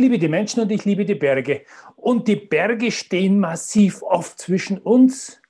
Liebe 0.00 0.18
die 0.18 0.28
Menschen 0.28 0.60
und 0.60 0.72
ich 0.72 0.84
liebe 0.84 1.04
die 1.04 1.14
Berge. 1.14 1.64
Und 1.96 2.26
die 2.26 2.36
Berge 2.36 2.90
stehen 2.90 3.38
massiv 3.38 4.02
oft 4.02 4.38
zwischen 4.38 4.78
uns, 4.78 5.40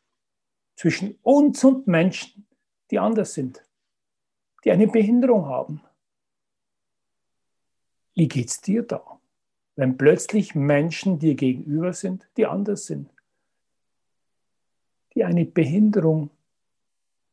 zwischen 0.76 1.18
uns 1.22 1.64
und 1.64 1.86
Menschen, 1.86 2.46
die 2.90 2.98
anders 2.98 3.34
sind, 3.34 3.62
die 4.64 4.72
eine 4.72 4.88
Behinderung 4.88 5.46
haben. 5.46 5.82
Wie 8.14 8.28
geht's 8.28 8.60
dir 8.60 8.82
da, 8.82 9.20
wenn 9.76 9.96
plötzlich 9.96 10.54
Menschen 10.54 11.18
dir 11.18 11.34
gegenüber 11.34 11.92
sind, 11.92 12.28
die 12.36 12.46
anders 12.46 12.86
sind, 12.86 13.10
die 15.14 15.24
eine 15.24 15.46
Behinderung 15.46 16.30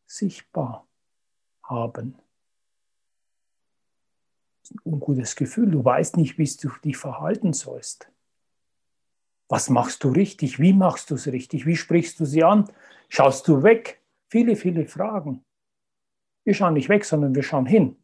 sichtbar 0.06 0.88
haben? 1.64 2.16
Ein 4.72 4.80
ungutes 4.84 5.36
Gefühl. 5.36 5.72
Du 5.72 5.84
weißt 5.84 6.18
nicht, 6.18 6.38
wie 6.38 6.50
du 6.62 6.70
dich 6.84 6.98
verhalten 6.98 7.54
sollst. 7.54 8.10
Was 9.50 9.70
machst 9.70 10.04
du 10.04 10.10
richtig? 10.10 10.60
Wie 10.60 10.74
machst 10.74 11.10
du 11.10 11.16
es 11.16 11.28
richtig? 11.28 11.66
Wie 11.66 11.76
sprichst 11.76 12.20
du 12.20 12.26
sie 12.26 12.44
an? 12.44 12.70
Schaust 13.10 13.48
du 13.48 13.64
weg? 13.64 14.02
Viele, 14.30 14.56
viele 14.56 14.86
Fragen. 14.86 15.46
Wir 16.44 16.54
schauen 16.54 16.74
nicht 16.74 16.90
weg, 16.90 17.06
sondern 17.06 17.34
wir 17.34 17.44
schauen 17.44 17.66
hin. 17.66 17.98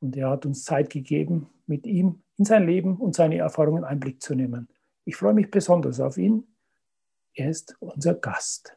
Und 0.00 0.16
er 0.16 0.30
hat 0.30 0.44
uns 0.44 0.64
Zeit 0.64 0.90
gegeben, 0.90 1.48
mit 1.66 1.86
ihm 1.86 2.22
in 2.36 2.44
sein 2.44 2.66
Leben 2.66 2.96
und 2.96 3.14
seine 3.14 3.38
Erfahrungen 3.38 3.84
Einblick 3.84 4.22
zu 4.22 4.34
nehmen. 4.34 4.68
Ich 5.04 5.16
freue 5.16 5.34
mich 5.34 5.50
besonders 5.50 6.00
auf 6.00 6.18
ihn. 6.18 6.46
Er 7.34 7.50
ist 7.50 7.76
unser 7.80 8.14
Gast. 8.14 8.76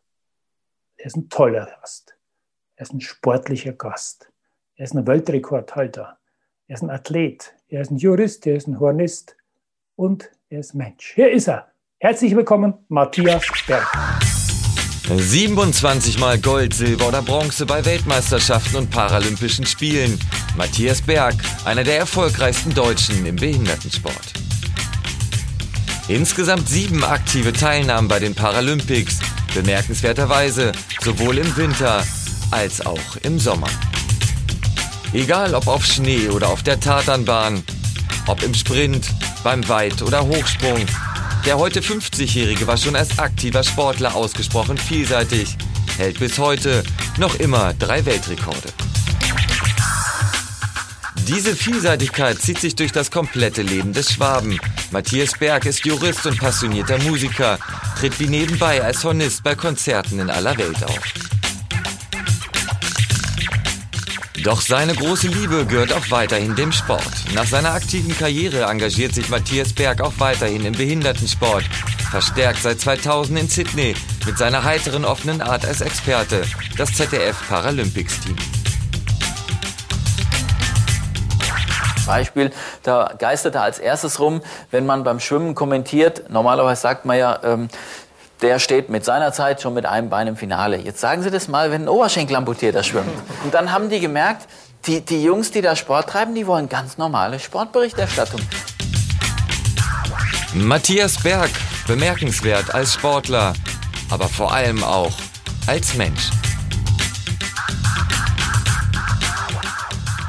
Er 0.97 1.07
ist 1.07 1.17
ein 1.17 1.29
toller 1.29 1.65
Gast. 1.65 2.17
Er 2.75 2.83
ist 2.83 2.93
ein 2.93 3.01
sportlicher 3.01 3.73
Gast. 3.73 4.31
Er 4.75 4.85
ist 4.85 4.95
ein 4.95 5.07
Weltrekordhalter. 5.07 6.16
Er 6.69 6.73
ist 6.73 6.81
ein 6.81 6.89
Athlet, 6.89 7.53
er 7.69 7.79
ist 7.79 7.91
ein 7.91 7.95
Jurist, 7.95 8.45
er 8.45 8.57
ist 8.57 8.67
ein 8.67 8.77
Hornist 8.77 9.37
und 9.95 10.29
er 10.49 10.59
ist 10.59 10.73
Mensch. 10.73 11.13
Hier 11.15 11.31
ist 11.31 11.47
er. 11.47 11.71
Herzlich 11.97 12.35
willkommen, 12.35 12.73
Matthias 12.89 13.45
Berg. 13.65 13.87
27 15.07 16.19
Mal 16.19 16.37
Gold, 16.37 16.73
Silber 16.73 17.07
oder 17.07 17.21
Bronze 17.21 17.65
bei 17.65 17.85
Weltmeisterschaften 17.85 18.75
und 18.75 18.91
Paralympischen 18.91 19.65
Spielen. 19.65 20.19
Matthias 20.57 21.01
Berg, 21.01 21.35
einer 21.63 21.85
der 21.85 21.99
erfolgreichsten 21.99 22.73
Deutschen 22.73 23.25
im 23.25 23.37
Behindertensport. 23.37 24.33
Insgesamt 26.09 26.67
sieben 26.67 27.01
aktive 27.05 27.53
Teilnahmen 27.53 28.09
bei 28.09 28.19
den 28.19 28.35
Paralympics. 28.35 29.19
Bemerkenswerterweise 29.55 30.73
sowohl 30.99 31.37
im 31.37 31.55
Winter 31.55 32.03
als 32.51 32.85
auch 32.85 33.15
im 33.23 33.39
Sommer. 33.39 33.69
Egal 35.13 35.55
ob 35.55 35.67
auf 35.67 35.85
Schnee 35.85 36.29
oder 36.29 36.49
auf 36.49 36.63
der 36.63 36.79
Tatanbahn, 36.79 37.63
ob 38.27 38.43
im 38.43 38.53
Sprint, 38.53 39.07
beim 39.43 39.67
Weit- 39.69 40.01
oder 40.01 40.25
Hochsprung. 40.25 40.85
Der 41.45 41.57
heute 41.57 41.79
50-Jährige 41.79 42.67
war 42.67 42.77
schon 42.77 42.95
als 42.95 43.17
aktiver 43.17 43.63
Sportler 43.63 44.15
ausgesprochen 44.15 44.77
vielseitig, 44.77 45.55
hält 45.97 46.19
bis 46.19 46.37
heute 46.37 46.83
noch 47.17 47.35
immer 47.35 47.73
drei 47.73 48.05
Weltrekorde. 48.05 48.73
Diese 51.27 51.55
Vielseitigkeit 51.55 52.41
zieht 52.41 52.59
sich 52.59 52.75
durch 52.75 52.91
das 52.91 53.11
komplette 53.11 53.61
Leben 53.61 53.93
des 53.93 54.13
Schwaben. 54.13 54.59
Matthias 54.91 55.31
Berg 55.39 55.65
ist 55.65 55.85
Jurist 55.85 56.25
und 56.25 56.39
passionierter 56.39 56.97
Musiker, 56.99 57.59
tritt 57.99 58.19
wie 58.19 58.27
nebenbei 58.27 58.83
als 58.83 59.03
Hornist 59.03 59.43
bei 59.43 59.55
Konzerten 59.55 60.19
in 60.19 60.29
aller 60.29 60.57
Welt 60.57 60.83
auf. 60.83 61.26
Doch 64.47 64.61
seine 64.61 64.93
große 64.93 65.27
Liebe 65.27 65.65
gehört 65.65 65.91
auch 65.91 66.09
weiterhin 66.09 66.55
dem 66.55 66.71
Sport. 66.71 67.03
Nach 67.35 67.43
seiner 67.43 67.73
aktiven 67.73 68.17
Karriere 68.17 68.61
engagiert 68.61 69.13
sich 69.13 69.27
Matthias 69.27 69.73
Berg 69.73 69.99
auch 69.99 70.13
weiterhin 70.19 70.63
im 70.63 70.71
Behindertensport. 70.71 71.65
Verstärkt 72.11 72.61
seit 72.61 72.79
2000 72.79 73.39
in 73.39 73.49
Sydney 73.49 73.93
mit 74.25 74.37
seiner 74.37 74.63
heiteren 74.63 75.03
offenen 75.03 75.41
Art 75.41 75.65
als 75.65 75.81
Experte 75.81 76.43
das 76.77 76.93
ZDF 76.93 77.35
Paralympics 77.49 78.21
Team. 78.21 78.37
Beispiel, 82.05 82.53
da 82.83 83.15
geisterte 83.19 83.59
als 83.59 83.79
erstes 83.79 84.17
rum, 84.21 84.41
wenn 84.71 84.85
man 84.85 85.03
beim 85.03 85.19
Schwimmen 85.19 85.55
kommentiert, 85.55 86.29
normalerweise 86.29 86.81
sagt 86.81 87.03
man 87.03 87.17
ja, 87.17 87.37
ähm, 87.43 87.67
der 88.41 88.59
steht 88.59 88.89
mit 88.89 89.03
seiner 89.03 89.33
Zeit 89.33 89.61
schon 89.61 89.73
mit 89.73 89.85
einem 89.85 90.09
Bein 90.09 90.27
im 90.27 90.35
Finale. 90.35 90.77
Jetzt 90.77 90.99
sagen 90.99 91.23
Sie 91.23 91.31
das 91.31 91.47
mal, 91.47 91.71
wenn 91.71 91.83
ein 91.83 91.89
Oberschenkel 91.89 92.35
amputierter 92.35 92.83
schwimmt. 92.83 93.09
Und 93.43 93.53
dann 93.53 93.71
haben 93.71 93.89
die 93.89 93.99
gemerkt, 93.99 94.47
die, 94.85 95.01
die 95.01 95.23
Jungs, 95.23 95.51
die 95.51 95.61
da 95.61 95.75
Sport 95.75 96.09
treiben, 96.09 96.35
die 96.35 96.45
wollen 96.45 96.69
ganz 96.69 96.97
normale 96.97 97.39
Sportberichterstattung. 97.39 98.41
Matthias 100.53 101.21
Berg, 101.21 101.49
bemerkenswert 101.87 102.73
als 102.73 102.93
Sportler, 102.93 103.53
aber 104.09 104.27
vor 104.29 104.53
allem 104.53 104.83
auch 104.83 105.13
als 105.65 105.95
Mensch. 105.95 106.29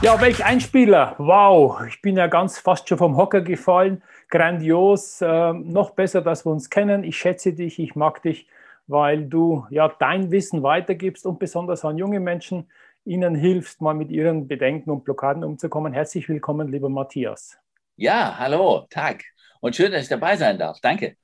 Ja, 0.01 0.21
welch 0.21 0.45
Einspieler. 0.45 1.15
Wow, 1.19 1.81
ich 1.89 2.01
bin 2.01 2.17
ja 2.17 2.29
ganz 2.29 2.59
fast 2.59 2.89
schon 2.89 2.99
vom 2.99 3.17
Hocker 3.17 3.41
gefallen 3.41 4.03
grandios, 4.29 5.21
äh, 5.21 5.53
noch 5.53 5.91
besser, 5.91 6.23
dass 6.23 6.45
wir 6.45 6.53
uns 6.53 6.71
kennen. 6.71 7.05
Ich 7.05 7.17
schätze 7.17 7.53
dich, 7.53 7.79
ich 7.79 7.95
mag 7.95 8.23
dich, 8.23 8.47
weil 8.87 9.25
du 9.25 9.67
ja 9.71 9.89
dein 9.99 10.31
Wissen 10.31 10.63
weitergibst 10.63 11.27
und 11.27 11.39
besonders 11.39 11.85
an 11.85 11.99
junge 11.99 12.21
Menschen 12.21 12.71
ihnen 13.05 13.35
hilfst, 13.35 13.81
mal 13.81 13.95
mit 13.95 14.11
ihren 14.11 14.49
Bedenken 14.49 14.91
und 14.91 15.05
Blockaden 15.05 15.43
umzukommen. 15.45 15.93
Herzlich 15.93 16.29
willkommen, 16.29 16.69
lieber 16.69 16.89
Matthias. 16.89 17.59
Ja, 17.97 18.39
hallo, 18.39 18.87
Tag. 18.91 19.25
Und 19.61 19.75
schön, 19.75 19.91
dass 19.91 20.03
ich 20.03 20.09
dabei 20.09 20.37
sein 20.37 20.59
darf. 20.59 20.79
Danke. 20.81 21.17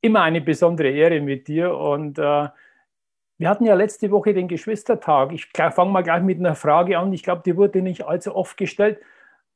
Immer 0.00 0.22
eine 0.22 0.40
besondere 0.40 0.90
Ehre 0.90 1.20
mit 1.20 1.48
dir. 1.48 1.74
Und 1.76 2.18
äh, 2.18 2.48
wir 3.38 3.48
hatten 3.48 3.64
ja 3.64 3.74
letzte 3.74 4.10
Woche 4.10 4.34
den 4.34 4.46
Geschwistertag. 4.46 5.32
Ich 5.32 5.48
fange 5.52 5.90
mal 5.90 6.02
gleich 6.02 6.22
mit 6.22 6.38
einer 6.38 6.54
Frage 6.54 6.98
an. 6.98 7.12
Ich 7.12 7.22
glaube, 7.22 7.42
die 7.44 7.56
wurde 7.56 7.82
nicht 7.82 8.04
allzu 8.04 8.36
oft 8.36 8.56
gestellt. 8.56 8.98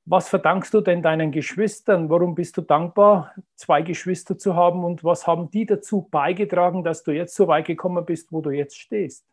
Was 0.09 0.29
verdankst 0.29 0.73
du 0.73 0.81
denn 0.81 1.03
deinen 1.03 1.33
Geschwistern? 1.33 2.09
Warum 2.09 2.37
bist 2.37 2.57
du 2.57 2.61
dankbar, 2.61 3.35
zwei 3.57 3.83
Geschwister 3.83 4.39
zu 4.39 4.55
haben? 4.55 4.85
Und 4.85 5.03
was 5.03 5.27
haben 5.27 5.51
die 5.51 5.67
dazu 5.67 6.03
beigetragen, 6.09 6.85
dass 6.85 7.03
du 7.03 7.11
jetzt 7.11 7.35
so 7.35 7.49
weit 7.49 7.67
gekommen 7.67 8.07
bist, 8.07 8.31
wo 8.31 8.41
du 8.41 8.51
jetzt 8.51 8.79
stehst? 8.79 9.27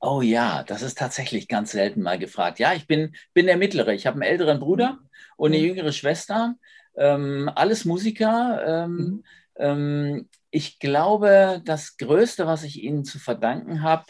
Oh 0.00 0.22
ja, 0.22 0.62
das 0.62 0.80
ist 0.80 0.96
tatsächlich 0.96 1.48
ganz 1.48 1.72
selten 1.72 2.00
mal 2.00 2.18
gefragt. 2.18 2.58
Ja, 2.58 2.72
ich 2.72 2.86
bin, 2.86 3.14
bin 3.34 3.44
der 3.44 3.58
Mittlere. 3.58 3.92
Ich 3.92 4.06
habe 4.06 4.14
einen 4.14 4.22
älteren 4.22 4.58
Bruder 4.58 4.98
und 5.36 5.52
eine 5.52 5.58
mhm. 5.58 5.68
jüngere 5.68 5.92
Schwester. 5.92 6.54
Ähm, 6.96 7.50
alles 7.54 7.84
Musiker. 7.84 8.62
Ähm, 8.66 8.96
mhm. 8.96 9.24
ähm, 9.56 10.28
ich 10.50 10.78
glaube, 10.78 11.60
das 11.66 11.98
Größte, 11.98 12.46
was 12.46 12.62
ich 12.62 12.82
ihnen 12.82 13.04
zu 13.04 13.18
verdanken 13.18 13.82
habe, 13.82 14.06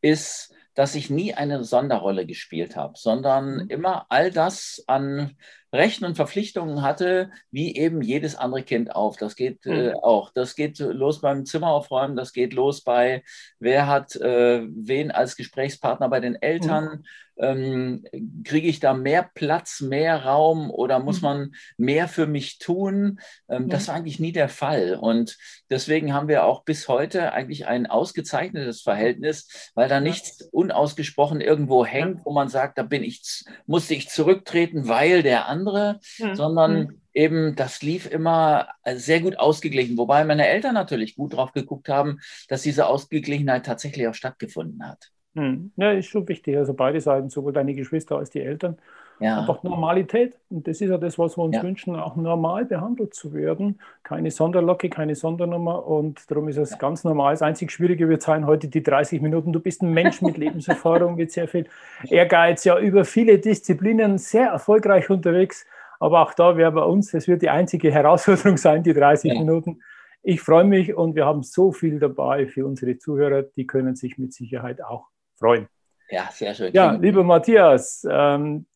ist, 0.00 0.53
dass 0.74 0.94
ich 0.94 1.10
nie 1.10 1.34
eine 1.34 1.64
Sonderrolle 1.64 2.26
gespielt 2.26 2.76
habe, 2.76 2.94
sondern 2.96 3.64
mhm. 3.64 3.70
immer 3.70 4.06
all 4.08 4.30
das 4.30 4.82
an 4.86 5.36
Rechten 5.72 6.04
und 6.04 6.14
Verpflichtungen 6.14 6.82
hatte, 6.82 7.30
wie 7.50 7.76
eben 7.76 8.00
jedes 8.00 8.36
andere 8.36 8.62
Kind 8.62 8.94
auf. 8.94 9.16
Das 9.16 9.34
geht 9.34 9.66
äh, 9.66 9.90
mhm. 9.90 9.96
auch. 9.96 10.30
Das 10.32 10.54
geht 10.54 10.78
los 10.78 11.20
beim 11.20 11.46
Zimmer 11.46 11.68
aufräumen, 11.68 12.16
das 12.16 12.32
geht 12.32 12.52
los 12.52 12.82
bei, 12.82 13.24
wer 13.58 13.86
hat 13.86 14.14
äh, 14.16 14.66
wen 14.68 15.10
als 15.10 15.36
Gesprächspartner 15.36 16.08
bei 16.08 16.20
den 16.20 16.40
Eltern. 16.40 16.84
Mhm. 16.84 17.04
Ähm, 17.36 18.04
kriege 18.44 18.68
ich 18.68 18.80
da 18.80 18.94
mehr 18.94 19.28
Platz, 19.34 19.80
mehr 19.80 20.24
Raum 20.24 20.70
oder 20.70 20.98
muss 21.00 21.16
mhm. 21.16 21.22
man 21.22 21.54
mehr 21.76 22.08
für 22.08 22.26
mich 22.26 22.58
tun? 22.58 23.20
Ähm, 23.48 23.68
das 23.68 23.88
war 23.88 23.96
eigentlich 23.96 24.20
nie 24.20 24.32
der 24.32 24.48
Fall. 24.48 24.98
Und 25.00 25.36
deswegen 25.70 26.14
haben 26.14 26.28
wir 26.28 26.44
auch 26.44 26.64
bis 26.64 26.88
heute 26.88 27.32
eigentlich 27.32 27.66
ein 27.66 27.86
ausgezeichnetes 27.86 28.82
Verhältnis, 28.82 29.70
weil 29.74 29.88
da 29.88 30.00
nichts 30.00 30.42
unausgesprochen 30.52 31.40
irgendwo 31.40 31.84
hängt, 31.84 32.24
wo 32.24 32.32
man 32.32 32.48
sagt, 32.48 32.78
da 32.78 32.82
bin 32.82 33.02
ich, 33.02 33.44
musste 33.66 33.94
ich 33.94 34.08
zurücktreten, 34.08 34.88
weil 34.88 35.22
der 35.22 35.48
andere 35.48 36.00
ja. 36.18 36.34
sondern 36.34 37.00
eben 37.12 37.54
das 37.54 37.82
lief 37.82 38.10
immer 38.10 38.68
sehr 38.94 39.20
gut 39.20 39.38
ausgeglichen. 39.38 39.96
Wobei 39.96 40.24
meine 40.24 40.48
Eltern 40.48 40.74
natürlich 40.74 41.16
gut 41.16 41.34
drauf 41.34 41.52
geguckt 41.52 41.88
haben, 41.88 42.20
dass 42.48 42.62
diese 42.62 42.86
Ausgeglichenheit 42.86 43.66
tatsächlich 43.66 44.08
auch 44.08 44.14
stattgefunden 44.14 44.86
hat. 44.86 45.10
Hm. 45.34 45.72
Ja, 45.76 45.92
ist 45.92 46.06
schon 46.06 46.28
wichtig. 46.28 46.56
Also 46.56 46.74
beide 46.74 47.00
Seiten, 47.00 47.28
sowohl 47.28 47.52
deine 47.52 47.74
Geschwister 47.74 48.16
als 48.16 48.30
die 48.30 48.40
Eltern. 48.40 48.78
Ja. 49.20 49.40
Einfach 49.40 49.62
Normalität. 49.62 50.36
Und 50.50 50.66
das 50.66 50.80
ist 50.80 50.90
ja 50.90 50.98
das, 50.98 51.18
was 51.18 51.36
wir 51.36 51.44
uns 51.44 51.56
ja. 51.56 51.62
wünschen, 51.62 51.96
auch 51.96 52.16
normal 52.16 52.64
behandelt 52.64 53.14
zu 53.14 53.32
werden. 53.32 53.78
Keine 54.02 54.30
Sonderlocke, 54.30 54.88
keine 54.88 55.14
Sondernummer. 55.14 55.86
Und 55.86 56.30
darum 56.30 56.48
ist 56.48 56.56
es 56.56 56.70
ja. 56.70 56.76
ganz 56.78 57.04
normal. 57.04 57.34
Das 57.34 57.42
einzig 57.42 57.70
Schwierige 57.70 58.08
wird 58.08 58.22
sein, 58.22 58.46
heute 58.46 58.68
die 58.68 58.82
30 58.82 59.22
Minuten. 59.22 59.52
Du 59.52 59.60
bist 59.60 59.82
ein 59.82 59.92
Mensch 59.92 60.20
mit 60.20 60.36
Lebenserfahrung, 60.36 61.14
mit 61.16 61.32
sehr 61.32 61.48
viel 61.48 61.66
Ehrgeiz, 62.08 62.64
ja 62.64 62.78
über 62.78 63.04
viele 63.04 63.38
Disziplinen 63.38 64.18
sehr 64.18 64.48
erfolgreich 64.48 65.10
unterwegs. 65.10 65.66
Aber 66.00 66.22
auch 66.22 66.34
da 66.34 66.56
wäre 66.56 66.72
bei 66.72 66.82
uns, 66.82 67.14
es 67.14 67.28
wird 67.28 67.42
die 67.42 67.50
einzige 67.50 67.90
Herausforderung 67.90 68.56
sein, 68.56 68.82
die 68.82 68.92
30 68.92 69.32
Minuten. 69.32 69.80
Ich 70.22 70.40
freue 70.40 70.64
mich 70.64 70.94
und 70.94 71.14
wir 71.14 71.26
haben 71.26 71.42
so 71.42 71.70
viel 71.70 71.98
dabei 71.98 72.46
für 72.46 72.66
unsere 72.66 72.98
Zuhörer, 72.98 73.42
die 73.42 73.66
können 73.66 73.94
sich 73.94 74.18
mit 74.18 74.32
Sicherheit 74.32 74.82
auch 74.82 75.08
freuen. 75.38 75.68
Ja, 76.10 76.28
sehr 76.32 76.54
schön. 76.54 76.72
Ja, 76.72 76.92
lieber 76.92 77.24
Matthias, 77.24 78.06
ähm, 78.10 78.66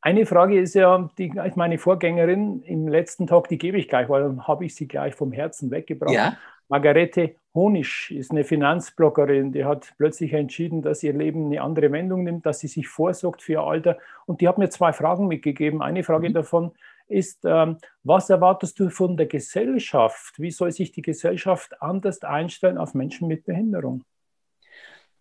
eine 0.00 0.26
Frage 0.26 0.60
ist 0.60 0.74
ja, 0.74 1.10
die, 1.16 1.32
meine 1.54 1.78
Vorgängerin 1.78 2.62
im 2.62 2.88
letzten 2.88 3.26
Tag, 3.26 3.48
die 3.48 3.56
gebe 3.56 3.78
ich 3.78 3.88
gleich, 3.88 4.08
weil 4.10 4.22
dann 4.22 4.46
habe 4.46 4.66
ich 4.66 4.74
sie 4.74 4.86
gleich 4.86 5.14
vom 5.14 5.32
Herzen 5.32 5.70
weggebracht. 5.70 6.12
Ja. 6.12 6.36
Margarete 6.68 7.36
Honisch 7.54 8.10
ist 8.10 8.30
eine 8.30 8.44
Finanzbloggerin, 8.44 9.52
die 9.52 9.64
hat 9.64 9.94
plötzlich 9.96 10.32
entschieden, 10.32 10.82
dass 10.82 11.02
ihr 11.02 11.12
Leben 11.12 11.46
eine 11.46 11.62
andere 11.62 11.90
Wendung 11.92 12.24
nimmt, 12.24 12.44
dass 12.44 12.60
sie 12.60 12.68
sich 12.68 12.88
vorsorgt 12.88 13.42
für 13.42 13.52
ihr 13.52 13.60
Alter. 13.62 13.96
Und 14.26 14.40
die 14.40 14.48
hat 14.48 14.58
mir 14.58 14.68
zwei 14.68 14.92
Fragen 14.92 15.26
mitgegeben. 15.26 15.80
Eine 15.80 16.04
Frage 16.04 16.28
mhm. 16.28 16.34
davon, 16.34 16.72
ist, 17.06 17.44
ähm, 17.44 17.78
was 18.02 18.28
erwartest 18.28 18.80
du 18.80 18.90
von 18.90 19.16
der 19.16 19.26
Gesellschaft? 19.26 20.38
Wie 20.38 20.50
soll 20.50 20.72
sich 20.72 20.92
die 20.92 21.02
Gesellschaft 21.02 21.80
anders 21.80 22.22
einstellen 22.22 22.76
auf 22.76 22.94
Menschen 22.94 23.28
mit 23.28 23.44
Behinderung? 23.44 24.04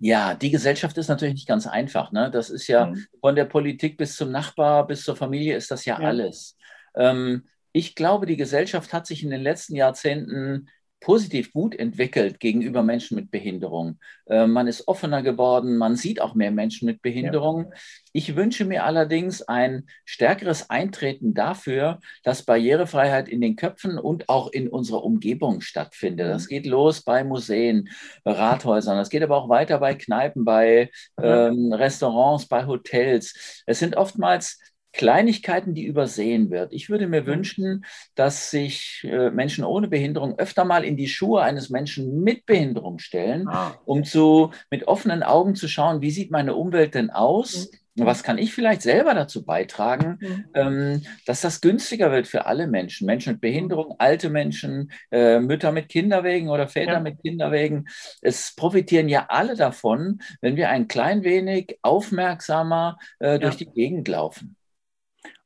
Ja, 0.06 0.36
die 0.36 0.52
Gesellschaft 0.52 0.98
ist 0.98 1.08
natürlich 1.08 1.36
nicht 1.36 1.48
ganz 1.48 1.66
einfach. 1.66 2.12
Ne? 2.12 2.30
Das 2.30 2.50
ist 2.50 2.68
ja 2.68 2.88
mhm. 2.88 3.06
von 3.22 3.36
der 3.36 3.46
Politik 3.46 3.96
bis 3.96 4.18
zum 4.18 4.32
Nachbar, 4.32 4.86
bis 4.86 5.06
zur 5.06 5.16
Familie 5.16 5.56
ist 5.56 5.72
das 5.72 5.86
ja, 5.86 5.98
ja. 5.98 6.06
alles. 6.10 6.58
Ähm, 6.94 7.46
ich 7.72 7.96
glaube, 7.96 8.26
die 8.26 8.36
Gesellschaft 8.36 8.92
hat 8.92 9.08
sich 9.08 9.24
in 9.24 9.30
den 9.30 9.40
letzten 9.40 9.78
Jahrzehnten 9.78 10.68
positiv 11.04 11.52
gut 11.52 11.76
entwickelt 11.76 12.40
gegenüber 12.40 12.82
Menschen 12.82 13.16
mit 13.16 13.30
Behinderung. 13.30 14.00
Äh, 14.26 14.48
man 14.48 14.68
ist 14.68 14.88
offener 14.88 15.22
geworden, 15.22 15.78
man 15.78 15.98
sieht 15.98 16.22
auch 16.22 16.34
mehr 16.34 16.52
Menschen 16.52 16.86
mit 16.86 17.02
Behinderung. 17.02 17.66
Ja. 17.66 17.78
Ich 18.14 18.36
wünsche 18.38 18.64
mir 18.64 18.86
allerdings 18.86 19.42
ein 19.42 19.84
stärkeres 20.06 20.70
Eintreten 20.70 21.34
dafür, 21.34 22.00
dass 22.24 22.46
Barrierefreiheit 22.46 23.28
in 23.28 23.42
den 23.42 23.58
Köpfen 23.58 24.00
und 24.00 24.30
auch 24.30 24.50
in 24.52 24.70
unserer 24.70 25.04
Umgebung 25.04 25.60
stattfindet. 25.60 26.30
Das 26.30 26.46
mhm. 26.46 26.50
geht 26.50 26.66
los 26.68 27.02
bei 27.02 27.26
Museen, 27.26 27.90
Rathäusern, 28.24 28.98
das 28.98 29.10
geht 29.10 29.24
aber 29.24 29.36
auch 29.36 29.50
weiter 29.50 29.80
bei 29.80 29.96
Kneipen, 29.96 30.46
bei 30.46 30.90
ähm, 31.22 31.74
Restaurants, 31.74 32.48
bei 32.48 32.66
Hotels. 32.66 33.64
Es 33.66 33.80
sind 33.80 33.98
oftmals 33.98 34.58
Kleinigkeiten, 34.94 35.74
die 35.74 35.86
übersehen 35.86 36.51
wird. 36.51 36.72
Ich 36.72 36.90
würde 36.90 37.07
mir 37.07 37.24
mhm. 37.24 37.28
wünschen, 37.28 37.86
dass 38.16 38.51
sich 38.51 39.04
äh, 39.04 39.31
Menschen 39.31 39.63
ohne 39.63 39.88
Behinderung 39.88 40.38
öfter 40.38 40.66
mal 40.66 40.86
in 40.86 40.95
die 40.95 41.07
Schuhe 41.07 41.42
eines 41.42 41.69
Menschen 41.69 42.24
mit 42.24 42.45
Behinderung 42.45 43.00
stellen, 43.00 43.48
ah. 43.48 43.75
um 43.86 44.04
zu, 44.04 44.51
mit 44.69 44.88
offenen 44.88 45.24
Augen 45.24 45.56
zu 45.56 45.68
schauen, 45.68 46.01
wie 46.01 46.12
sieht 46.12 46.31
meine 46.31 46.56
Umwelt 46.56 46.94
denn 46.95 47.10
aus? 47.10 47.72
Mhm. 47.72 48.06
Was 48.06 48.24
kann 48.24 48.40
ich 48.40 48.54
vielleicht 48.54 48.81
selber 48.81 49.13
dazu 49.13 49.45
beitragen, 49.45 50.18
mhm. 50.19 50.45
ähm, 50.54 51.01
dass 51.25 51.42
das 51.42 51.62
günstiger 51.62 52.12
wird 52.12 52.28
für 52.28 52.45
alle 52.45 52.68
Menschen? 52.68 53.06
Menschen 53.06 53.34
mit 53.34 53.42
Behinderung, 53.42 53.95
alte 54.00 54.30
Menschen, 54.30 54.92
äh, 55.12 55.40
Mütter 55.40 55.72
mit 55.72 55.90
Kinderwegen 55.90 56.50
oder 56.50 56.68
Väter 56.68 56.94
ja. 56.94 57.00
mit 57.00 57.22
Kinderwegen. 57.22 57.88
Es 58.22 58.56
profitieren 58.56 59.10
ja 59.10 59.25
alle 59.30 59.56
davon, 59.56 60.22
wenn 60.42 60.56
wir 60.56 60.69
ein 60.69 60.88
klein 60.88 61.24
wenig 61.24 61.78
aufmerksamer 61.84 62.98
äh, 63.19 63.38
durch 63.40 63.60
ja. 63.60 63.66
die 63.66 63.74
Gegend 63.74 64.07
laufen. 64.07 64.56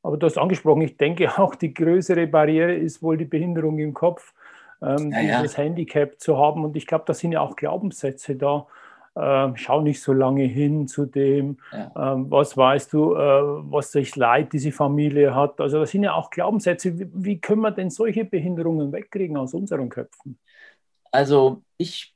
Aber 0.02 0.16
du 0.16 0.26
hast 0.26 0.38
angesprochen, 0.38 0.82
ich 0.82 0.96
denke 0.96 1.28
auch, 1.38 1.54
die 1.54 1.74
größere 1.74 2.26
Barriere 2.26 2.74
ist 2.74 3.02
wohl 3.02 3.16
die 3.16 3.24
Behinderung 3.24 3.78
im 3.78 3.94
Kopf, 3.94 4.34
ähm, 4.82 5.12
ja, 5.12 5.40
dieses 5.40 5.56
ja. 5.56 5.64
Handicap 5.64 6.20
zu 6.20 6.38
haben. 6.38 6.64
Und 6.64 6.76
ich 6.76 6.86
glaube, 6.86 7.04
da 7.06 7.14
sind 7.14 7.32
ja 7.32 7.40
auch 7.40 7.56
Glaubenssätze 7.56 8.36
da. 8.36 8.66
Ähm, 9.16 9.56
schau 9.56 9.80
nicht 9.80 10.00
so 10.00 10.12
lange 10.12 10.44
hin 10.44 10.86
zu 10.86 11.04
dem, 11.04 11.58
ja. 11.72 12.12
ähm, 12.12 12.30
was 12.30 12.56
weißt 12.56 12.92
du, 12.92 13.14
äh, 13.14 13.18
was 13.18 13.90
sich 13.90 14.14
Leid 14.14 14.52
diese 14.52 14.70
Familie 14.70 15.34
hat. 15.34 15.60
Also 15.60 15.80
das 15.80 15.90
sind 15.90 16.04
ja 16.04 16.14
auch 16.14 16.30
Glaubenssätze. 16.30 16.96
Wie, 16.96 17.08
wie 17.12 17.40
können 17.40 17.62
wir 17.62 17.72
denn 17.72 17.90
solche 17.90 18.24
Behinderungen 18.24 18.92
wegkriegen 18.92 19.36
aus 19.36 19.54
unseren 19.54 19.88
Köpfen? 19.88 20.38
Also 21.10 21.62
ich 21.78 22.14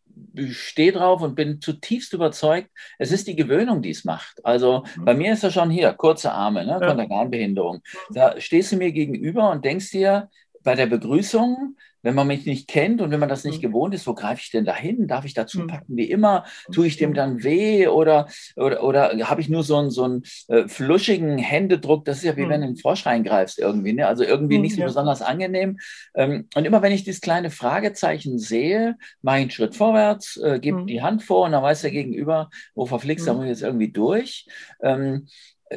stehe 0.50 0.92
drauf 0.92 1.22
und 1.22 1.34
bin 1.34 1.60
zutiefst 1.60 2.12
überzeugt, 2.12 2.70
es 2.98 3.12
ist 3.12 3.26
die 3.26 3.36
Gewöhnung, 3.36 3.82
die 3.82 3.90
es 3.90 4.04
macht. 4.04 4.44
Also 4.44 4.84
mhm. 4.96 5.04
bei 5.04 5.14
mir 5.14 5.32
ist 5.32 5.44
das 5.44 5.52
schon 5.52 5.70
hier, 5.70 5.92
kurze 5.92 6.32
Arme, 6.32 6.64
ne, 6.64 6.80
von 6.82 6.96
der 6.96 7.08
Geinbehinderung. 7.08 7.82
Da 8.10 8.40
stehst 8.40 8.72
du 8.72 8.76
mir 8.76 8.92
gegenüber 8.92 9.50
und 9.50 9.64
denkst 9.64 9.90
dir 9.90 10.30
bei 10.62 10.74
der 10.74 10.86
Begrüßung, 10.86 11.76
wenn 12.02 12.14
man 12.14 12.26
mich 12.26 12.46
nicht 12.46 12.68
kennt 12.68 13.00
und 13.00 13.10
wenn 13.10 13.20
man 13.20 13.28
das 13.28 13.44
nicht 13.44 13.58
mhm. 13.58 13.68
gewohnt 13.68 13.94
ist, 13.94 14.06
wo 14.06 14.14
greife 14.14 14.40
ich 14.42 14.50
denn 14.50 14.64
da 14.64 14.74
hin? 14.74 15.06
Darf 15.06 15.24
ich 15.24 15.34
dazu 15.34 15.60
mhm. 15.60 15.66
packen 15.68 15.96
wie 15.96 16.10
immer? 16.10 16.44
Tue 16.72 16.86
ich 16.86 16.96
dem 16.96 17.10
mhm. 17.10 17.14
dann 17.14 17.42
weh 17.42 17.86
oder, 17.86 18.28
oder, 18.56 18.82
oder 18.82 19.30
habe 19.30 19.40
ich 19.40 19.48
nur 19.48 19.62
so 19.62 19.76
einen, 19.76 19.90
so 19.90 20.04
einen 20.04 20.22
äh, 20.48 20.68
fluschigen 20.68 21.38
Händedruck? 21.38 22.04
Das 22.04 22.18
ist 22.18 22.24
ja 22.24 22.36
wie 22.36 22.44
mhm. 22.44 22.50
wenn 22.50 22.60
du 22.60 22.66
in 22.68 22.74
den 22.74 22.80
Frosch 22.80 23.06
reingreifst 23.06 23.58
irgendwie. 23.58 23.92
Ne? 23.92 24.06
Also 24.06 24.24
irgendwie 24.24 24.58
nicht 24.58 24.74
so 24.74 24.80
ja. 24.80 24.86
besonders 24.86 25.22
angenehm. 25.22 25.78
Ähm, 26.14 26.48
und 26.54 26.64
immer 26.64 26.82
wenn 26.82 26.92
ich 26.92 27.04
dieses 27.04 27.20
kleine 27.20 27.50
Fragezeichen 27.50 28.38
sehe, 28.38 28.96
mache 29.22 29.36
ich 29.36 29.42
einen 29.42 29.50
Schritt 29.50 29.76
vorwärts, 29.76 30.36
äh, 30.38 30.58
gebe 30.60 30.80
mhm. 30.80 30.86
die 30.86 31.02
Hand 31.02 31.22
vor 31.22 31.44
und 31.44 31.52
dann 31.52 31.62
weiß 31.62 31.82
der 31.82 31.90
Gegenüber, 31.90 32.50
wo 32.74 32.86
verflixt, 32.86 33.26
da 33.26 33.34
muss 33.34 33.44
ich 33.44 33.50
jetzt 33.50 33.62
irgendwie 33.62 33.92
durch. 33.92 34.46
Ähm, 34.82 35.26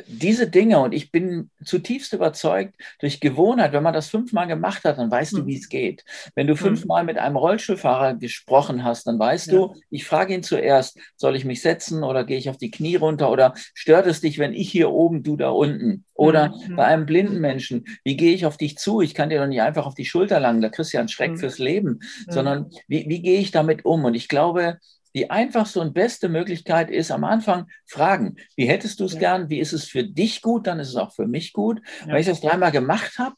diese 0.07 0.47
Dinge, 0.47 0.79
und 0.79 0.93
ich 0.93 1.11
bin 1.11 1.49
zutiefst 1.63 2.13
überzeugt, 2.13 2.75
durch 2.99 3.19
Gewohnheit, 3.19 3.73
wenn 3.73 3.83
man 3.83 3.93
das 3.93 4.09
fünfmal 4.09 4.47
gemacht 4.47 4.83
hat, 4.83 4.97
dann 4.97 5.11
weißt 5.11 5.33
du, 5.33 5.37
hm. 5.39 5.47
wie 5.47 5.57
es 5.57 5.69
geht. 5.69 6.03
Wenn 6.35 6.47
du 6.47 6.53
hm. 6.53 6.59
fünfmal 6.59 7.03
mit 7.03 7.17
einem 7.17 7.35
Rollstuhlfahrer 7.35 8.15
gesprochen 8.15 8.83
hast, 8.83 9.07
dann 9.07 9.19
weißt 9.19 9.47
ja. 9.47 9.53
du, 9.53 9.75
ich 9.89 10.05
frage 10.05 10.33
ihn 10.33 10.43
zuerst, 10.43 10.99
soll 11.15 11.35
ich 11.35 11.45
mich 11.45 11.61
setzen 11.61 12.03
oder 12.03 12.23
gehe 12.23 12.37
ich 12.37 12.49
auf 12.49 12.57
die 12.57 12.71
Knie 12.71 12.95
runter 12.95 13.31
oder 13.31 13.53
stört 13.73 14.07
es 14.07 14.21
dich, 14.21 14.39
wenn 14.39 14.53
ich 14.53 14.71
hier 14.71 14.91
oben, 14.91 15.23
du 15.23 15.35
da 15.37 15.49
unten? 15.49 16.05
Oder 16.13 16.49
mhm. 16.49 16.77
bei 16.77 16.85
einem 16.85 17.05
blinden 17.05 17.39
Menschen, 17.39 17.85
wie 18.03 18.15
gehe 18.15 18.33
ich 18.33 18.45
auf 18.45 18.57
dich 18.57 18.77
zu? 18.77 19.01
Ich 19.01 19.13
kann 19.13 19.29
dir 19.29 19.39
doch 19.39 19.47
nicht 19.47 19.61
einfach 19.61 19.85
auf 19.85 19.95
die 19.95 20.05
Schulter 20.05 20.39
langen, 20.39 20.61
da 20.61 20.69
kriegst 20.69 20.93
du 20.93 20.97
ja 20.97 21.01
einen 21.01 21.09
Schreck 21.09 21.31
mhm. 21.31 21.37
fürs 21.37 21.59
Leben, 21.59 21.99
sondern 22.27 22.69
wie, 22.87 23.05
wie 23.07 23.21
gehe 23.21 23.39
ich 23.39 23.51
damit 23.51 23.85
um? 23.85 24.05
Und 24.05 24.13
ich 24.13 24.29
glaube, 24.29 24.79
die 25.15 25.31
einfachste 25.31 25.79
und 25.79 25.93
beste 25.93 26.27
Möglichkeit 26.27 26.91
ist 26.91 27.09
am 27.09 27.23
Anfang 27.23 27.67
fragen, 27.85 28.35
wie 28.57 28.67
hättest 28.67 28.99
du 28.99 29.05
es 29.05 29.13
ja. 29.13 29.19
gern, 29.19 29.49
wie 29.49 29.59
ist 29.59 29.71
es 29.71 29.85
für 29.85 30.03
dich 30.03 30.41
gut, 30.41 30.67
dann 30.67 30.79
ist 30.79 30.89
es 30.89 30.97
auch 30.97 31.13
für 31.13 31.25
mich 31.25 31.53
gut. 31.53 31.81
Ja. 32.01 32.07
Wenn 32.07 32.17
ich 32.17 32.27
das 32.27 32.41
dreimal 32.41 32.71
gemacht 32.71 33.17
habe, 33.17 33.35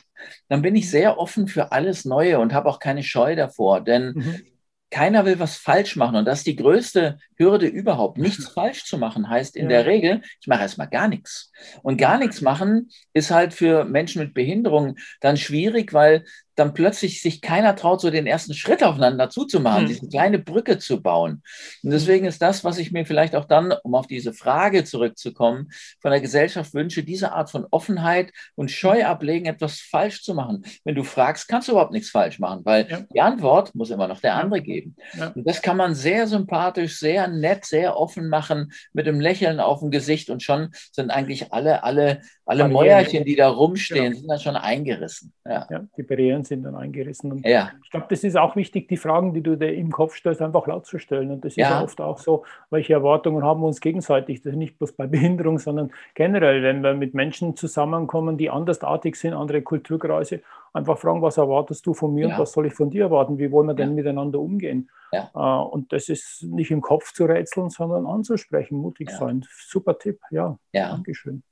dann 0.50 0.63
bin 0.63 0.75
ich 0.75 0.89
sehr 0.89 1.19
offen 1.19 1.48
für 1.48 1.72
alles 1.72 2.03
Neue 2.03 2.39
und 2.39 2.53
habe 2.53 2.67
auch 2.67 2.79
keine 2.79 3.03
Scheu 3.03 3.36
davor, 3.36 3.81
denn 3.81 4.13
mhm. 4.15 4.41
keiner 4.89 5.24
will 5.25 5.38
was 5.38 5.57
falsch 5.57 5.96
machen 5.96 6.15
und 6.15 6.25
das 6.25 6.39
ist 6.39 6.48
die 6.48 6.55
größte 6.55 7.19
Hürde 7.36 7.67
überhaupt. 7.67 8.17
Nichts 8.17 8.48
falsch 8.48 8.86
zu 8.86 8.98
machen 8.98 9.29
heißt 9.29 9.55
in 9.55 9.69
ja. 9.69 9.77
der 9.77 9.86
Regel, 9.86 10.22
ich 10.41 10.48
mache 10.48 10.63
erstmal 10.63 10.89
gar 10.89 11.07
nichts. 11.07 11.51
Und 11.84 11.98
gar 11.98 12.17
nichts 12.17 12.41
machen 12.41 12.89
ist 13.13 13.29
halt 13.29 13.53
für 13.53 13.86
Menschen 13.86 14.24
mit 14.24 14.34
Behinderung 14.34 14.96
dann 15.22 15.38
schwierig, 15.38 15.93
weil 15.93 16.25
dann 16.57 16.73
plötzlich 16.73 17.21
sich 17.21 17.41
keiner 17.41 17.75
traut, 17.75 18.01
so 18.01 18.09
den 18.09 18.25
ersten 18.25 18.53
Schritt 18.53 18.83
aufeinander 18.83 19.29
zuzumachen, 19.29 19.83
mhm. 19.83 19.87
diese 19.87 20.09
kleine 20.09 20.39
Brücke 20.39 20.79
zu 20.79 21.01
bauen. 21.01 21.43
Und 21.83 21.91
deswegen 21.91 22.25
ist 22.25 22.41
das, 22.41 22.63
was 22.63 22.79
ich 22.79 22.91
mir 22.91 23.05
vielleicht 23.05 23.35
auch 23.35 23.45
dann, 23.45 23.73
um 23.83 23.93
auf 23.93 24.07
diese 24.07 24.33
Frage 24.33 24.83
zurückzukommen, 24.83 25.69
von 26.01 26.11
der 26.11 26.19
Gesellschaft 26.19 26.73
wünsche, 26.73 27.03
diese 27.03 27.31
Art 27.31 27.51
von 27.51 27.67
Offenheit 27.69 28.33
und 28.55 28.71
Scheu 28.71 29.05
ablegen, 29.05 29.45
etwas 29.45 29.79
falsch 29.79 30.23
zu 30.23 30.33
machen. 30.33 30.65
Wenn 30.83 30.95
du 30.95 31.03
fragst, 31.03 31.47
kannst 31.47 31.67
du 31.67 31.73
überhaupt 31.73 31.91
nichts 31.91 32.09
falsch 32.09 32.39
machen, 32.39 32.61
weil 32.65 32.87
ja. 32.89 33.01
die 33.13 33.21
Antwort 33.21 33.75
muss 33.75 33.91
immer 33.91 34.07
noch 34.07 34.19
der 34.19 34.35
andere 34.35 34.61
geben. 34.61 34.95
Ja. 35.15 35.27
Und 35.27 35.47
das 35.47 35.61
kann 35.61 35.77
man 35.77 35.93
sehr 35.93 36.25
sympathisch, 36.25 36.97
sehr 36.97 37.27
nett, 37.27 37.65
sehr 37.65 37.97
offen 37.97 38.29
machen, 38.29 38.71
mit 38.93 39.07
einem 39.07 39.19
Lächeln 39.19 39.59
auf 39.59 39.79
dem 39.81 39.91
Gesicht 39.91 40.31
und 40.31 40.41
schon 40.41 40.69
sind 40.91 41.11
eigentlich 41.11 41.53
alle, 41.53 41.83
alle, 41.83 42.21
alle 42.47 42.67
Mäuerchen, 42.69 43.25
die 43.25 43.35
da 43.35 43.49
rumstehen, 43.49 44.05
genau. 44.05 44.17
sind 44.17 44.27
dann 44.29 44.39
schon 44.39 44.55
eingerissen. 44.55 45.33
Ja. 45.45 45.67
ja 45.69 45.85
die 45.97 46.03
Barrieren 46.03 46.45
sind 46.45 46.63
dann 46.63 46.75
eingerissen. 46.75 47.31
Und 47.31 47.45
ja. 47.45 47.71
Ich 47.83 47.91
glaube, 47.91 48.07
das 48.09 48.23
ist 48.23 48.37
auch 48.37 48.55
wichtig, 48.55 48.87
die 48.87 48.95
Fragen, 48.95 49.33
die 49.33 49.41
du 49.41 49.57
dir 49.57 49.73
im 49.73 49.91
Kopf 49.91 50.15
stellst, 50.15 50.41
einfach 50.41 50.65
laut 50.65 50.85
zu 50.85 50.97
stellen. 50.97 51.29
Und 51.29 51.43
das 51.43 51.53
ist 51.53 51.57
ja. 51.57 51.83
oft 51.83 51.99
auch 51.99 52.17
so, 52.17 52.45
welche 52.69 52.93
Erwartungen 52.93 53.43
haben 53.43 53.61
wir 53.61 53.67
uns 53.67 53.81
gegenseitig. 53.81 54.41
Das 54.41 54.53
ist 54.53 54.57
nicht 54.57 54.77
bloß 54.77 54.93
bei 54.93 55.07
Behinderung, 55.07 55.59
sondern 55.59 55.91
generell, 56.15 56.63
wenn 56.63 56.81
wir 56.81 56.93
mit 56.93 57.13
Menschen 57.13 57.57
zusammenkommen, 57.57 58.37
die 58.37 58.49
andersartig 58.49 59.17
sind, 59.17 59.33
andere 59.33 59.61
Kulturkreise, 59.61 60.41
einfach 60.71 60.97
fragen, 60.97 61.21
was 61.21 61.37
erwartest 61.37 61.85
du 61.85 61.93
von 61.93 62.13
mir 62.13 62.27
ja. 62.27 62.35
und 62.35 62.41
was 62.41 62.53
soll 62.53 62.67
ich 62.67 62.73
von 62.73 62.89
dir 62.89 63.05
erwarten? 63.05 63.37
Wie 63.37 63.51
wollen 63.51 63.67
wir 63.67 63.73
denn 63.73 63.93
miteinander 63.93 64.39
umgehen? 64.39 64.89
Ja. 65.11 65.31
Äh, 65.35 65.67
und 65.69 65.91
das 65.91 66.07
ist 66.07 66.43
nicht 66.43 66.71
im 66.71 66.81
Kopf 66.81 67.11
zu 67.13 67.25
rätseln, 67.25 67.69
sondern 67.69 68.05
anzusprechen, 68.05 68.77
mutig 68.77 69.09
sein. 69.09 69.45
Super 69.49 69.97
Tipp, 69.97 70.19
ja. 70.31 70.57
ja. 70.71 70.89
Dankeschön. 70.89 71.43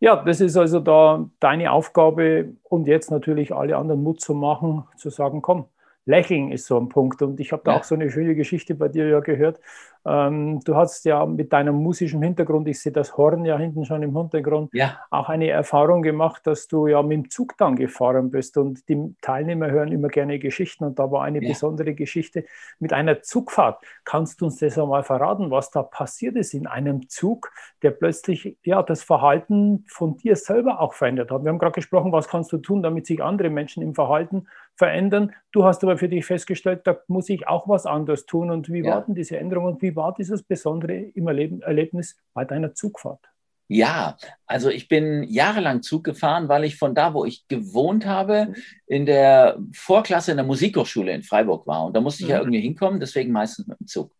Ja, 0.00 0.16
das 0.16 0.40
ist 0.40 0.56
also 0.56 0.78
da 0.78 1.28
deine 1.40 1.72
Aufgabe 1.72 2.54
und 2.62 2.86
jetzt 2.86 3.10
natürlich 3.10 3.52
alle 3.52 3.76
anderen 3.76 4.02
Mut 4.02 4.20
zu 4.20 4.32
machen, 4.34 4.84
zu 4.96 5.10
sagen, 5.10 5.42
komm, 5.42 5.66
Lächeln 6.08 6.50
ist 6.50 6.66
so 6.66 6.78
ein 6.78 6.88
Punkt. 6.88 7.22
Und 7.22 7.38
ich 7.38 7.52
habe 7.52 7.62
da 7.64 7.72
Ja. 7.72 7.76
auch 7.78 7.84
so 7.84 7.94
eine 7.94 8.10
schöne 8.10 8.34
Geschichte 8.34 8.74
bei 8.74 8.88
dir 8.88 9.06
ja 9.08 9.20
gehört. 9.20 9.60
Ähm, 10.06 10.60
du 10.64 10.74
hast 10.76 11.04
ja 11.04 11.26
mit 11.26 11.52
deinem 11.52 11.74
musischen 11.76 12.22
Hintergrund, 12.22 12.66
ich 12.68 12.80
sehe 12.80 12.92
das 12.92 13.16
Horn 13.16 13.44
ja 13.44 13.58
hinten 13.58 13.84
schon 13.84 14.02
im 14.02 14.16
Hintergrund, 14.16 14.70
Ja, 14.72 14.98
auch 15.10 15.28
eine 15.28 15.48
Erfahrung 15.50 16.02
gemacht, 16.02 16.46
dass 16.46 16.66
du 16.68 16.86
ja 16.86 17.02
mit 17.02 17.12
dem 17.12 17.30
Zug 17.30 17.56
dann 17.58 17.76
gefahren 17.76 18.30
bist. 18.30 18.56
Und 18.56 18.88
die 18.88 19.14
Teilnehmer 19.20 19.70
hören 19.70 19.92
immer 19.92 20.08
gerne 20.08 20.38
Geschichten. 20.38 20.84
Und 20.84 20.98
da 20.98 21.10
war 21.10 21.24
eine 21.24 21.40
Ja. 21.42 21.48
besondere 21.48 21.94
Geschichte 21.94 22.44
mit 22.78 22.92
einer 22.92 23.22
Zugfahrt. 23.22 23.82
Kannst 24.04 24.40
du 24.40 24.46
uns 24.46 24.58
das 24.58 24.78
einmal 24.78 25.02
verraten, 25.02 25.50
was 25.50 25.70
da 25.70 25.82
passiert 25.82 26.36
ist 26.36 26.54
in 26.54 26.66
einem 26.66 27.08
Zug, 27.08 27.50
der 27.82 27.90
plötzlich 27.90 28.56
ja 28.64 28.82
das 28.82 29.02
Verhalten 29.02 29.84
von 29.88 30.16
dir 30.16 30.36
selber 30.36 30.80
auch 30.80 30.94
verändert 30.94 31.30
hat? 31.30 31.42
Wir 31.44 31.50
haben 31.50 31.58
gerade 31.58 31.72
gesprochen, 31.72 32.12
was 32.12 32.28
kannst 32.28 32.50
du 32.52 32.58
tun, 32.58 32.82
damit 32.82 33.06
sich 33.06 33.22
andere 33.22 33.50
Menschen 33.50 33.82
im 33.82 33.94
Verhalten 33.94 34.46
verändern. 34.78 35.32
Du 35.52 35.64
hast 35.64 35.82
aber 35.84 35.98
für 35.98 36.08
dich 36.08 36.24
festgestellt, 36.26 36.82
da 36.86 36.98
muss 37.08 37.28
ich 37.28 37.46
auch 37.48 37.68
was 37.68 37.86
anderes 37.86 38.26
tun. 38.26 38.50
Und 38.50 38.70
wie 38.72 38.82
Ja. 38.82 38.94
war 38.94 39.02
denn 39.04 39.14
diese 39.14 39.36
Änderung 39.38 39.66
und 39.66 39.82
wie 39.82 39.96
war 39.96 40.14
dieses 40.14 40.42
Besondere 40.42 40.94
im 40.94 41.26
Erleben, 41.28 41.62
Erlebnis 41.62 42.16
bei 42.34 42.44
deiner 42.44 42.74
Zugfahrt? 42.74 43.20
Ja, 43.70 44.16
also 44.46 44.70
ich 44.70 44.88
bin 44.88 45.24
jahrelang 45.24 45.82
Zug 45.82 46.02
gefahren, 46.04 46.48
weil 46.48 46.64
ich 46.64 46.76
von 46.76 46.94
da, 46.94 47.12
wo 47.12 47.26
ich 47.26 47.46
gewohnt 47.48 48.06
habe, 48.06 48.54
in 48.86 49.04
der 49.04 49.58
Vorklasse 49.74 50.30
in 50.30 50.38
der 50.38 50.46
Musikhochschule 50.46 51.12
in 51.12 51.22
Freiburg 51.22 51.66
war. 51.66 51.84
Und 51.84 51.94
da 51.94 52.00
musste 52.00 52.22
ich 52.22 52.30
ja 52.30 52.36
Mhm. 52.38 52.42
irgendwie 52.44 52.60
hinkommen, 52.62 52.98
deswegen 52.98 53.30
meistens 53.30 53.66
mit 53.66 53.78
dem 53.78 53.86
Zug. 53.86 54.10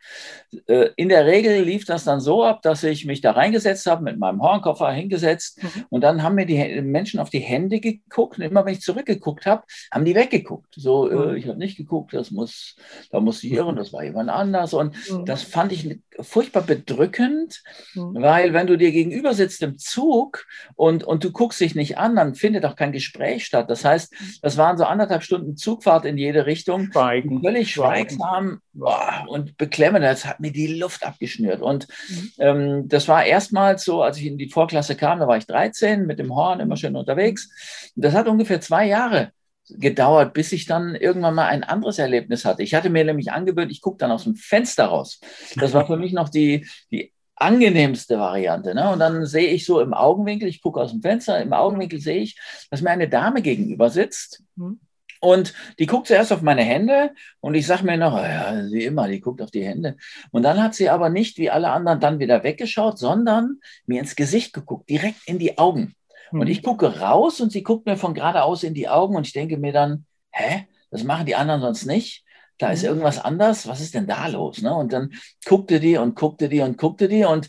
Äh, 0.67 0.91
In 0.97 1.09
der 1.09 1.25
Regel 1.25 1.63
lief 1.63 1.87
das 1.87 2.05
dann 2.05 2.21
so 2.21 2.45
ab, 2.45 2.61
dass 2.61 2.85
ich 2.85 3.07
mich 3.07 3.23
da 3.23 3.31
reingesetzt 3.31 3.87
habe, 3.87 4.05
mit 4.05 4.19
meinem 4.19 4.43
Hornkoffer 4.43 4.93
hingesetzt. 4.93 5.63
Mhm. 5.63 5.85
Und 5.89 6.03
dann 6.03 6.23
haben 6.23 6.35
mir 6.35 6.45
die 6.45 6.83
Menschen 6.83 7.19
auf 7.19 7.31
die 7.31 7.39
Hände 7.39 7.81
geguckt. 7.81 8.37
Und 8.37 8.45
immer 8.45 8.67
wenn 8.67 8.75
ich 8.75 8.83
zurückgeguckt 8.83 9.47
habe, 9.47 9.63
haben 9.91 10.05
die 10.05 10.15
weggeguckt. 10.15 10.75
So, 10.77 11.07
Mhm. 11.07 11.31
äh, 11.31 11.39
ich 11.39 11.49
habe 11.49 11.59
nicht 11.59 11.79
geguckt, 11.79 12.13
das 12.13 12.31
muss, 12.31 12.77
da 13.11 13.21
muss 13.21 13.43
ich 13.43 13.53
irren, 13.53 13.77
das 13.77 13.95
war 13.95 14.05
jemand 14.05 14.29
anders. 14.29 14.75
Und 14.75 14.95
das 15.25 15.43
fand 15.43 15.73
ich 15.73 15.99
furchtbar 16.21 16.65
bedrückend, 16.65 17.63
Mhm. 17.95 18.15
weil 18.21 18.53
wenn 18.53 18.67
du 18.67 18.77
dir 18.77 18.93
gegenüber 18.93 19.33
sitzt 19.39 19.63
im 19.63 19.79
Zug 19.79 20.47
und, 20.75 21.03
und 21.05 21.25
du 21.25 21.33
guckst 21.33 21.59
dich 21.61 21.75
nicht 21.75 21.97
an, 21.97 22.15
dann 22.17 22.35
findet 22.35 22.67
auch 22.67 22.77
kein 22.77 22.93
Gespräch 22.93 23.47
statt. 23.47 23.71
Das 23.71 23.85
heißt, 23.85 24.15
das 24.43 24.59
waren 24.59 24.77
so 24.77 24.85
anderthalb 24.85 25.23
Stunden 25.23 25.57
Zugfahrt 25.57 26.05
in 26.05 26.19
jede 26.19 26.45
Richtung. 26.45 26.93
Schweigen. 26.93 27.41
Völlig 27.43 27.71
schweigsam 27.73 28.61
boah, 28.75 29.25
und 29.29 29.57
beklemmend. 29.57 30.05
Das 30.05 30.27
hat 30.27 30.41
mir 30.41 30.53
die 30.53 30.67
Luft 30.67 31.07
abgeschnürt. 31.07 31.63
Und 31.63 31.89
Mhm. 32.09 32.33
ähm, 32.39 32.89
das 32.89 33.09
war 33.09 33.25
erstmals 33.25 33.85
so, 33.85 34.03
als 34.03 34.19
ich 34.19 34.27
in 34.27 34.37
die 34.37 34.51
Vorklasse 34.51 34.95
kam, 34.97 35.21
da 35.21 35.27
war 35.27 35.39
ich 35.39 35.47
13 35.47 36.07
mit 36.07 36.19
dem 36.19 36.35
Horn, 36.35 36.61
immer 36.61 36.77
schön 36.77 36.97
unterwegs. 36.97 37.49
Das 37.97 38.13
hat 38.15 38.29
ungefähr 38.29 38.61
zwei 38.61 38.87
Jahre 38.87 39.33
gedauert, 39.71 40.33
bis 40.33 40.53
ich 40.53 40.67
dann 40.67 40.95
irgendwann 40.95 41.35
mal 41.35 41.47
ein 41.47 41.63
anderes 41.65 41.99
Erlebnis 41.99 42.45
hatte. 42.45 42.63
Ich 42.63 42.75
hatte 42.75 42.91
mir 42.91 43.05
nämlich 43.05 43.33
angewöhnt, 43.33 43.71
ich 43.71 43.81
gucke 43.83 43.99
dann 43.99 44.11
aus 44.11 44.25
dem 44.25 44.35
Fenster 44.35 44.87
raus. 44.87 45.21
Das 45.57 45.75
war 45.75 45.87
für 45.87 45.97
mich 45.97 46.13
noch 46.13 46.29
die, 46.29 46.67
die 46.91 47.13
angenehmste 47.41 48.19
Variante. 48.19 48.75
Ne? 48.75 48.91
Und 48.91 48.99
dann 48.99 49.27
sehe 49.27 49.49
ich 49.49 49.65
so 49.65 49.81
im 49.81 49.95
Augenwinkel, 49.95 50.49
ich 50.49 50.63
gucke 50.63 50.81
aus 50.81 50.93
dem 50.93 51.03
Fenster, 51.03 51.41
im 51.41 51.53
Augenwinkel 51.53 52.01
sehe 52.01 52.21
ich, 52.21 52.39
dass 52.71 52.83
mir 52.83 52.91
eine 52.91 53.09
Dame 53.09 53.43
gegenüber 53.43 53.91
sitzt. 53.91 54.43
Mhm. 54.57 54.81
Und 55.21 55.53
die 55.79 55.87
guckt 55.87 56.07
zuerst 56.07 56.33
auf 56.33 56.43
meine 56.43 56.63
Hände 56.63 57.11
und 57.41 57.55
ich 57.55 57.67
sage 57.67 57.85
mir 57.85 57.97
noch, 57.97 58.17
ja, 58.17 58.63
wie 58.71 58.85
immer, 58.85 59.09
die 59.09 59.21
guckt 59.21 59.43
auf 59.43 59.51
die 59.51 59.65
Hände. 59.65 59.97
Und 60.31 60.45
dann 60.45 60.63
hat 60.63 60.75
sie 60.75 60.89
aber 60.91 61.09
nicht 61.11 61.39
wie 61.39 61.51
alle 61.51 61.71
anderen 61.71 61.99
dann 61.99 62.21
wieder 62.21 62.45
weggeschaut, 62.45 62.99
sondern 62.99 63.59
mir 63.87 64.01
ins 64.01 64.15
Gesicht 64.15 64.53
geguckt, 64.53 64.89
direkt 64.89 65.27
in 65.27 65.39
die 65.39 65.59
Augen. 65.59 65.95
Mhm. 66.31 66.41
Und 66.41 66.47
ich 66.47 66.63
gucke 66.63 67.01
raus 67.01 67.41
und 67.41 67.51
sie 67.51 67.63
guckt 67.63 67.87
mir 67.87 67.97
von 67.97 68.15
geradeaus 68.15 68.63
in 68.63 68.75
die 68.75 68.89
Augen 68.89 69.17
und 69.17 69.27
ich 69.27 69.33
denke 69.33 69.57
mir 69.57 69.73
dann, 69.73 70.07
hä, 70.31 70.67
das 70.91 71.05
machen 71.05 71.27
die 71.27 71.35
anderen 71.35 71.61
sonst 71.61 71.87
nicht. 71.87 72.25
Da 72.59 72.71
ist 72.73 72.83
Mhm. 72.83 72.89
irgendwas 72.89 73.19
anders. 73.19 73.67
Was 73.69 73.81
ist 73.81 73.95
denn 73.95 74.07
da 74.07 74.27
los? 74.29 74.63
Ne? 74.63 74.75
Und 74.75 74.93
dann 74.93 75.13
guckte 75.45 75.81
die 75.81 75.97
und 75.97 76.15
guckte 76.17 76.49
die 76.49 76.61
und 76.61 76.77
guckte 76.77 77.09
die 77.09 77.25
und 77.25 77.49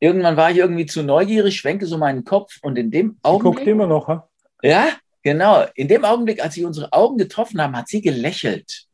irgendwann 0.00 0.36
war 0.36 0.50
ich 0.50 0.58
irgendwie 0.58 0.86
zu 0.86 1.02
neugierig, 1.02 1.56
schwenke 1.56 1.86
so 1.86 1.98
meinen 1.98 2.24
Kopf 2.24 2.58
und 2.62 2.76
in 2.78 2.90
dem 2.90 3.10
Sie 3.12 3.16
Augenblick, 3.22 3.56
guckt 3.58 3.66
immer 3.68 3.86
noch. 3.86 4.08
ha? 4.08 4.28
ja, 4.62 4.88
genau, 5.22 5.64
in 5.74 5.88
dem 5.88 6.04
Augenblick, 6.04 6.42
als 6.42 6.54
sie 6.54 6.64
unsere 6.64 6.92
Augen 6.92 7.16
getroffen 7.18 7.60
haben, 7.60 7.76
hat 7.76 7.88
sie 7.88 8.00
gelächelt. 8.00 8.84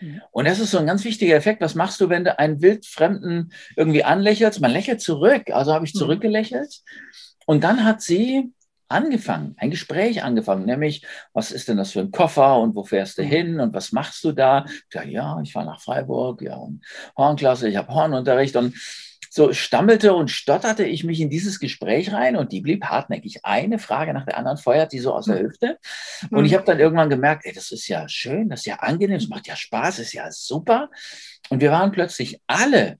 Mhm. 0.00 0.20
Und 0.30 0.46
das 0.46 0.60
ist 0.60 0.70
so 0.70 0.78
ein 0.78 0.86
ganz 0.86 1.04
wichtiger 1.04 1.34
Effekt. 1.36 1.60
Was 1.60 1.74
machst 1.74 2.00
du, 2.00 2.08
wenn 2.08 2.24
du 2.24 2.38
einen 2.38 2.62
Wildfremden 2.62 3.52
irgendwie 3.76 4.04
anlächelst? 4.04 4.60
Man 4.60 4.70
lächelt 4.70 5.00
zurück. 5.00 5.50
Also 5.50 5.72
habe 5.74 5.84
ich 5.84 5.94
Mhm. 5.94 5.98
zurückgelächelt. 5.98 6.82
Und 7.46 7.64
dann 7.64 7.84
hat 7.84 8.02
sie 8.02 8.52
angefangen, 8.88 9.54
ein 9.58 9.70
Gespräch 9.70 10.22
angefangen, 10.22 10.64
nämlich, 10.64 11.04
was 11.32 11.50
ist 11.52 11.68
denn 11.68 11.76
das 11.76 11.92
für 11.92 12.00
ein 12.00 12.10
Koffer 12.10 12.58
und 12.58 12.74
wo 12.74 12.84
fährst 12.84 13.18
du 13.18 13.22
Mhm. 13.22 13.28
hin 13.28 13.60
und 13.60 13.74
was 13.74 13.92
machst 13.92 14.24
du 14.24 14.32
da? 14.32 14.64
Ja, 14.92 15.02
ja, 15.02 15.40
ich 15.42 15.52
fahre 15.52 15.66
nach 15.66 15.80
Freiburg, 15.80 16.42
ja, 16.42 16.56
und 16.56 16.84
Hornklasse, 17.16 17.68
ich 17.68 17.76
habe 17.76 17.92
Hornunterricht 17.92 18.56
und 18.56 18.74
so 19.30 19.52
stammelte 19.52 20.14
und 20.14 20.30
stotterte 20.30 20.84
ich 20.84 21.04
mich 21.04 21.20
in 21.20 21.28
dieses 21.28 21.60
Gespräch 21.60 22.12
rein 22.12 22.34
und 22.34 22.50
die 22.50 22.62
blieb 22.62 22.84
hartnäckig. 22.86 23.44
Eine 23.44 23.78
Frage 23.78 24.14
nach 24.14 24.24
der 24.24 24.38
anderen 24.38 24.56
feuert 24.56 24.92
die 24.92 25.00
so 25.00 25.12
aus 25.12 25.26
der 25.26 25.40
Hüfte. 25.40 25.78
Und 26.30 26.46
ich 26.46 26.54
habe 26.54 26.64
dann 26.64 26.80
irgendwann 26.80 27.10
gemerkt, 27.10 27.44
ey, 27.44 27.52
das 27.52 27.70
ist 27.70 27.86
ja 27.88 28.08
schön, 28.08 28.48
das 28.48 28.60
ist 28.60 28.66
ja 28.66 28.76
angenehm, 28.76 29.18
es 29.18 29.28
macht 29.28 29.46
ja 29.46 29.54
Spaß, 29.54 29.98
ist 29.98 30.14
ja 30.14 30.32
super. 30.32 30.90
Und 31.50 31.60
wir 31.60 31.70
waren 31.70 31.92
plötzlich 31.92 32.40
alle 32.46 32.98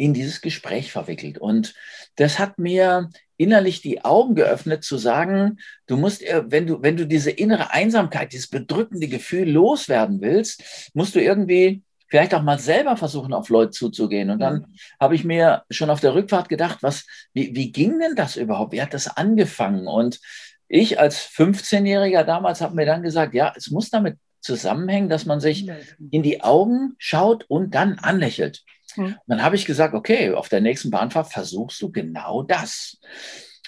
in 0.00 0.14
dieses 0.14 0.40
Gespräch 0.40 0.90
verwickelt. 0.92 1.36
Und 1.36 1.74
das 2.16 2.38
hat 2.38 2.58
mir 2.58 3.10
innerlich 3.36 3.82
die 3.82 4.02
Augen 4.02 4.34
geöffnet, 4.34 4.82
zu 4.82 4.96
sagen, 4.96 5.58
du 5.86 5.98
musst, 5.98 6.22
äh, 6.22 6.42
wenn 6.46 6.66
du, 6.66 6.82
wenn 6.82 6.96
du 6.96 7.06
diese 7.06 7.30
innere 7.30 7.72
Einsamkeit, 7.72 8.32
dieses 8.32 8.48
bedrückende 8.48 9.08
Gefühl 9.08 9.50
loswerden 9.50 10.22
willst, 10.22 10.90
musst 10.94 11.14
du 11.14 11.20
irgendwie 11.20 11.82
vielleicht 12.08 12.34
auch 12.34 12.42
mal 12.42 12.58
selber 12.58 12.96
versuchen, 12.96 13.34
auf 13.34 13.50
Leute 13.50 13.72
zuzugehen. 13.72 14.30
Und 14.30 14.38
dann 14.38 14.66
habe 14.98 15.14
ich 15.14 15.22
mir 15.22 15.64
schon 15.70 15.90
auf 15.90 16.00
der 16.00 16.14
Rückfahrt 16.14 16.48
gedacht, 16.48 16.78
was, 16.80 17.04
wie, 17.34 17.54
wie 17.54 17.70
ging 17.70 17.98
denn 18.00 18.16
das 18.16 18.36
überhaupt? 18.36 18.72
Wie 18.72 18.80
hat 18.80 18.94
das 18.94 19.06
angefangen? 19.06 19.86
Und 19.86 20.18
ich 20.66 20.98
als 20.98 21.28
15-Jähriger 21.28 22.24
damals 22.24 22.62
habe 22.62 22.74
mir 22.74 22.86
dann 22.86 23.02
gesagt, 23.02 23.34
ja, 23.34 23.52
es 23.54 23.70
muss 23.70 23.90
damit 23.90 24.16
zusammenhängen, 24.40 25.10
dass 25.10 25.26
man 25.26 25.40
sich 25.40 25.70
in 26.10 26.22
die 26.22 26.42
Augen 26.42 26.94
schaut 26.96 27.44
und 27.48 27.74
dann 27.74 27.98
anlächelt. 27.98 28.64
Mhm. 28.96 29.04
Und 29.06 29.18
dann 29.26 29.42
habe 29.42 29.56
ich 29.56 29.66
gesagt, 29.66 29.94
okay, 29.94 30.32
auf 30.32 30.48
der 30.48 30.60
nächsten 30.60 30.90
Bahnfahrt 30.90 31.32
versuchst 31.32 31.80
du 31.82 31.90
genau 31.90 32.42
das. 32.42 32.98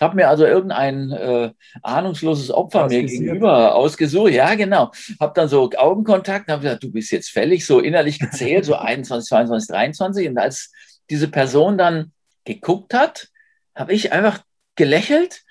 Habe 0.00 0.17
mir 0.17 0.29
also 0.29 0.45
irgendein 0.45 1.12
äh, 1.12 1.52
ahnungsloses 1.83 2.50
Opfer 2.50 2.81
mir 2.81 2.85
Ausgesucht. 2.87 3.11
gegenüber 3.11 3.75
ausgesucht. 3.75 4.33
Ja, 4.33 4.55
genau. 4.55 4.91
Habe 5.21 5.33
dann 5.35 5.49
so 5.49 5.71
Augenkontakt 5.76 6.50
habe 6.50 6.62
gesagt, 6.62 6.83
du 6.83 6.91
bist 6.91 7.12
jetzt 7.12 7.31
fällig, 7.31 7.64
so 7.67 7.79
innerlich 7.79 8.19
gezählt, 8.19 8.64
so 8.64 8.75
21, 8.75 9.29
22, 9.29 9.69
23. 9.69 10.29
Und 10.29 10.38
als 10.38 10.73
diese 11.11 11.29
Person 11.29 11.79
dann 11.79 12.12
geguckt 12.45 12.95
hat, 12.95 13.29
habe 13.75 13.93
ich 13.93 14.12
einfach 14.12 14.43
gelächelt 14.75 15.43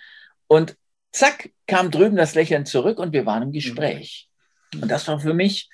und 0.47 0.75
zack, 1.11 1.49
kam 1.67 1.91
drüben 1.91 2.17
das 2.17 2.35
Lächeln 2.35 2.65
zurück 2.65 2.99
und 2.99 3.13
wir 3.13 3.25
waren 3.25 3.43
im 3.43 3.51
Gespräch. 3.51 4.27
Und 4.73 4.89
das 4.89 5.07
war 5.07 5.19
für 5.19 5.33
mich 5.33 5.69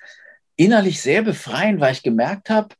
innerlich 0.55 1.01
sehr 1.01 1.21
befreiend, 1.21 1.79
weil 1.79 1.93
ich 1.93 2.03
gemerkt 2.03 2.49
habe, 2.49 2.75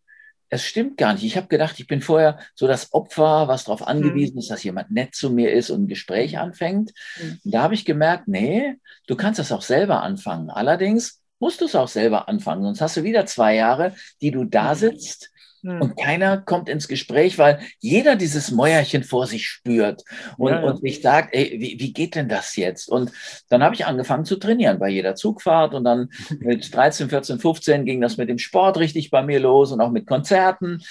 es 0.50 0.66
stimmt 0.66 0.98
gar 0.98 1.14
nicht. 1.14 1.24
Ich 1.24 1.38
habe 1.38 1.48
gedacht, 1.48 1.80
ich 1.80 1.88
bin 1.88 2.02
vorher 2.02 2.40
so 2.56 2.68
das 2.68 2.94
Opfer, 2.94 3.48
was 3.48 3.66
darauf 3.66 3.86
angewiesen 3.86 4.38
ist, 4.38 4.50
dass 4.50 4.64
jemand 4.64 4.92
nett 4.92 5.14
zu 5.16 5.30
mir 5.30 5.52
ist 5.52 5.70
und 5.70 5.84
ein 5.84 5.88
Gespräch 5.88 6.38
anfängt. 6.38 6.94
Mhm. 7.22 7.40
Und 7.44 7.54
da 7.54 7.64
habe 7.64 7.74
ich 7.74 7.86
gemerkt, 7.86 8.28
nee, 8.28 8.76
du 9.08 9.16
kannst 9.16 9.40
das 9.40 9.52
auch 9.52 9.62
selber 9.62 10.04
anfangen. 10.04 10.50
Allerdings 10.50 11.22
musst 11.40 11.62
du 11.62 11.66
es 11.66 11.76
auch 11.76 11.88
selber 11.88 12.28
anfangen, 12.30 12.64
sonst 12.64 12.82
hast 12.82 12.98
du 12.98 13.04
wieder 13.04 13.26
zwei 13.26 13.56
Jahre, 13.56 13.96
die 14.22 14.32
du 14.32 14.44
da 14.44 14.76
sitzt 14.76 15.32
Mhm. 15.68 15.82
und 15.82 15.98
keiner 15.98 16.38
kommt 16.38 16.70
ins 16.70 16.88
Gespräch, 16.88 17.38
weil 17.38 17.60
jeder 17.80 18.16
dieses 18.16 18.52
Mäuerchen 18.52 19.04
vor 19.04 19.28
sich 19.28 19.48
spürt 19.48 20.04
und, 20.38 20.52
Ja, 20.52 20.62
ja. 20.62 20.66
und 20.66 20.80
sich 20.82 21.02
sagt, 21.02 21.36
ey, 21.36 21.58
wie, 21.60 21.78
wie 21.78 21.92
geht 21.92 22.16
denn 22.16 22.30
das 22.30 22.56
jetzt? 22.56 22.88
Und 22.88 23.12
dann 23.50 23.62
habe 23.62 23.76
ich 23.76 23.86
angefangen 23.86 24.24
zu 24.24 24.38
trainieren 24.38 24.80
bei 24.80 24.88
jeder 24.88 25.16
Zugfahrt 25.16 25.74
und 25.74 25.84
dann 25.84 26.10
mit 26.40 26.74
13, 26.74 27.10
14, 27.10 27.40
15 27.40 27.84
ging 27.86 28.00
das 28.00 28.16
mit 28.16 28.30
dem 28.30 28.38
Sport 28.38 28.78
richtig 28.78 29.12
bei 29.12 29.22
mir 29.24 29.42
los 29.42 29.74
und 29.74 29.82
auch 29.82 29.92
mit 29.92 30.08
Konzerten. 30.08 30.82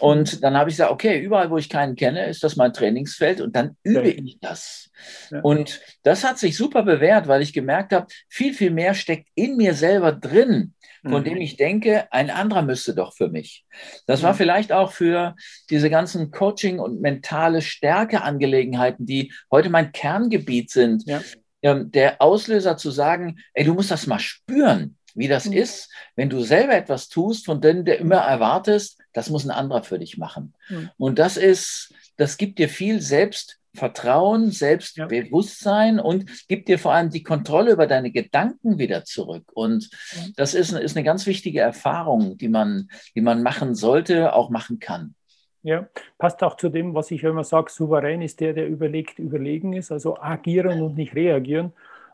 Und 0.00 0.42
dann 0.44 0.56
habe 0.56 0.70
ich 0.70 0.76
gesagt, 0.76 0.92
okay, 0.92 1.18
überall, 1.20 1.50
wo 1.50 1.56
ich 1.58 1.68
keinen 1.68 1.96
kenne, 1.96 2.26
ist 2.26 2.44
das 2.44 2.56
mein 2.56 2.72
Trainingsfeld 2.72 3.40
und 3.40 3.56
dann 3.56 3.76
übe 3.82 4.00
Okay. 4.00 4.22
ich 4.24 4.38
das. 4.40 4.90
Ja. 5.30 5.40
Und 5.40 5.80
das 6.02 6.24
hat 6.24 6.38
sich 6.38 6.56
super 6.56 6.82
bewährt, 6.82 7.26
weil 7.28 7.42
ich 7.42 7.52
gemerkt 7.52 7.92
habe, 7.92 8.06
viel, 8.28 8.54
viel 8.54 8.70
mehr 8.70 8.94
steckt 8.94 9.28
in 9.34 9.56
mir 9.56 9.74
selber 9.74 10.12
drin, 10.12 10.74
von 11.02 11.20
Mhm. 11.22 11.24
dem 11.24 11.36
ich 11.38 11.56
denke, 11.56 12.12
ein 12.12 12.30
anderer 12.30 12.62
müsste 12.62 12.94
doch 12.94 13.14
für 13.14 13.28
mich. 13.28 13.64
Das 14.06 14.22
war 14.22 14.32
Mhm. 14.32 14.36
vielleicht 14.36 14.72
auch 14.72 14.92
für 14.92 15.34
diese 15.70 15.90
ganzen 15.90 16.30
Coaching- 16.30 16.80
und 16.80 17.00
mentale 17.00 17.60
Stärke-Angelegenheiten, 17.62 19.06
die 19.06 19.32
heute 19.50 19.70
mein 19.70 19.92
Kerngebiet 19.92 20.70
sind, 20.70 21.04
Ja. 21.06 21.20
ähm, 21.62 21.90
der 21.90 22.20
Auslöser 22.22 22.76
zu 22.76 22.90
sagen, 22.90 23.38
ey, 23.54 23.64
du 23.64 23.74
musst 23.74 23.90
das 23.90 24.06
mal 24.06 24.18
spüren, 24.20 24.96
wie 25.14 25.28
das 25.28 25.46
Mhm. 25.46 25.52
ist, 25.54 25.92
wenn 26.16 26.30
du 26.30 26.40
selber 26.42 26.74
etwas 26.74 27.08
tust, 27.08 27.46
von 27.46 27.60
dem 27.60 27.84
du 27.84 27.94
immer 27.94 28.16
erwartest, 28.16 28.98
Das 29.18 29.30
muss 29.30 29.44
ein 29.44 29.50
anderer 29.50 29.82
für 29.82 29.98
dich 29.98 30.16
machen. 30.16 30.54
Mhm. 30.68 30.90
Und 30.96 31.18
das 31.18 31.36
ist, 31.36 31.92
das 32.16 32.36
gibt 32.36 32.60
dir 32.60 32.68
viel 32.68 33.00
Selbstvertrauen, 33.00 34.52
Selbstbewusstsein 34.52 35.96
ja. 35.96 36.02
und 36.02 36.46
gibt 36.46 36.68
dir 36.68 36.78
vor 36.78 36.92
allem 36.92 37.10
die 37.10 37.24
Kontrolle 37.24 37.72
über 37.72 37.88
deine 37.88 38.12
Gedanken 38.12 38.78
wieder 38.78 39.04
zurück. 39.04 39.50
Und 39.54 39.90
mhm. 40.14 40.34
das 40.36 40.54
ist, 40.54 40.72
ist 40.72 40.96
eine 40.96 41.04
ganz 41.04 41.26
wichtige 41.26 41.58
Erfahrung, 41.58 42.38
die 42.38 42.48
man, 42.48 42.90
die 43.16 43.20
man 43.20 43.42
machen 43.42 43.74
sollte, 43.74 44.34
auch 44.34 44.50
machen 44.50 44.78
kann. 44.78 45.16
Ja, 45.64 45.88
passt 46.16 46.44
auch 46.44 46.56
zu 46.56 46.68
dem, 46.68 46.94
was 46.94 47.10
ich 47.10 47.24
immer 47.24 47.42
sage, 47.42 47.72
souverän 47.72 48.22
ist 48.22 48.38
der, 48.38 48.52
der 48.52 48.68
überlegt, 48.68 49.18
überlegen 49.18 49.72
ist, 49.72 49.90
also 49.90 50.16
agieren 50.16 50.80
und 50.80 50.96
nicht 50.96 51.16
reagieren. 51.16 51.72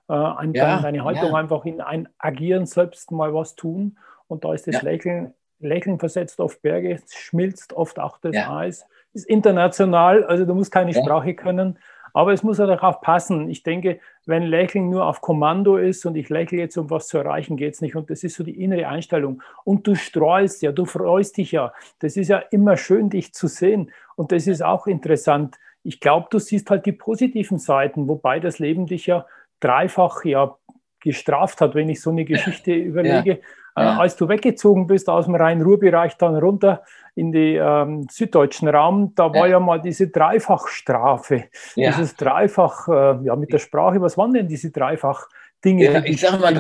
Äh, 0.08 0.14
ja, 0.14 0.80
deine 0.80 1.04
Haltung 1.04 1.32
ja. 1.32 1.34
einfach 1.34 1.66
in 1.66 1.82
ein 1.82 2.08
Agieren, 2.16 2.64
selbst 2.64 3.10
mal 3.10 3.34
was 3.34 3.56
tun. 3.56 3.98
Und 4.26 4.44
da 4.44 4.54
ist 4.54 4.66
das 4.66 4.76
ja. 4.76 4.80
Lächeln, 4.80 5.34
Lächeln 5.64 5.98
versetzt 5.98 6.40
oft 6.40 6.62
Berge, 6.62 7.00
schmilzt 7.10 7.72
oft 7.72 7.98
auch 7.98 8.18
das 8.18 8.36
Eis. 8.36 8.86
Ist 9.12 9.26
international, 9.26 10.24
also 10.24 10.44
du 10.44 10.54
musst 10.54 10.72
keine 10.72 10.92
Sprache 10.92 11.34
können. 11.34 11.78
Aber 12.16 12.32
es 12.32 12.44
muss 12.44 12.60
halt 12.60 12.80
auch 12.80 13.00
passen. 13.00 13.50
Ich 13.50 13.64
denke, 13.64 13.98
wenn 14.24 14.44
Lächeln 14.44 14.88
nur 14.88 15.04
auf 15.04 15.20
Kommando 15.20 15.76
ist 15.76 16.06
und 16.06 16.14
ich 16.14 16.28
lächle 16.28 16.58
jetzt, 16.58 16.76
um 16.78 16.88
was 16.88 17.08
zu 17.08 17.18
erreichen, 17.18 17.56
geht 17.56 17.74
es 17.74 17.80
nicht. 17.80 17.96
Und 17.96 18.08
das 18.08 18.22
ist 18.22 18.36
so 18.36 18.44
die 18.44 18.62
innere 18.62 18.86
Einstellung. 18.86 19.42
Und 19.64 19.84
du 19.88 19.96
streust 19.96 20.62
ja, 20.62 20.70
du 20.70 20.84
freust 20.84 21.36
dich 21.38 21.50
ja. 21.50 21.74
Das 21.98 22.16
ist 22.16 22.28
ja 22.28 22.38
immer 22.38 22.76
schön, 22.76 23.10
dich 23.10 23.34
zu 23.34 23.48
sehen. 23.48 23.90
Und 24.14 24.30
das 24.30 24.46
ist 24.46 24.62
auch 24.62 24.86
interessant. 24.86 25.56
Ich 25.82 25.98
glaube, 25.98 26.28
du 26.30 26.38
siehst 26.38 26.70
halt 26.70 26.86
die 26.86 26.92
positiven 26.92 27.58
Seiten, 27.58 28.06
wobei 28.06 28.38
das 28.38 28.60
Leben 28.60 28.86
dich 28.86 29.06
ja 29.06 29.26
dreifach 29.58 30.24
ja 30.24 30.56
gestraft 31.00 31.60
hat, 31.60 31.74
wenn 31.74 31.88
ich 31.88 32.00
so 32.00 32.10
eine 32.10 32.24
Geschichte 32.24 32.72
überlege. 32.72 33.30
Ja. 33.32 33.46
Äh, 33.76 33.82
als 33.82 34.16
du 34.16 34.28
weggezogen 34.28 34.86
bist 34.86 35.08
aus 35.08 35.24
dem 35.24 35.34
Rhein-Ruhr-Bereich 35.34 36.16
dann 36.16 36.36
runter 36.36 36.82
in 37.16 37.32
den 37.32 37.60
ähm, 37.60 38.06
süddeutschen 38.10 38.68
Raum, 38.68 39.14
da 39.14 39.30
war 39.30 39.46
ja, 39.46 39.54
ja 39.54 39.60
mal 39.60 39.80
diese 39.80 40.08
Dreifachstrafe. 40.08 41.44
Ja. 41.74 41.90
Dieses 41.90 42.16
Dreifach, 42.16 42.88
äh, 42.88 43.24
ja, 43.24 43.36
mit 43.36 43.52
der 43.52 43.58
Sprache, 43.58 44.00
was 44.00 44.16
waren 44.16 44.32
denn 44.32 44.48
diese 44.48 44.70
Dreifach-Dinge, 44.70 45.84
ja, 45.84 46.00
die 46.00 46.12
ich 46.12 46.20
sag 46.20 46.40
mal, 46.40 46.54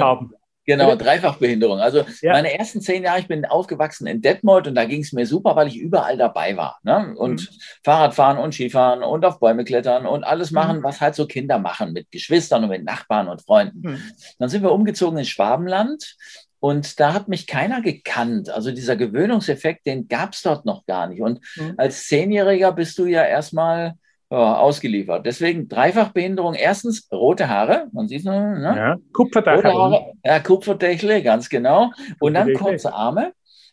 haben? 0.00 0.34
Genau, 0.66 0.94
Dreifachbehinderung. 0.96 1.78
Also 1.78 2.04
ja. 2.22 2.32
meine 2.32 2.56
ersten 2.58 2.80
zehn 2.80 3.04
Jahre, 3.04 3.20
ich 3.20 3.28
bin 3.28 3.44
aufgewachsen 3.44 4.06
in 4.06 4.22
Detmold 4.22 4.66
und 4.66 4.74
da 4.74 4.84
ging 4.86 5.02
es 5.02 5.12
mir 5.12 5.26
super, 5.26 5.56
weil 5.56 5.68
ich 5.68 5.76
überall 5.76 6.16
dabei 6.16 6.56
war. 6.56 6.78
Ne? 6.82 7.14
Und 7.16 7.42
mhm. 7.42 7.56
Fahrradfahren 7.84 8.38
und 8.38 8.54
Skifahren 8.54 9.02
und 9.02 9.24
auf 9.24 9.40
Bäume 9.40 9.64
klettern 9.64 10.06
und 10.06 10.24
alles 10.24 10.50
mhm. 10.50 10.54
machen, 10.54 10.78
mhm. 10.78 10.82
was 10.84 11.00
halt 11.00 11.14
so 11.14 11.26
Kinder 11.26 11.58
machen 11.58 11.92
mit 11.92 12.10
Geschwistern 12.10 12.64
und 12.64 12.70
mit 12.70 12.84
Nachbarn 12.84 13.28
und 13.28 13.42
Freunden. 13.42 13.90
Mhm. 13.90 14.02
Dann 14.38 14.48
sind 14.48 14.62
wir 14.62 14.72
umgezogen 14.72 15.18
ins 15.18 15.28
Schwabenland 15.28 16.16
und 16.60 16.98
da 16.98 17.12
hat 17.12 17.28
mich 17.28 17.46
keiner 17.46 17.82
gekannt. 17.82 18.48
Also 18.48 18.70
dieser 18.70 18.96
Gewöhnungseffekt, 18.96 19.84
den 19.84 20.08
gab 20.08 20.32
es 20.32 20.40
dort 20.40 20.64
noch 20.64 20.86
gar 20.86 21.08
nicht. 21.08 21.20
Und 21.20 21.40
mhm. 21.56 21.74
als 21.76 22.06
Zehnjähriger 22.06 22.72
bist 22.72 22.96
du 22.98 23.04
ja 23.04 23.22
erstmal 23.22 23.98
ja, 24.30 24.56
ausgeliefert. 24.56 25.26
Deswegen 25.26 25.68
Dreifachbehinderung. 25.68 26.54
Erstens 26.54 27.08
rote 27.12 27.48
Haare, 27.48 27.88
man 27.92 28.08
sieht 28.08 28.20
es, 28.20 28.24
ne? 28.24 28.74
Ja, 28.76 28.96
Kupferdächle. 29.12 30.12
Ja, 30.24 30.40
Kupferdächle, 30.40 31.22
ganz 31.22 31.48
genau. 31.48 31.92
Und 32.20 32.34
dann 32.34 32.52
kurze 32.54 32.92
Arme 32.92 33.32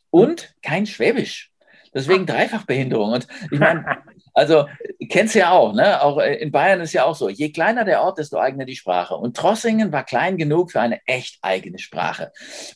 und 0.10 0.54
kein 0.62 0.86
Schwäbisch. 0.86 1.52
Deswegen 1.94 2.26
Dreifachbehinderung. 2.26 3.12
Und 3.12 3.28
ich 3.52 3.60
meine, 3.60 3.86
also 4.34 4.66
kennst 5.10 5.36
ja 5.36 5.52
auch, 5.52 5.74
ne? 5.74 6.02
Auch 6.02 6.20
äh, 6.20 6.36
in 6.36 6.52
Bayern 6.52 6.80
ist 6.80 6.94
ja 6.94 7.04
auch 7.04 7.16
so. 7.16 7.28
Je 7.28 7.52
kleiner 7.52 7.84
der 7.84 8.02
Ort, 8.02 8.18
desto 8.18 8.40
eigener 8.40 8.66
die 8.66 8.76
Sprache. 8.76 9.16
Und 9.16 9.36
Trossingen 9.36 9.92
war 9.92 10.06
klein 10.06 10.38
genug 10.38 10.72
für 10.72 10.80
eine 10.80 11.00
echt 11.06 11.40
eigene 11.42 11.80
Sprache. 11.80 12.32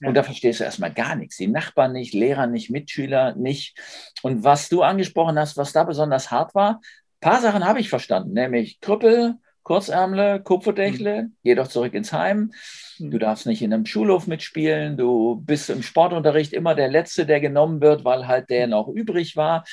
Und 0.05 0.15
da 0.15 0.23
verstehst 0.23 0.59
du 0.59 0.65
erstmal 0.65 0.91
gar 0.91 1.15
nichts. 1.15 1.37
Die 1.37 1.47
Nachbarn 1.47 1.93
nicht, 1.93 2.13
Lehrer 2.13 2.47
nicht, 2.47 2.69
Mitschüler 2.69 3.35
nicht. 3.35 3.77
Und 4.21 4.43
was 4.43 4.67
du 4.67 4.81
angesprochen 4.81 5.39
hast, 5.39 5.55
was 5.55 5.71
da 5.71 5.83
besonders 5.83 6.31
hart 6.31 6.53
war, 6.53 6.81
paar 7.25 7.41
Sachen 7.41 7.65
habe 7.65 7.79
ich 7.79 7.89
verstanden, 7.89 8.33
nämlich 8.33 8.79
Krüppel, 8.81 9.39
Kurzärmle, 9.63 10.43
Kupferdächle, 10.43 11.23
mhm. 11.23 11.35
geh 11.43 11.55
doch 11.55 11.67
zurück 11.67 11.95
ins 11.95 12.13
Heim. 12.13 12.51
Mhm. 12.99 13.09
Du 13.09 13.17
darfst 13.17 13.47
nicht 13.47 13.63
in 13.63 13.73
einem 13.73 13.87
Schulhof 13.87 14.27
mitspielen. 14.27 14.95
Du 14.95 15.41
bist 15.43 15.71
im 15.71 15.81
Sportunterricht 15.81 16.53
immer 16.53 16.75
der 16.75 16.87
Letzte, 16.87 17.25
der 17.25 17.39
genommen 17.39 17.81
wird, 17.81 18.05
weil 18.05 18.27
halt 18.27 18.51
der 18.51 18.67
noch 18.67 18.87
übrig 18.87 19.35
war. 19.35 19.63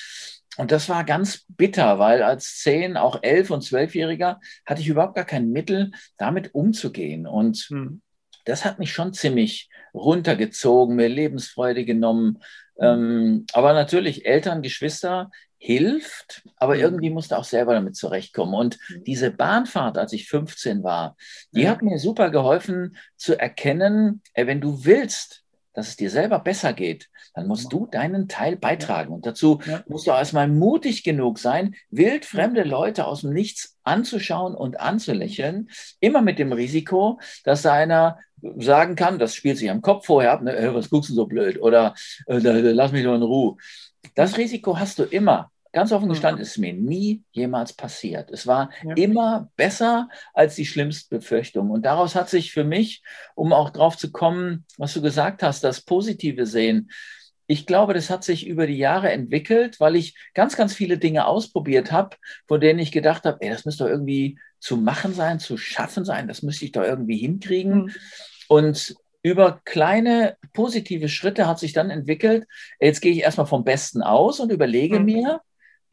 Und 0.57 0.73
das 0.73 0.89
war 0.89 1.05
ganz 1.05 1.45
bitter, 1.47 1.99
weil 1.99 2.23
als 2.23 2.57
zehn, 2.61 2.97
auch 2.97 3.19
elf 3.23 3.51
und 3.51 3.61
zwölfjähriger 3.61 4.41
hatte 4.65 4.81
ich 4.81 4.89
überhaupt 4.89 5.15
gar 5.15 5.27
kein 5.27 5.51
Mittel, 5.51 5.91
damit 6.17 6.55
umzugehen. 6.55 7.27
Und 7.27 7.67
mhm. 7.69 8.01
das 8.47 8.65
hat 8.65 8.79
mich 8.79 8.95
schon 8.95 9.13
ziemlich 9.13 9.69
runtergezogen, 9.93 10.97
mir 10.97 11.11
Lebensfreude 11.11 11.85
genommen. 11.85 12.39
Mhm. 12.79 12.85
Ähm, 12.85 13.47
aber 13.53 13.75
natürlich 13.75 14.25
Eltern, 14.25 14.63
Geschwister 14.63 15.31
hilft, 15.65 16.43
aber 16.57 16.77
irgendwie 16.77 17.11
musste 17.11 17.39
auch 17.39 17.45
selber 17.45 17.75
damit 17.75 17.95
zurechtkommen. 17.95 18.53
Und 18.53 18.79
mhm. 18.89 19.05
diese 19.05 19.31
Bahnfahrt, 19.31 19.97
als 19.97 20.13
ich 20.13 20.29
15 20.29 20.83
war, 20.83 21.17
die 21.53 21.69
hat 21.69 21.83
mir 21.83 22.01
super 22.01 22.31
geholfen 22.31 22.97
zu 23.17 23.39
erkennen, 23.39 24.23
wenn 24.35 24.61
du 24.61 24.85
willst, 24.85 25.45
dass 25.73 25.87
es 25.87 25.97
dir 25.97 26.11
selber 26.11 26.41
besser 26.41 26.73
geht, 26.73 27.09
dann 27.35 27.47
musst 27.47 27.73
du 27.73 27.87
deinen 27.87 28.27
Teil 28.27 28.57
beitragen. 28.57 29.15
Und 29.15 29.25
dazu 29.25 29.61
musst 29.87 30.09
du 30.09 30.11
erstmal 30.11 30.49
mutig 30.49 31.05
genug 31.05 31.39
sein, 31.39 31.77
wildfremde 31.91 32.65
Leute 32.65 33.07
aus 33.07 33.21
dem 33.21 33.33
Nichts 33.33 33.79
anzuschauen 33.85 34.57
und 34.57 34.81
anzulächeln, 34.81 35.71
immer 36.01 36.23
mit 36.23 36.41
dem 36.41 36.53
Risiko, 36.53 37.21
dass 37.45 37.65
einer 37.65 38.19
sagen 38.57 38.97
kann, 38.97 39.21
das 39.21 39.37
spielt 39.37 39.59
sich 39.59 39.71
am 39.71 39.81
Kopf 39.81 40.07
vorher 40.07 40.33
ab, 40.33 40.43
ne, 40.43 40.57
äh, 40.57 40.75
was 40.75 40.91
guckst 40.91 41.11
du 41.11 41.15
so 41.15 41.27
blöd 41.27 41.63
oder 41.63 41.95
äh, 42.27 42.39
lass 42.39 42.91
mich 42.91 43.05
doch 43.05 43.15
in 43.15 43.23
Ruhe. 43.23 43.57
Das 44.17 44.37
Risiko 44.37 44.77
hast 44.77 44.99
du 44.99 45.05
immer. 45.05 45.52
Ganz 45.73 45.91
offen 45.91 46.11
gestanden, 46.11 46.43
ist 46.43 46.59
mir 46.59 46.75
nie 46.75 47.23
jemals 47.33 47.73
passiert. 47.73 48.31
Es 48.31 48.47
war 48.47 48.71
ja. 48.85 48.95
immer 48.95 49.51
besser 49.57 50.09
als 50.35 50.55
die 50.55 50.67
schlimmsten 50.67 51.17
Befürchtungen. 51.17 51.71
Und 51.71 51.87
daraus 51.87 52.15
hat 52.15 52.29
sich 52.29 52.53
für 52.53 52.65
mich, 52.65 53.03
um 53.35 53.55
auch 53.55 53.71
drauf 53.71 53.97
zu 53.97 54.13
kommen, 54.13 54.67
was 54.77 54.93
du 54.93 55.01
gesagt 55.01 55.43
hast, 55.43 55.65
das 55.65 55.81
Positive 55.81 56.45
sehen. 56.45 56.91
Ich 57.47 57.65
glaube, 57.67 57.95
das 57.95 58.11
hat 58.11 58.23
sich 58.23 58.47
über 58.47 58.67
die 58.67 58.77
Jahre 58.77 59.11
entwickelt, 59.13 59.81
weil 59.81 59.97
ich 59.97 60.15
ganz, 60.35 60.57
ganz 60.57 60.75
viele 60.75 60.99
Dinge 60.99 61.27
ausprobiert 61.27 61.91
habe, 61.91 62.17
von 62.47 62.61
denen 62.61 62.79
ich 62.79 62.93
gedacht 62.93 63.25
habe, 63.25 63.39
ey, 63.41 63.49
das 63.49 63.65
müsste 63.65 63.85
doch 63.85 63.91
irgendwie 63.91 64.39
zu 64.61 64.77
machen 64.77 65.15
sein, 65.15 65.41
zu 65.41 65.57
schaffen 65.57 66.05
sein, 66.05 66.29
das 66.29 66.43
müsste 66.43 66.67
ich 66.67 66.73
doch 66.73 66.85
irgendwie 66.85 67.17
hinkriegen. 67.17 67.85
Mhm. 67.85 67.93
Und 68.49 68.95
über 69.23 69.61
kleine 69.65 70.37
positive 70.53 71.09
Schritte 71.09 71.47
hat 71.47 71.59
sich 71.59 71.73
dann 71.73 71.91
entwickelt, 71.91 72.47
jetzt 72.81 73.01
gehe 73.01 73.13
ich 73.13 73.21
erstmal 73.21 73.47
vom 73.47 73.65
Besten 73.65 74.03
aus 74.03 74.41
und 74.41 74.53
überlege 74.53 74.99
mhm. 74.99 75.05
mir, 75.05 75.41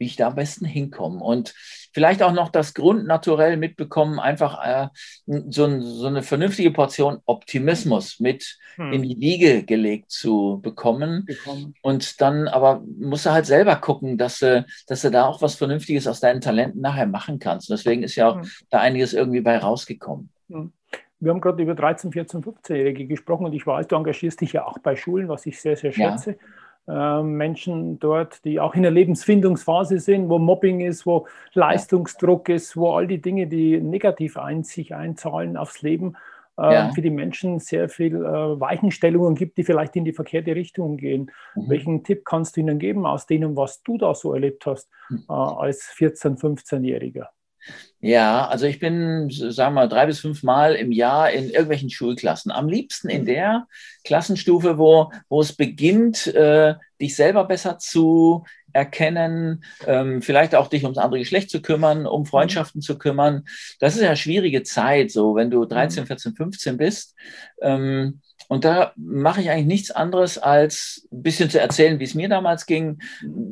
wie 0.00 0.06
ich 0.06 0.16
da 0.16 0.28
am 0.28 0.34
besten 0.34 0.64
hinkomme. 0.64 1.22
Und 1.22 1.54
vielleicht 1.92 2.22
auch 2.22 2.32
noch 2.32 2.48
das 2.48 2.74
Grundnaturell 2.74 3.56
mitbekommen, 3.56 4.18
einfach 4.18 4.64
äh, 4.64 4.88
so, 5.26 5.80
so, 5.80 6.06
eine 6.06 6.22
vernünftige 6.22 6.70
Portion 6.70 7.18
Optimismus 7.26 8.18
mit 8.18 8.58
hm. 8.76 8.92
in 8.92 9.02
die 9.02 9.20
Wiege 9.20 9.62
gelegt 9.64 10.10
zu 10.10 10.60
bekommen. 10.62 11.26
bekommen. 11.26 11.74
Und 11.82 12.20
dann 12.20 12.48
aber 12.48 12.82
musst 12.98 13.26
du 13.26 13.30
halt 13.30 13.46
selber 13.46 13.76
gucken, 13.76 14.18
dass 14.18 14.38
du, 14.38 14.64
dass 14.86 15.02
du 15.02 15.10
da 15.10 15.26
auch 15.26 15.42
was 15.42 15.54
Vernünftiges 15.54 16.06
aus 16.06 16.20
deinen 16.20 16.40
Talenten 16.40 16.80
nachher 16.80 17.06
machen 17.06 17.38
kannst. 17.38 17.70
Und 17.70 17.78
deswegen 17.78 18.02
ist 18.02 18.16
ja 18.16 18.30
auch 18.30 18.40
hm. 18.40 18.50
da 18.70 18.80
einiges 18.80 19.12
irgendwie 19.12 19.42
bei 19.42 19.58
rausgekommen. 19.58 20.30
Hm. 20.48 20.72
Wir 21.22 21.32
haben 21.32 21.40
gerade 21.42 21.62
über 21.62 21.74
13, 21.74 22.12
14, 22.12 22.42
15-Jährige 22.42 23.06
gesprochen 23.06 23.44
und 23.44 23.52
ich 23.52 23.66
weiß, 23.66 23.86
du 23.88 23.96
engagierst 23.96 24.40
dich 24.40 24.54
ja 24.54 24.64
auch 24.64 24.78
bei 24.78 24.96
Schulen, 24.96 25.28
was 25.28 25.44
ich 25.44 25.60
sehr, 25.60 25.76
sehr 25.76 25.92
schätze. 25.92 26.30
Ja. 26.30 26.36
Ähm, 26.90 27.34
Menschen 27.34 27.98
dort, 28.00 28.44
die 28.44 28.58
auch 28.58 28.74
in 28.74 28.82
der 28.82 28.90
Lebensfindungsphase 28.90 30.00
sind, 30.00 30.28
wo 30.28 30.38
Mobbing 30.38 30.80
ist, 30.80 31.06
wo 31.06 31.26
Leistungsdruck 31.52 32.48
ist, 32.48 32.76
wo 32.76 32.92
all 32.92 33.06
die 33.06 33.20
Dinge, 33.20 33.46
die 33.46 33.80
negativ 33.80 34.36
ein, 34.36 34.64
sich 34.64 34.94
einzahlen 34.94 35.56
aufs 35.56 35.82
Leben, 35.82 36.16
äh, 36.58 36.74
ja. 36.74 36.92
für 36.92 37.02
die 37.02 37.10
Menschen 37.10 37.60
sehr 37.60 37.88
viel 37.88 38.16
äh, 38.16 38.60
Weichenstellungen 38.60 39.34
gibt, 39.34 39.56
die 39.56 39.64
vielleicht 39.64 39.94
in 39.96 40.04
die 40.04 40.12
verkehrte 40.12 40.54
Richtung 40.54 40.96
gehen. 40.96 41.30
Mhm. 41.54 41.68
Welchen 41.68 42.04
Tipp 42.04 42.24
kannst 42.24 42.56
du 42.56 42.60
ihnen 42.60 42.78
geben 42.78 43.06
aus 43.06 43.26
dem, 43.26 43.56
was 43.56 43.82
du 43.82 43.96
da 43.96 44.14
so 44.14 44.34
erlebt 44.34 44.66
hast 44.66 44.90
mhm. 45.08 45.24
äh, 45.28 45.32
als 45.32 45.94
14-, 45.96 46.40
15-Jähriger? 46.40 47.26
Ja, 48.02 48.48
also 48.48 48.64
ich 48.64 48.78
bin, 48.78 49.28
sagen 49.30 49.74
wir 49.74 49.82
mal, 49.82 49.88
drei 49.88 50.06
bis 50.06 50.20
fünf 50.20 50.42
Mal 50.42 50.74
im 50.74 50.90
Jahr 50.90 51.30
in 51.30 51.50
irgendwelchen 51.50 51.90
Schulklassen. 51.90 52.50
Am 52.50 52.66
liebsten 52.66 53.10
in 53.10 53.26
der 53.26 53.66
Klassenstufe, 54.04 54.78
wo, 54.78 55.12
wo 55.28 55.42
es 55.42 55.52
beginnt, 55.52 56.26
äh, 56.28 56.76
dich 56.98 57.14
selber 57.14 57.44
besser 57.44 57.78
zu 57.78 58.44
erkennen, 58.72 59.64
ähm, 59.86 60.22
vielleicht 60.22 60.54
auch 60.54 60.68
dich 60.68 60.84
ums 60.84 60.96
andere 60.96 61.18
Geschlecht 61.18 61.50
zu 61.50 61.60
kümmern, 61.60 62.06
um 62.06 62.24
Freundschaften 62.24 62.80
zu 62.80 62.96
kümmern. 62.96 63.44
Das 63.80 63.96
ist 63.96 64.00
ja 64.00 64.08
eine 64.08 64.16
schwierige 64.16 64.62
Zeit, 64.62 65.10
so 65.10 65.34
wenn 65.34 65.50
du 65.50 65.66
13, 65.66 66.06
14, 66.06 66.34
15 66.34 66.76
bist. 66.78 67.14
Ähm, 67.60 68.20
und 68.48 68.64
da 68.64 68.92
mache 68.96 69.42
ich 69.42 69.50
eigentlich 69.50 69.66
nichts 69.66 69.90
anderes, 69.90 70.38
als 70.38 71.06
ein 71.12 71.22
bisschen 71.22 71.50
zu 71.50 71.60
erzählen, 71.60 72.00
wie 72.00 72.04
es 72.04 72.14
mir 72.14 72.28
damals 72.28 72.64
ging, 72.64 72.98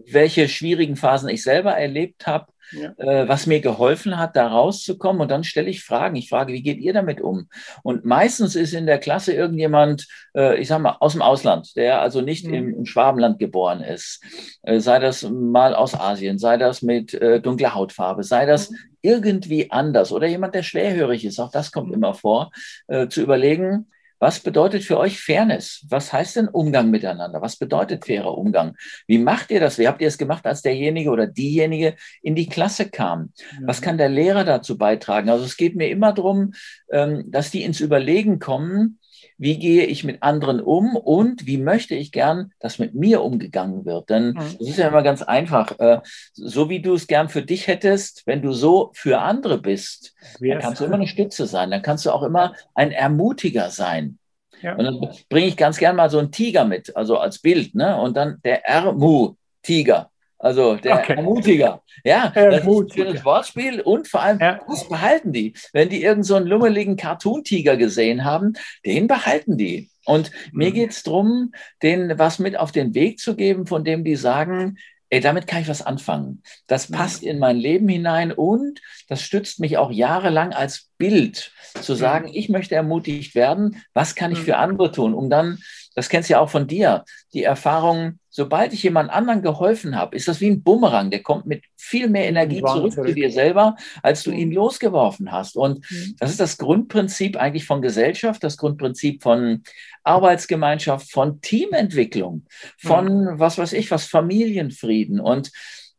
welche 0.07 0.49
schwierigen 0.49 0.97
Phasen 0.97 1.29
ich 1.29 1.43
selber 1.43 1.77
erlebt 1.77 2.27
habe 2.27 2.47
ja. 2.73 2.93
äh, 2.97 3.29
was 3.29 3.47
mir 3.47 3.61
geholfen 3.61 4.19
hat, 4.19 4.37
da 4.37 4.49
rauszukommen. 4.49 5.23
Und 5.23 5.31
dann 5.31 5.45
stelle 5.45 5.71
ich 5.71 5.85
Fragen. 5.85 6.17
Ich 6.17 6.29
frage, 6.29 6.53
wie 6.53 6.63
geht 6.63 6.79
ihr 6.79 6.93
damit 6.93 7.21
um? 7.21 7.49
Und 7.83 8.05
meistens 8.05 8.57
ist 8.57 8.75
in 8.75 8.87
der 8.87 8.99
Klasse 8.99 9.33
irgendjemand, 9.33 10.07
äh, 10.35 10.59
ich 10.61 10.69
sag 10.69 10.81
mal, 10.81 10.97
aus 11.01 11.13
dem 11.13 11.23
Ausland, 11.23 11.77
der 11.77 12.01
also 12.01 12.21
nicht 12.21 12.47
mhm. 12.47 12.55
im, 12.55 12.75
im, 12.75 12.87
Schwabenland 12.87 13.39
geboren 13.39 13.81
ist. 13.81 14.23
Äh, 14.63 14.81
sei 14.81 14.99
das 14.99 15.23
mal 15.23 15.75
aus 15.75 15.95
Asien, 15.95 16.39
sei 16.39 16.57
das 16.57 16.83
mit 16.83 17.15
äh, 17.15 17.41
dunkler 17.41 17.75
Hautfarbe, 17.75 18.23
sei 18.23 18.47
das 18.47 18.71
mhm. 18.71 18.77
irgendwie 19.03 19.71
anders 19.71 20.13
oder 20.13 20.27
jemand, 20.27 20.55
der 20.55 20.63
schwerhörig 20.63 21.25
ist. 21.25 21.39
Auch 21.39 21.51
das 21.51 21.73
kommt 21.73 21.89
mhm. 21.89 21.95
immer 21.95 22.15
vor, 22.15 22.51
äh, 22.87 23.09
zu 23.09 23.23
überlegen, 23.23 23.87
was 24.19 24.41
bedeutet 24.41 24.85
für 24.85 24.99
euch 24.99 25.21
Fairness? 25.21 25.87
Was 25.89 26.13
heißt 26.13 26.37
denn 26.37 26.49
Umgang 26.49 26.91
miteinander? 26.91 27.41
Was 27.41 27.57
bedeutet 27.57 28.07
fairer 28.07 28.37
Umgang? 28.37 28.77
Wie 29.07 29.19
macht 29.19 29.51
ihr 29.51 29.61
das? 29.61 29.79
Wie 29.79 29.87
habt 29.87 30.01
ihr 30.01 30.09
es 30.09 30.19
gemacht, 30.19 30.47
als 30.47 30.63
derjenige 30.63 31.11
oder 31.11 31.27
diejenige 31.27 31.95
in 32.23 32.35
die 32.35 32.49
Klasse 32.49 32.91
kam? 32.91 33.33
Was 33.63 33.81
kann 33.81 33.99
der 33.99 34.09
Lehrer 34.09 34.45
dazu 34.45 34.77
beitragen? 34.77 35.29
Also 35.31 35.45
es 35.45 35.57
geht 35.57 35.77
mir 35.77 35.89
immer 35.89 36.13
darum, 36.13 36.53
ähm, 36.91 37.25
dass 37.29 37.51
die 37.51 37.63
ins 37.63 37.81
Überlegen 37.81 38.39
kommen, 38.39 38.99
wie 39.39 39.59
gehe 39.59 39.85
ich 39.85 40.05
mit 40.05 40.23
anderen 40.23 40.61
um 40.61 40.97
und 40.97 41.47
wie 41.47 41.59
möchte 41.59 41.95
ich 41.95 42.13
gern, 42.13 42.53
dass 42.59 42.79
mit 42.79 42.95
mir 42.95 43.23
umgegangen 43.23 43.85
wird. 43.85 44.11
Denn 44.11 44.31
mhm. 44.31 44.35
das 44.59 44.69
ist 44.69 44.79
ja 44.79 44.89
immer 44.89 45.03
ganz 45.03 45.23
einfach. 45.23 45.79
Äh, 45.79 46.01
so 46.33 46.69
wie 46.69 46.81
du 46.81 46.95
es 46.95 47.07
gern 47.07 47.29
für 47.29 47.43
dich 47.43 47.69
hättest, 47.69 48.27
wenn 48.27 48.43
du 48.43 48.53
so 48.53 48.91
für 48.95 49.21
andere 49.21 49.59
bist, 49.59 50.15
dann 50.41 50.59
kannst 50.59 50.81
du 50.81 50.85
immer 50.85 50.97
eine 50.97 51.07
Stütze 51.09 51.47
sein. 51.47 51.71
Dann 51.71 51.83
kannst 51.83 52.05
du 52.05 52.11
auch 52.11 52.23
immer 52.23 52.55
ein 52.75 52.91
Ermutiger 52.91 53.71
sein. 53.71 54.19
Ja. 54.61 54.75
Und 54.75 54.85
dann 54.85 55.09
bringe 55.29 55.47
ich 55.47 55.57
ganz 55.57 55.79
gern 55.79 55.95
mal 55.95 56.11
so 56.11 56.19
einen 56.19 56.33
Tiger 56.33 56.65
mit, 56.65 56.97
also 56.97 57.19
als 57.19 57.39
Bild, 57.39 57.77
ne? 57.77 57.97
Und 58.01 58.17
dann 58.17 58.41
der 58.45 58.67
Ermu-Tiger. 58.67 60.11
Also 60.39 60.77
der 60.77 60.99
okay. 60.99 61.15
Ermutiger. 61.15 61.83
Ja, 62.05 62.33
Ermutiger. 62.35 62.51
das 62.51 62.61
ist 62.63 62.69
ein 62.69 62.91
schönes 62.91 63.25
Wortspiel 63.25 63.81
und 63.81 64.07
vor 64.07 64.23
allem, 64.23 64.39
ja. 64.39 64.61
das 64.69 64.89
behalten 64.89 65.33
die. 65.33 65.55
Wenn 65.73 65.89
die 65.89 66.03
irgendeinen 66.03 66.23
so 66.23 66.35
einen 66.37 66.47
lummeligen 66.47 66.97
Cartoon-Tiger 66.97 67.77
gesehen 67.77 68.25
haben, 68.25 68.53
den 68.87 69.09
behalten 69.09 69.57
die. 69.57 69.91
Und 70.05 70.31
mhm. 70.31 70.59
mir 70.59 70.73
geht 70.73 70.91
es 70.91 71.03
darum, 71.03 71.53
denen 71.83 72.19
was 72.19 72.39
mit 72.39 72.57
auf 72.57 72.71
den 72.71 72.95
Weg 72.95 73.19
zu 73.19 73.35
geben, 73.35 73.67
von 73.67 73.85
dem 73.85 74.05
die 74.05 74.17
sagen, 74.17 74.79
ey, 75.11 75.21
damit 75.21 75.47
kann 75.47 75.63
ich 75.63 75.69
was 75.69 75.83
anfangen. 75.83 76.43
Das 76.69 76.89
mhm. 76.89 76.95
passt 76.95 77.23
in 77.25 77.41
mein 77.41 77.57
Leben 77.57 77.89
hinein 77.89 78.31
und 78.31 78.81
das 79.09 79.23
stützt 79.23 79.59
mich 79.59 79.77
auch 79.77 79.91
jahrelang 79.91 80.53
als 80.53 80.91
Bild, 80.99 81.53
zu 81.81 81.95
mhm. 81.95 81.99
sagen, 81.99 82.31
ich 82.33 82.49
möchte 82.49 82.77
ermutigt 82.77 83.35
werden, 83.35 83.83
was 83.93 84.15
kann 84.15 84.31
ich 84.31 84.39
für 84.39 84.57
andere 84.57 84.93
tun, 84.93 85.15
um 85.15 85.31
dann 85.31 85.59
das 85.99 86.09
kennst 86.09 86.29
du 86.31 86.35
ja 86.35 86.41
auch 86.41 86.49
von 86.49 86.69
dir, 86.69 87.05
die 87.33 87.43
Erfahrung, 87.43 88.21
sobald 88.39 88.73
ich 88.73 88.85
jemand 88.85 89.11
anderen 89.11 89.43
geholfen 89.43 89.97
habe, 89.97 90.15
ist 90.15 90.29
das 90.29 90.41
wie 90.41 90.49
ein 90.49 90.63
Bumerang, 90.63 91.11
der 91.11 91.25
kommt 91.25 91.47
mit 91.47 91.65
viel 91.77 92.09
mehr 92.09 92.29
Energie 92.29 92.63
zurück 92.63 92.93
zu 92.93 93.13
dir 93.13 93.33
selber, 93.33 93.75
als 94.01 94.23
du 94.23 94.31
ihn 94.31 94.51
mhm. 94.51 94.55
losgeworfen 94.55 95.33
hast. 95.33 95.57
Und 95.57 95.81
mhm. 95.91 96.15
das 96.21 96.31
ist 96.31 96.39
das 96.39 96.57
Grundprinzip 96.57 97.37
eigentlich 97.37 97.67
von 97.67 97.83
Gesellschaft, 97.83 98.45
das 98.45 98.57
Grundprinzip 98.57 99.25
von 99.25 99.65
Arbeitsgemeinschaft, 100.05 101.11
von 101.11 101.41
Teamentwicklung, 101.41 102.47
von 102.79 103.25
mhm. 103.25 103.41
was 103.41 103.59
weiß 103.59 103.73
ich, 103.73 103.91
was 103.91 104.05
Familienfrieden. 104.05 105.19
Und 105.19 105.51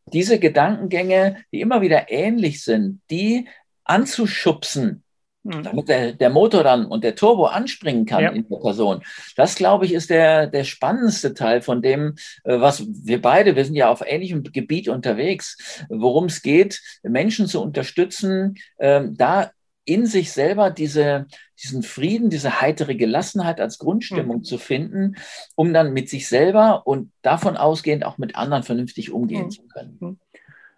diese 0.06 0.39
Gedankengänge, 0.39 1.43
die 1.52 1.60
immer 1.60 1.82
wieder 1.82 2.10
ähnlich 2.10 2.63
sind, 2.63 3.02
die 3.12 3.49
anzuschubsen, 3.84 5.04
Mhm. 5.43 5.63
damit 5.63 5.88
der, 5.88 6.13
der 6.13 6.30
Motor 6.30 6.63
dann 6.63 6.86
und 6.86 7.04
der 7.04 7.15
Turbo 7.15 7.45
anspringen 7.45 8.06
kann 8.06 8.23
ja. 8.23 8.30
in 8.32 8.47
der 8.49 8.58
Person. 8.58 9.02
Das, 9.38 9.56
glaube 9.56 9.86
ich, 9.86 9.93
ist 9.93 10.10
der, 10.10 10.47
der 10.47 10.65
spannendste 10.65 11.34
Teil 11.34 11.62
von 11.62 11.82
dem, 11.82 12.15
äh, 12.43 12.60
was 12.60 12.86
wir 12.88 13.21
beide, 13.21 13.56
wir 13.56 13.63
sind 13.63 13.75
ja 13.75 13.89
auf 13.89 14.04
ähnlichem 14.06 14.43
Gebiet 14.43 14.89
unterwegs, 14.89 15.86
worum 15.89 16.25
es 16.25 16.41
geht, 16.41 16.82
Menschen 17.04 17.47
zu 17.47 17.62
unterstützen, 17.62 18.56
ähm, 18.80 19.15
da 19.17 19.52
in 19.86 20.06
sich 20.06 20.32
selber 20.32 20.69
diese, 20.69 21.25
diesen 21.63 21.84
Frieden, 21.84 22.30
diese 22.30 22.62
heitere 22.62 22.95
Gelassenheit 22.95 23.60
als 23.60 23.80
Grundstimmung 23.80 24.38
mhm. 24.38 24.43
zu 24.43 24.58
finden, 24.58 25.15
um 25.56 25.73
dann 25.73 25.93
mit 25.93 26.10
sich 26.10 26.28
selber 26.28 26.86
und 26.86 27.12
davon 27.21 27.58
ausgehend 27.58 28.06
auch 28.06 28.17
mit 28.17 28.36
anderen 28.36 28.63
vernünftig 28.63 29.12
umgehen 29.12 29.45
mhm. 29.45 29.52
zu 29.52 29.67
können. 29.67 29.97
Mhm. 29.99 30.19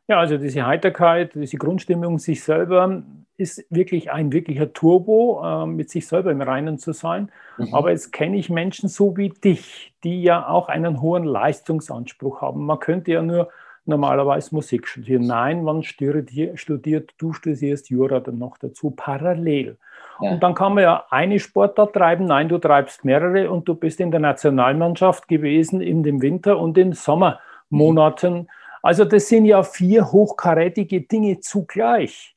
Ja, 0.07 0.19
also 0.19 0.37
diese 0.37 0.65
Heiterkeit, 0.65 1.31
diese 1.35 1.57
Grundstimmung 1.57 2.19
sich 2.19 2.43
selber 2.43 3.03
ist 3.41 3.65
wirklich 3.69 4.11
ein 4.11 4.31
wirklicher 4.31 4.71
Turbo, 4.71 5.41
äh, 5.43 5.65
mit 5.65 5.89
sich 5.89 6.07
selber 6.07 6.31
im 6.31 6.41
Reinen 6.41 6.77
zu 6.77 6.93
sein. 6.93 7.31
Mhm. 7.57 7.73
Aber 7.73 7.91
jetzt 7.91 8.13
kenne 8.13 8.37
ich 8.37 8.49
Menschen 8.49 8.87
so 8.87 9.17
wie 9.17 9.29
dich, 9.29 9.93
die 10.03 10.21
ja 10.23 10.47
auch 10.47 10.69
einen 10.69 11.01
hohen 11.01 11.25
Leistungsanspruch 11.25 12.41
haben. 12.41 12.65
Man 12.65 12.79
könnte 12.79 13.11
ja 13.11 13.21
nur 13.21 13.49
normalerweise 13.85 14.53
Musik 14.53 14.87
studieren. 14.87 15.25
Nein, 15.25 15.63
man 15.63 15.83
studiert, 15.83 17.13
du 17.17 17.33
studierst 17.33 17.89
Jura 17.89 18.19
dann 18.19 18.37
noch 18.37 18.57
dazu 18.57 18.91
parallel. 18.91 19.77
Ja. 20.21 20.31
Und 20.31 20.43
dann 20.43 20.53
kann 20.53 20.75
man 20.75 20.83
ja 20.83 21.05
eine 21.09 21.39
Sportart 21.39 21.93
treiben, 21.93 22.25
nein, 22.25 22.47
du 22.47 22.59
treibst 22.59 23.03
mehrere 23.03 23.49
und 23.49 23.67
du 23.67 23.73
bist 23.73 23.99
in 23.99 24.11
der 24.11 24.19
Nationalmannschaft 24.19 25.27
gewesen 25.27 25.81
in 25.81 26.03
dem 26.03 26.21
Winter 26.21 26.59
und 26.59 26.77
in 26.77 26.93
Sommermonaten. 26.93 28.33
Mhm. 28.33 28.47
Also 28.83 29.05
das 29.05 29.27
sind 29.29 29.45
ja 29.45 29.63
vier 29.63 30.11
hochkarätige 30.11 31.01
Dinge 31.01 31.39
zugleich. 31.39 32.35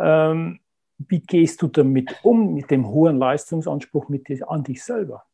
Ähm, 0.00 0.60
wie 1.08 1.20
gehst 1.20 1.62
du 1.62 1.68
damit 1.68 2.14
um, 2.22 2.54
mit 2.54 2.70
dem 2.70 2.86
hohen 2.86 3.18
Leistungsanspruch 3.18 4.08
mit 4.08 4.28
dir, 4.28 4.50
an 4.50 4.64
dich 4.64 4.82
selber? 4.82 5.24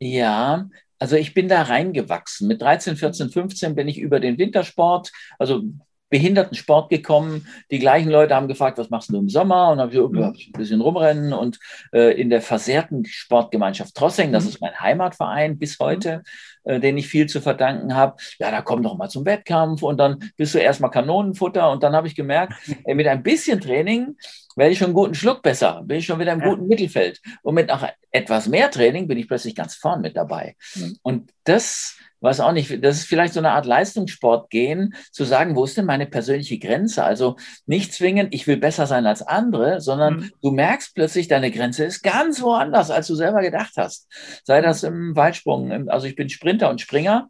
Ja, 0.00 0.68
also 0.98 1.16
ich 1.16 1.34
bin 1.34 1.48
da 1.48 1.62
reingewachsen. 1.62 2.48
Mit 2.48 2.62
13, 2.62 2.96
14, 2.96 3.30
15 3.30 3.74
bin 3.74 3.88
ich 3.88 3.98
über 3.98 4.20
den 4.20 4.38
Wintersport, 4.38 5.12
also 5.38 5.62
Behindertensport 6.10 6.90
gekommen. 6.90 7.46
Die 7.70 7.78
gleichen 7.78 8.10
Leute 8.10 8.34
haben 8.34 8.48
gefragt, 8.48 8.78
was 8.78 8.90
machst 8.90 9.10
du 9.10 9.18
im 9.18 9.28
Sommer? 9.28 9.70
Und 9.70 9.80
habe 9.80 9.92
ich, 9.92 10.48
ein 10.48 10.52
bisschen 10.52 10.80
rumrennen 10.80 11.32
und 11.32 11.58
äh, 11.92 12.18
in 12.20 12.30
der 12.30 12.40
versehrten 12.40 13.04
Sportgemeinschaft 13.04 13.94
Trossing, 13.94 14.32
das 14.32 14.44
mhm. 14.44 14.50
ist 14.50 14.60
mein 14.60 14.80
Heimatverein 14.80 15.58
bis 15.58 15.78
mhm. 15.78 15.84
heute, 15.84 16.22
äh, 16.64 16.78
den 16.78 16.96
ich 16.98 17.08
viel 17.08 17.26
zu 17.26 17.40
verdanken 17.40 17.94
habe. 17.94 18.16
Ja, 18.38 18.50
da 18.50 18.62
komm 18.62 18.82
doch 18.82 18.96
mal 18.96 19.08
zum 19.08 19.24
Wettkampf 19.24 19.82
und 19.82 19.98
dann 19.98 20.30
bist 20.36 20.54
du 20.54 20.58
erstmal 20.58 20.90
Kanonenfutter 20.90 21.70
und 21.70 21.82
dann 21.82 21.94
habe 21.94 22.06
ich 22.06 22.14
gemerkt, 22.14 22.54
ey, 22.84 22.94
mit 22.94 23.06
ein 23.06 23.22
bisschen 23.22 23.60
Training 23.60 24.16
werde 24.56 24.72
ich 24.72 24.78
schon 24.78 24.86
einen 24.86 24.94
guten 24.94 25.14
Schluck 25.14 25.42
besser, 25.42 25.82
bin 25.84 25.98
ich 25.98 26.06
schon 26.06 26.18
wieder 26.20 26.32
im 26.32 26.40
ja. 26.40 26.48
guten 26.48 26.66
Mittelfeld. 26.66 27.20
Und 27.42 27.54
mit 27.54 27.68
noch 27.68 27.86
etwas 28.10 28.48
mehr 28.48 28.70
Training 28.70 29.08
bin 29.08 29.18
ich 29.18 29.28
plötzlich 29.28 29.54
ganz 29.54 29.74
vorn 29.74 30.00
mit 30.00 30.16
dabei. 30.16 30.56
Mhm. 30.74 30.98
Und 31.02 31.30
das 31.44 31.96
weiß 32.24 32.40
auch 32.40 32.52
nicht, 32.52 32.82
das 32.82 32.96
ist 32.96 33.04
vielleicht 33.04 33.34
so 33.34 33.40
eine 33.40 33.52
Art 33.52 33.66
Leistungssport 33.66 34.48
gehen, 34.48 34.94
zu 35.12 35.24
sagen, 35.24 35.54
wo 35.54 35.64
ist 35.64 35.76
denn 35.76 35.84
meine 35.84 36.06
persönliche 36.06 36.58
Grenze? 36.58 37.04
Also 37.04 37.36
nicht 37.66 37.92
zwingend, 37.92 38.34
ich 38.34 38.46
will 38.46 38.56
besser 38.56 38.86
sein 38.86 39.06
als 39.06 39.22
andere, 39.22 39.80
sondern 39.80 40.16
mhm. 40.16 40.30
du 40.42 40.50
merkst 40.50 40.94
plötzlich, 40.94 41.28
deine 41.28 41.50
Grenze 41.50 41.84
ist 41.84 42.02
ganz 42.02 42.40
woanders, 42.40 42.90
als 42.90 43.06
du 43.06 43.14
selber 43.14 43.42
gedacht 43.42 43.74
hast. 43.76 44.08
Sei 44.42 44.62
das 44.62 44.82
im 44.82 45.14
Weitsprung, 45.14 45.88
also 45.90 46.06
ich 46.06 46.16
bin 46.16 46.30
Sprinter 46.30 46.70
und 46.70 46.80
Springer 46.80 47.28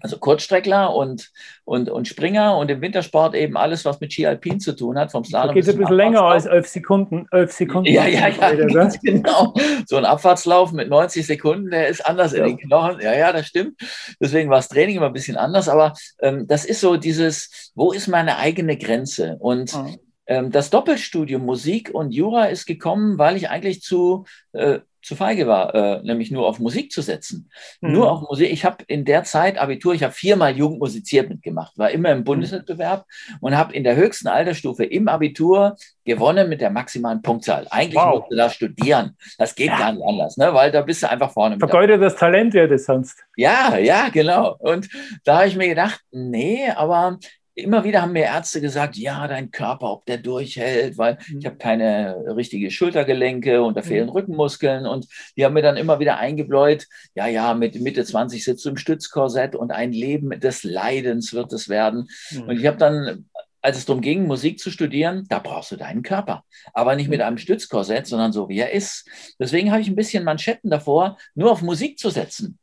also 0.00 0.18
Kurzstreckler 0.18 0.94
und, 0.94 1.30
und, 1.64 1.90
und 1.90 2.06
Springer 2.06 2.56
und 2.56 2.70
im 2.70 2.80
Wintersport 2.80 3.34
eben 3.34 3.56
alles, 3.56 3.84
was 3.84 4.00
mit 4.00 4.12
Ski 4.12 4.26
Alpin 4.26 4.60
zu 4.60 4.76
tun 4.76 4.98
hat, 4.98 5.10
vom 5.10 5.24
Slalom. 5.24 5.48
Da 5.48 5.54
geht 5.54 5.64
es 5.64 5.70
ein 5.70 5.78
bisschen 5.78 5.96
länger 5.96 6.22
als 6.22 6.46
elf 6.46 6.68
Sekunden. 6.68 7.26
Elf 7.32 7.52
Sekunden. 7.52 7.90
Ja, 7.90 8.06
ja, 8.06 8.28
ja, 8.28 8.54
ganz 8.66 9.00
genau. 9.02 9.54
So 9.86 9.96
ein 9.96 10.04
Abfahrtslauf 10.04 10.72
mit 10.72 10.88
90 10.88 11.26
Sekunden, 11.26 11.70
der 11.70 11.88
ist 11.88 12.06
anders 12.06 12.32
ja. 12.32 12.44
in 12.44 12.56
den 12.56 12.58
Knochen. 12.58 13.00
Ja, 13.00 13.12
ja, 13.12 13.32
das 13.32 13.46
stimmt. 13.46 13.80
Deswegen 14.20 14.50
war 14.50 14.58
das 14.58 14.68
Training 14.68 14.96
immer 14.96 15.06
ein 15.06 15.12
bisschen 15.12 15.36
anders, 15.36 15.68
aber 15.68 15.94
ähm, 16.20 16.46
das 16.46 16.64
ist 16.64 16.80
so 16.80 16.96
dieses, 16.96 17.72
wo 17.74 17.92
ist 17.92 18.06
meine 18.06 18.38
eigene 18.38 18.76
Grenze? 18.76 19.36
Und 19.40 19.74
mhm. 19.74 19.98
ähm, 20.26 20.50
das 20.52 20.70
Doppelstudium 20.70 21.44
Musik 21.44 21.90
und 21.92 22.12
Jura 22.12 22.44
ist 22.46 22.66
gekommen, 22.66 23.18
weil 23.18 23.36
ich 23.36 23.50
eigentlich 23.50 23.82
zu 23.82 24.26
äh, 24.52 24.78
zu 25.08 25.16
feige 25.16 25.46
war, 25.46 25.74
äh, 25.74 26.02
nämlich 26.02 26.30
nur 26.30 26.46
auf 26.46 26.58
Musik 26.58 26.92
zu 26.92 27.00
setzen. 27.00 27.50
Mhm. 27.80 27.92
Nur 27.92 28.12
auf 28.12 28.20
Musik. 28.28 28.52
Ich 28.52 28.64
habe 28.64 28.84
in 28.86 29.06
der 29.06 29.24
Zeit 29.24 29.56
Abitur, 29.56 29.94
ich 29.94 30.02
habe 30.02 30.12
viermal 30.12 30.54
Jugend 30.54 30.80
musiziert 30.80 31.30
mitgemacht, 31.30 31.78
war 31.78 31.90
immer 31.90 32.12
im 32.12 32.24
Bundeswettbewerb 32.24 33.06
und 33.40 33.56
habe 33.56 33.72
in 33.72 33.84
der 33.84 33.96
höchsten 33.96 34.28
Altersstufe 34.28 34.84
im 34.84 35.08
Abitur 35.08 35.76
gewonnen 36.04 36.50
mit 36.50 36.60
der 36.60 36.70
maximalen 36.70 37.22
Punktzahl. 37.22 37.66
Eigentlich 37.70 37.96
wow. 37.96 38.18
musst 38.18 38.30
du 38.30 38.36
da 38.36 38.50
studieren. 38.50 39.16
Das 39.38 39.54
geht 39.54 39.68
ja. 39.68 39.78
gar 39.78 39.92
nicht 39.92 40.04
anders, 40.04 40.36
ne? 40.36 40.52
weil 40.52 40.70
da 40.70 40.82
bist 40.82 41.02
du 41.02 41.08
einfach 41.08 41.32
vorne. 41.32 41.58
Vergeudetes 41.58 42.14
Talent 42.16 42.52
wäre 42.52 42.68
das 42.68 42.84
sonst. 42.84 43.24
Ja, 43.36 43.78
ja, 43.78 44.10
genau. 44.10 44.56
Und 44.58 44.90
da 45.24 45.38
habe 45.38 45.48
ich 45.48 45.56
mir 45.56 45.68
gedacht, 45.68 46.00
nee, 46.10 46.68
aber 46.70 47.18
immer 47.58 47.84
wieder 47.84 48.02
haben 48.02 48.12
mir 48.12 48.24
Ärzte 48.24 48.60
gesagt, 48.60 48.96
ja, 48.96 49.26
dein 49.26 49.50
Körper, 49.50 49.90
ob 49.90 50.06
der 50.06 50.18
durchhält, 50.18 50.96
weil 50.96 51.18
mhm. 51.28 51.38
ich 51.40 51.46
habe 51.46 51.56
keine 51.56 52.16
richtige 52.36 52.70
Schultergelenke 52.70 53.62
und 53.62 53.76
da 53.76 53.82
fehlen 53.82 54.06
mhm. 54.06 54.12
Rückenmuskeln. 54.12 54.86
Und 54.86 55.06
die 55.36 55.44
haben 55.44 55.54
mir 55.54 55.62
dann 55.62 55.76
immer 55.76 55.98
wieder 55.98 56.18
eingebläut, 56.18 56.86
ja, 57.14 57.26
ja, 57.26 57.54
mit 57.54 57.80
Mitte 57.80 58.04
20 58.04 58.44
sitzt 58.44 58.64
du 58.64 58.70
im 58.70 58.76
Stützkorsett 58.76 59.54
und 59.56 59.72
ein 59.72 59.92
Leben 59.92 60.38
des 60.40 60.62
Leidens 60.62 61.32
wird 61.32 61.52
es 61.52 61.68
werden. 61.68 62.08
Mhm. 62.30 62.42
Und 62.42 62.58
ich 62.58 62.66
habe 62.66 62.78
dann 62.78 63.26
als 63.60 63.76
es 63.76 63.86
darum 63.86 64.00
ging, 64.02 64.26
Musik 64.26 64.60
zu 64.60 64.70
studieren, 64.70 65.26
da 65.28 65.40
brauchst 65.40 65.72
du 65.72 65.76
deinen 65.76 66.02
Körper. 66.02 66.44
Aber 66.72 66.94
nicht 66.94 67.08
mit 67.08 67.18
mhm. 67.18 67.26
einem 67.26 67.38
Stützkorsett, 67.38 68.06
sondern 68.06 68.32
so, 68.32 68.48
wie 68.48 68.60
er 68.60 68.72
ist. 68.72 69.08
Deswegen 69.38 69.72
habe 69.72 69.80
ich 69.80 69.88
ein 69.88 69.96
bisschen 69.96 70.24
Manschetten 70.24 70.70
davor, 70.70 71.18
nur 71.34 71.50
auf 71.50 71.60
Musik 71.60 71.98
zu 71.98 72.10
setzen. 72.10 72.58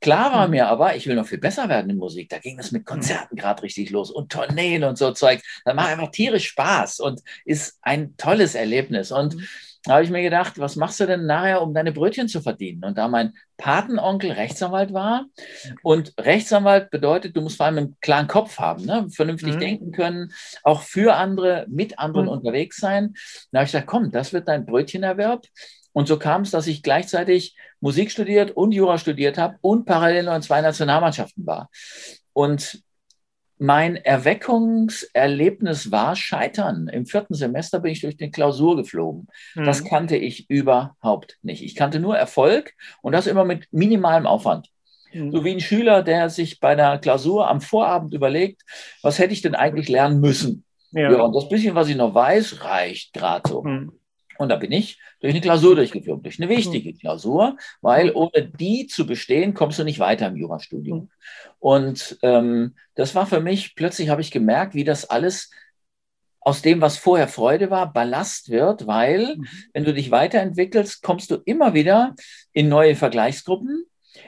Klar 0.00 0.32
war 0.32 0.46
mhm. 0.46 0.52
mir 0.52 0.68
aber, 0.68 0.96
ich 0.96 1.06
will 1.06 1.16
noch 1.16 1.26
viel 1.26 1.38
besser 1.38 1.68
werden 1.68 1.90
in 1.90 1.96
Musik. 1.96 2.28
Da 2.28 2.38
ging 2.38 2.58
es 2.58 2.72
mit 2.72 2.84
Konzerten 2.84 3.36
gerade 3.36 3.62
richtig 3.62 3.90
los 3.90 4.10
und 4.10 4.30
Tourneen 4.30 4.84
und 4.84 4.98
so 4.98 5.12
Zeug. 5.12 5.40
Das 5.64 5.74
macht 5.74 5.88
einfach 5.88 6.10
tierisch 6.10 6.48
Spaß 6.48 7.00
und 7.00 7.22
ist 7.44 7.78
ein 7.82 8.16
tolles 8.16 8.54
Erlebnis. 8.54 9.10
Und 9.10 9.36
mhm. 9.36 9.46
da 9.84 9.94
habe 9.94 10.04
ich 10.04 10.10
mir 10.10 10.22
gedacht, 10.22 10.58
was 10.58 10.76
machst 10.76 11.00
du 11.00 11.06
denn 11.06 11.26
nachher, 11.26 11.62
um 11.62 11.72
deine 11.72 11.92
Brötchen 11.92 12.28
zu 12.28 12.42
verdienen? 12.42 12.84
Und 12.84 12.98
da 12.98 13.08
mein 13.08 13.32
Patenonkel 13.56 14.32
Rechtsanwalt 14.32 14.92
war 14.92 15.26
und 15.82 16.12
Rechtsanwalt 16.20 16.90
bedeutet, 16.90 17.34
du 17.34 17.40
musst 17.40 17.56
vor 17.56 17.66
allem 17.66 17.78
einen 17.78 17.96
klaren 18.00 18.26
Kopf 18.26 18.58
haben, 18.58 18.84
ne? 18.84 19.08
vernünftig 19.10 19.54
mhm. 19.54 19.60
denken 19.60 19.92
können, 19.92 20.32
auch 20.62 20.82
für 20.82 21.16
andere, 21.16 21.66
mit 21.68 21.98
anderen 21.98 22.26
mhm. 22.26 22.32
unterwegs 22.32 22.76
sein. 22.76 23.14
Da 23.50 23.60
habe 23.60 23.66
ich 23.66 23.72
gesagt, 23.72 23.86
komm, 23.86 24.10
das 24.10 24.34
wird 24.34 24.46
dein 24.46 24.66
Brötchenerwerb. 24.66 25.46
Und 25.96 26.06
so 26.06 26.18
kam 26.18 26.42
es, 26.42 26.50
dass 26.50 26.66
ich 26.66 26.82
gleichzeitig 26.82 27.56
Musik 27.86 28.10
studiert 28.10 28.50
und 28.50 28.72
Jura 28.72 28.98
studiert 28.98 29.38
habe 29.38 29.58
und 29.60 29.84
parallel 29.86 30.24
noch 30.24 30.34
in 30.34 30.42
zwei 30.42 30.60
Nationalmannschaften 30.60 31.46
war. 31.46 31.70
Und 32.32 32.82
mein 33.58 33.94
Erweckungserlebnis 33.94 35.92
war 35.92 36.16
Scheitern. 36.16 36.88
Im 36.88 37.06
vierten 37.06 37.34
Semester 37.34 37.78
bin 37.78 37.92
ich 37.92 38.00
durch 38.00 38.16
den 38.16 38.32
Klausur 38.32 38.76
geflogen. 38.76 39.28
Mhm. 39.54 39.66
Das 39.66 39.84
kannte 39.84 40.16
ich 40.16 40.50
überhaupt 40.50 41.38
nicht. 41.42 41.62
Ich 41.62 41.76
kannte 41.76 42.00
nur 42.00 42.16
Erfolg 42.18 42.72
und 43.02 43.12
das 43.12 43.28
immer 43.28 43.44
mit 43.44 43.68
minimalem 43.70 44.26
Aufwand. 44.26 44.68
Mhm. 45.12 45.30
So 45.30 45.44
wie 45.44 45.52
ein 45.52 45.60
Schüler, 45.60 46.02
der 46.02 46.28
sich 46.28 46.58
bei 46.58 46.74
der 46.74 46.98
Klausur 46.98 47.48
am 47.48 47.60
Vorabend 47.60 48.14
überlegt, 48.14 48.62
was 49.02 49.20
hätte 49.20 49.32
ich 49.32 49.42
denn 49.42 49.54
eigentlich 49.54 49.88
lernen 49.88 50.18
müssen? 50.18 50.64
Ja. 50.90 51.12
ja 51.12 51.20
und 51.20 51.36
das 51.36 51.48
bisschen, 51.48 51.76
was 51.76 51.88
ich 51.88 51.94
noch 51.94 52.16
weiß, 52.16 52.64
reicht 52.64 53.12
gerade 53.12 53.48
so. 53.48 53.62
Mhm. 53.62 53.92
Und 54.38 54.48
da 54.48 54.56
bin 54.56 54.72
ich 54.72 55.00
durch 55.20 55.32
eine 55.32 55.40
Klausur 55.40 55.76
durchgeführt, 55.76 56.24
durch 56.24 56.40
eine 56.40 56.48
wichtige 56.48 56.92
mhm. 56.92 56.98
Klausur, 56.98 57.56
weil 57.80 58.10
ohne 58.12 58.46
die 58.46 58.86
zu 58.86 59.06
bestehen, 59.06 59.54
kommst 59.54 59.78
du 59.78 59.84
nicht 59.84 59.98
weiter 59.98 60.26
im 60.28 60.36
Jurastudium. 60.36 60.98
Mhm. 60.98 61.10
Und 61.58 62.18
ähm, 62.22 62.74
das 62.94 63.14
war 63.14 63.26
für 63.26 63.40
mich, 63.40 63.74
plötzlich 63.74 64.08
habe 64.08 64.20
ich 64.20 64.30
gemerkt, 64.30 64.74
wie 64.74 64.84
das 64.84 65.04
alles 65.04 65.50
aus 66.40 66.62
dem, 66.62 66.80
was 66.80 66.96
vorher 66.96 67.26
Freude 67.26 67.70
war, 67.70 67.92
Ballast 67.92 68.50
wird, 68.50 68.86
weil 68.86 69.36
mhm. 69.36 69.48
wenn 69.72 69.84
du 69.84 69.92
dich 69.92 70.10
weiterentwickelst, 70.10 71.02
kommst 71.02 71.30
du 71.30 71.36
immer 71.44 71.74
wieder 71.74 72.14
in 72.52 72.68
neue 72.68 72.94
Vergleichsgruppen, 72.94 73.84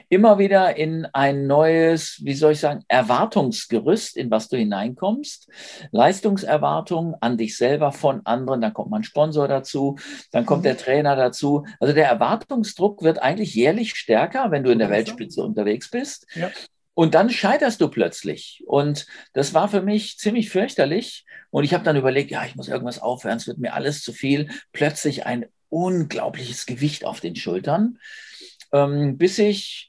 immer 0.09 0.39
wieder 0.39 0.75
in 0.75 1.05
ein 1.13 1.45
neues, 1.45 2.19
wie 2.23 2.33
soll 2.33 2.53
ich 2.53 2.59
sagen, 2.59 2.83
Erwartungsgerüst, 2.87 4.17
in 4.17 4.31
was 4.31 4.49
du 4.49 4.57
hineinkommst. 4.57 5.49
Leistungserwartungen 5.91 7.15
an 7.21 7.37
dich 7.37 7.55
selber 7.55 7.91
von 7.91 8.25
anderen, 8.25 8.61
dann 8.61 8.73
kommt 8.73 8.89
mein 8.89 9.03
Sponsor 9.03 9.47
dazu, 9.47 9.97
dann 10.31 10.45
kommt 10.45 10.65
der 10.65 10.73
mhm. 10.73 10.79
Trainer 10.79 11.15
dazu. 11.15 11.65
Also 11.79 11.93
der 11.93 12.07
Erwartungsdruck 12.07 13.03
wird 13.03 13.21
eigentlich 13.21 13.53
jährlich 13.53 13.95
stärker, 13.95 14.51
wenn 14.51 14.63
du 14.63 14.71
in 14.71 14.79
der 14.79 14.89
Weltspitze 14.89 15.43
unterwegs 15.43 15.89
bist. 15.91 16.25
Ja. 16.33 16.49
Und 16.95 17.15
dann 17.15 17.29
scheiterst 17.29 17.79
du 17.79 17.87
plötzlich. 17.87 18.63
Und 18.65 19.05
das 19.33 19.53
war 19.53 19.69
für 19.69 19.81
mich 19.81 20.17
ziemlich 20.17 20.49
fürchterlich. 20.49 21.25
Und 21.49 21.63
ich 21.63 21.73
habe 21.73 21.83
dann 21.83 21.95
überlegt, 21.95 22.31
ja, 22.31 22.43
ich 22.43 22.55
muss 22.55 22.67
irgendwas 22.67 22.99
aufhören, 22.99 23.37
es 23.37 23.47
wird 23.47 23.59
mir 23.59 23.73
alles 23.73 24.01
zu 24.01 24.11
viel. 24.11 24.49
Plötzlich 24.73 25.25
ein 25.25 25.45
unglaubliches 25.69 26.65
Gewicht 26.65 27.05
auf 27.05 27.21
den 27.21 27.35
Schultern, 27.35 27.99
ähm, 28.73 29.17
bis 29.17 29.37
ich 29.37 29.88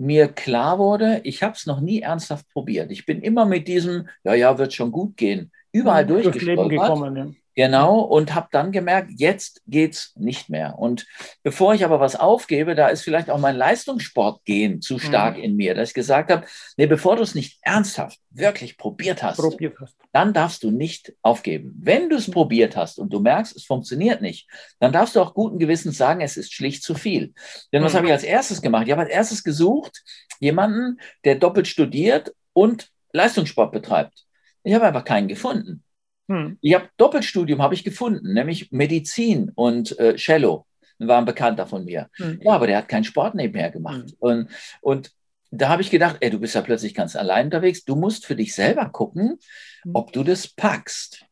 mir 0.00 0.28
klar 0.28 0.78
wurde, 0.78 1.20
ich 1.24 1.42
habe 1.42 1.52
es 1.54 1.66
noch 1.66 1.80
nie 1.80 2.00
ernsthaft 2.00 2.48
probiert. 2.48 2.90
Ich 2.90 3.04
bin 3.04 3.20
immer 3.20 3.44
mit 3.44 3.68
diesem, 3.68 4.08
ja, 4.24 4.32
ja, 4.34 4.56
wird 4.56 4.72
schon 4.72 4.90
gut 4.90 5.16
gehen, 5.16 5.52
überall 5.72 6.02
ja, 6.02 6.08
durchgestolpert. 6.08 6.70
Gekommen, 6.70 7.16
ja. 7.16 7.26
Genau, 7.56 8.00
und 8.00 8.34
habe 8.34 8.48
dann 8.52 8.70
gemerkt, 8.70 9.10
jetzt 9.16 9.60
geht's 9.66 10.12
nicht 10.16 10.48
mehr. 10.48 10.78
Und 10.78 11.06
bevor 11.42 11.74
ich 11.74 11.84
aber 11.84 11.98
was 11.98 12.14
aufgebe, 12.14 12.74
da 12.74 12.88
ist 12.88 13.02
vielleicht 13.02 13.28
auch 13.28 13.38
mein 13.38 13.56
Leistungssportgehen 13.56 14.80
zu 14.80 14.98
stark 14.98 15.36
mhm. 15.36 15.42
in 15.42 15.56
mir, 15.56 15.74
dass 15.74 15.90
ich 15.90 15.94
gesagt 15.94 16.30
habe, 16.30 16.46
nee, 16.76 16.86
bevor 16.86 17.16
du 17.16 17.22
es 17.22 17.34
nicht 17.34 17.58
ernsthaft, 17.62 18.18
wirklich 18.30 18.76
probiert 18.76 19.22
hast, 19.24 19.38
probiert 19.38 19.76
hast, 19.80 19.96
dann 20.12 20.32
darfst 20.32 20.62
du 20.62 20.70
nicht 20.70 21.12
aufgeben. 21.22 21.74
Wenn 21.82 22.08
du 22.08 22.16
es 22.16 22.28
mhm. 22.28 22.32
probiert 22.32 22.76
hast 22.76 22.98
und 22.98 23.12
du 23.12 23.18
merkst, 23.18 23.56
es 23.56 23.64
funktioniert 23.64 24.22
nicht, 24.22 24.48
dann 24.78 24.92
darfst 24.92 25.16
du 25.16 25.20
auch 25.20 25.34
guten 25.34 25.58
Gewissens 25.58 25.98
sagen, 25.98 26.20
es 26.20 26.36
ist 26.36 26.54
schlicht 26.54 26.84
zu 26.84 26.94
viel. 26.94 27.34
Denn 27.72 27.82
was 27.82 27.92
mhm. 27.92 27.98
habe 27.98 28.06
ich 28.06 28.12
als 28.12 28.24
erstes 28.24 28.62
gemacht? 28.62 28.86
Ich 28.86 28.92
habe 28.92 29.02
als 29.02 29.10
erstes 29.10 29.42
gesucht, 29.42 30.02
jemanden, 30.38 31.00
der 31.24 31.34
doppelt 31.34 31.66
studiert 31.66 32.32
und 32.52 32.90
Leistungssport 33.12 33.72
betreibt. 33.72 34.24
Ich 34.62 34.74
habe 34.74 34.86
einfach 34.86 35.04
keinen 35.04 35.26
gefunden. 35.28 35.82
Hm. 36.30 36.58
Ich 36.60 36.74
habe 36.74 36.88
Doppelstudium 36.96 37.60
habe 37.60 37.74
ich 37.74 37.82
gefunden, 37.82 38.32
nämlich 38.32 38.70
Medizin 38.70 39.50
und 39.56 39.98
äh, 39.98 40.14
Cello 40.14 40.64
war 40.98 41.18
ein 41.18 41.24
Bekannter 41.24 41.66
von 41.66 41.84
mir. 41.84 42.08
Hm. 42.16 42.40
Ja, 42.42 42.52
aber 42.52 42.68
der 42.68 42.78
hat 42.78 42.88
keinen 42.88 43.04
Sport 43.04 43.34
nebenher 43.34 43.70
gemacht. 43.70 44.10
Hm. 44.10 44.16
Und, 44.20 44.48
und 44.80 45.10
da 45.50 45.68
habe 45.68 45.82
ich 45.82 45.90
gedacht, 45.90 46.18
ey, 46.20 46.30
du 46.30 46.38
bist 46.38 46.54
ja 46.54 46.60
plötzlich 46.60 46.94
ganz 46.94 47.16
allein 47.16 47.46
unterwegs. 47.46 47.84
Du 47.84 47.96
musst 47.96 48.26
für 48.26 48.36
dich 48.36 48.54
selber 48.54 48.88
gucken, 48.90 49.38
hm. 49.82 49.90
ob 49.92 50.12
du 50.12 50.22
das 50.22 50.46
packst. 50.46 51.24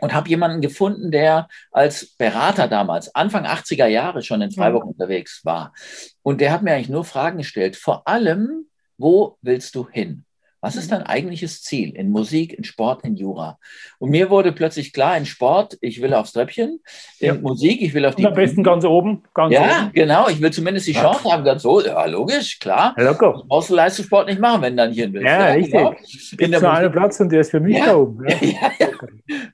Und 0.00 0.14
habe 0.14 0.28
jemanden 0.28 0.60
gefunden, 0.60 1.10
der 1.10 1.48
als 1.72 2.14
Berater 2.16 2.68
damals, 2.68 3.12
Anfang 3.16 3.44
80er 3.44 3.86
Jahre 3.86 4.22
schon 4.22 4.40
in 4.40 4.52
Freiburg 4.52 4.84
hm. 4.84 4.90
unterwegs 4.90 5.44
war. 5.44 5.74
Und 6.22 6.40
der 6.40 6.52
hat 6.52 6.62
mir 6.62 6.72
eigentlich 6.72 6.88
nur 6.88 7.04
Fragen 7.04 7.38
gestellt. 7.38 7.76
Vor 7.76 8.06
allem, 8.08 8.66
wo 8.96 9.36
willst 9.42 9.74
du 9.74 9.88
hin? 9.90 10.24
Was 10.60 10.76
ist 10.76 10.90
dein 10.90 11.02
eigentliches 11.02 11.62
Ziel 11.62 11.94
in 11.94 12.10
Musik, 12.10 12.52
in 12.52 12.64
Sport, 12.64 13.04
in 13.04 13.16
Jura? 13.16 13.58
Und 13.98 14.10
mir 14.10 14.30
wurde 14.30 14.52
plötzlich 14.52 14.92
klar, 14.92 15.16
in 15.16 15.26
Sport, 15.26 15.78
ich 15.80 16.02
will 16.02 16.14
aufs 16.14 16.32
Treppchen, 16.32 16.80
in 17.20 17.26
ja. 17.26 17.34
Musik, 17.34 17.80
ich 17.80 17.94
will 17.94 18.04
auf 18.04 18.16
die. 18.16 18.22
Und 18.24 18.28
am 18.28 18.34
besten 18.34 18.62
ganz 18.62 18.84
oben. 18.84 19.22
Ganz 19.34 19.54
ja, 19.54 19.82
oben. 19.82 19.92
genau, 19.92 20.28
ich 20.28 20.40
will 20.40 20.50
zumindest 20.50 20.86
die 20.86 20.92
Chance 20.92 21.20
ja. 21.24 21.32
haben, 21.32 21.44
ganz 21.44 21.62
so, 21.62 21.84
ja, 21.84 22.04
logisch, 22.06 22.58
klar. 22.58 22.94
Locker. 22.96 23.44
brauchst 23.48 23.70
du 23.70 23.74
Leistungssport 23.74 24.28
nicht 24.28 24.40
machen, 24.40 24.62
wenn 24.62 24.76
du 24.76 24.82
dann 24.84 24.92
hier 24.92 25.12
willst. 25.12 25.26
Ja, 25.26 25.48
ja 25.48 25.52
richtig. 25.54 25.72
Genau. 25.72 25.94
In 26.38 26.50
der 26.50 26.72
einen 26.72 26.92
Platz 26.92 27.20
und 27.20 27.30
der 27.30 27.40
ist 27.40 27.50
für 27.50 27.60
mich 27.60 27.78
da 27.78 27.96
oben. 27.96 28.28
Ja, 28.28 28.36
ja, 28.80 28.88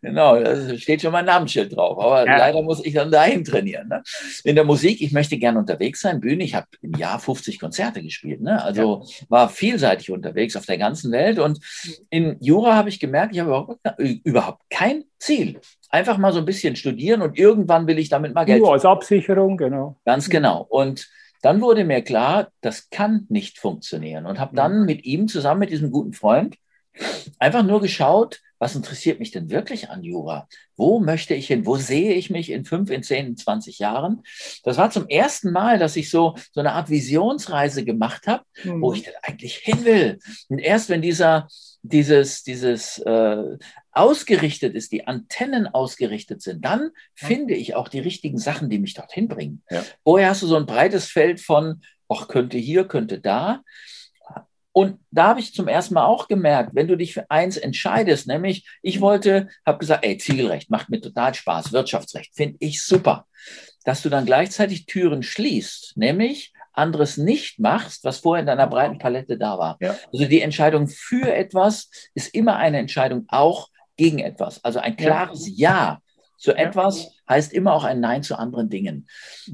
Genau, 0.03 0.39
da 0.41 0.77
steht 0.77 1.03
schon 1.03 1.13
mein 1.13 1.25
Namensschild 1.25 1.75
drauf. 1.75 1.99
Aber 1.99 2.25
leider 2.25 2.63
muss 2.63 2.85
ich 2.85 2.95
dann 2.95 3.11
dahin 3.11 3.45
trainieren. 3.45 3.89
Ne? 3.89 4.03
In 4.45 4.55
der 4.55 4.65
Musik, 4.65 5.01
ich 5.01 5.13
möchte 5.13 5.39
gerne 5.39 5.59
unterwegs 5.59 6.01
sein, 6.01 6.21
Bühne. 6.21 6.45
Ich 6.45 6.55
habe 6.55 6.67
im 6.83 6.95
Jahr 6.95 7.19
50 7.19 7.59
Konzerte 7.59 8.03
gespielt. 8.03 8.41
Ne? 8.41 8.63
Also 8.63 9.05
war 9.29 9.49
vielseitig 9.49 10.11
unterwegs 10.11 10.57
auf 10.57 10.67
der 10.67 10.79
ganzen 10.79 11.04
ganzen 11.05 11.13
Welt. 11.13 11.39
Und 11.39 11.61
in 12.11 12.37
Jura 12.41 12.75
habe 12.75 12.89
ich 12.89 13.01
gemerkt, 13.01 13.35
ich 13.35 13.41
habe 13.41 13.51
überhaupt, 13.51 14.01
überhaupt 14.25 14.63
kein 14.71 15.05
Ziel. 15.19 15.61
Einfach 15.91 16.19
mal 16.19 16.33
so 16.33 16.39
ein 16.39 16.45
bisschen 16.45 16.77
studieren 16.77 17.23
und 17.23 17.39
irgendwann 17.39 17.87
will 17.87 17.99
ich 17.99 18.09
damit 18.09 18.35
mal 18.35 18.45
Geld. 18.45 18.61
Nur 18.61 18.73
als 18.73 18.85
Absicherung, 18.85 19.57
genau. 19.57 19.97
Ganz 20.05 20.29
genau. 20.29 20.67
Und 20.69 21.09
dann 21.43 21.61
wurde 21.61 21.85
mir 21.85 22.03
klar, 22.03 22.49
das 22.61 22.91
kann 22.91 23.27
nicht 23.29 23.59
funktionieren. 23.59 24.27
Und 24.27 24.41
habe 24.41 24.57
dann 24.57 24.85
mit 24.85 25.05
ihm 25.05 25.29
zusammen, 25.29 25.61
mit 25.61 25.71
diesem 25.71 25.91
guten 25.91 26.13
Freund, 26.13 26.57
einfach 27.39 27.63
nur 27.63 27.81
geschaut, 27.81 28.41
was 28.59 28.75
interessiert 28.75 29.19
mich 29.19 29.31
denn 29.31 29.51
wirklich 29.51 29.91
an 29.91 30.03
Jura? 30.03 30.49
Wo 30.77 31.01
möchte 31.01 31.35
ich 31.35 31.47
hin? 31.47 31.67
Wo 31.67 31.77
sehe 31.77 32.15
ich 32.15 32.31
mich 32.31 32.51
in 32.51 32.65
fünf, 32.65 32.91
in 32.91 33.03
zehn, 33.03 33.27
in 33.27 33.37
20 33.37 33.79
Jahren? 33.79 34.23
Das 34.63 34.77
war 34.77 34.91
zum 34.91 35.09
ersten 35.09 35.53
Mal, 35.53 35.79
dass 35.79 35.97
ich 35.97 36.11
so, 36.11 36.35
so 36.53 36.61
eine 36.61 36.73
Art 36.73 36.91
Visionsreise 36.91 37.85
gemacht 37.85 38.27
habe, 38.27 38.45
mhm. 38.65 38.81
wo 38.81 38.93
ich 38.93 39.03
denn 39.03 39.15
eigentlich 39.23 39.57
hin 39.57 39.85
will. 39.85 40.19
Und 40.49 40.59
erst 40.59 40.89
wenn 40.89 41.03
dieser, 41.03 41.49
dieses, 41.83 42.43
dieses 42.43 42.99
äh, 42.99 43.59
ausgerichtet 43.93 44.75
ist, 44.75 44.93
die 44.93 45.07
Antennen 45.07 45.67
ausgerichtet 45.67 46.43
sind, 46.43 46.65
dann 46.65 46.91
finde 47.15 47.55
ich 47.55 47.75
auch 47.75 47.89
die 47.89 48.01
richtigen 48.01 48.39
Sachen, 48.39 48.71
die 48.71 48.79
mich 48.79 48.95
dorthin 48.95 49.29
bringen. 49.29 49.63
Ja. 49.71 49.85
Vorher 50.03 50.31
hast 50.31 50.43
du 50.43 50.47
so 50.47 50.57
ein 50.57 50.67
breites 50.67 51.07
Feld 51.07 51.41
von, 51.41 51.83
ach, 52.09 52.29
könnte 52.29 52.59
hier, 52.59 52.87
könnte 52.87 53.21
da. 53.21 53.63
Und 54.77 54.99
da 55.13 55.29
habe 55.29 55.39
ich 55.39 55.55
zum 55.55 55.69
ersten 55.69 55.95
Mal 55.95 56.05
auch 56.05 56.27
gemerkt, 56.27 56.75
wenn 56.75 56.89
du 56.89 56.97
dich 56.97 57.15
für 57.15 57.31
eins 57.31 57.57
entscheidest, 57.57 58.27
nämlich 58.27 58.69
ich 58.83 59.01
wollte, 59.01 59.49
habe 59.65 59.79
gesagt, 59.79 60.05
ey, 60.05 60.19
Zielrecht 60.19 60.69
macht 60.69 60.91
mir 60.91 61.01
total 61.01 61.33
Spaß, 61.33 61.73
Wirtschaftsrecht 61.73 62.35
finde 62.35 62.57
ich 62.59 62.83
super, 62.83 63.29
dass 63.85 64.03
du 64.03 64.09
dann 64.09 64.27
gleichzeitig 64.27 64.87
Türen 64.87 65.23
schließt, 65.23 65.97
nämlich 65.97 66.53
anderes 66.73 67.19
nicht 67.19 67.61
machst, 67.61 68.03
was 68.03 68.19
vorher 68.19 68.41
in 68.41 68.49
deiner 68.49 68.67
breiten 68.67 68.99
Palette 68.99 69.39
da 69.39 69.59
war. 69.59 69.77
Ja. 69.81 69.97
Also 70.13 70.25
die 70.25 70.41
Entscheidung 70.41 70.89
für 70.89 71.33
etwas 71.33 71.89
ist 72.15 72.35
immer 72.35 72.57
eine 72.57 72.79
Entscheidung 72.79 73.27
auch 73.29 73.69
gegen 73.97 74.19
etwas. 74.19 74.65
Also 74.65 74.81
ein 74.81 74.97
klares 74.97 75.47
Ja, 75.47 75.71
ja 75.71 76.03
zu 76.37 76.53
etwas 76.53 77.13
heißt 77.29 77.53
immer 77.53 77.75
auch 77.75 77.85
ein 77.85 78.01
Nein 78.01 78.25
zu 78.25 78.37
anderen 78.37 78.71
Dingen. 78.71 79.09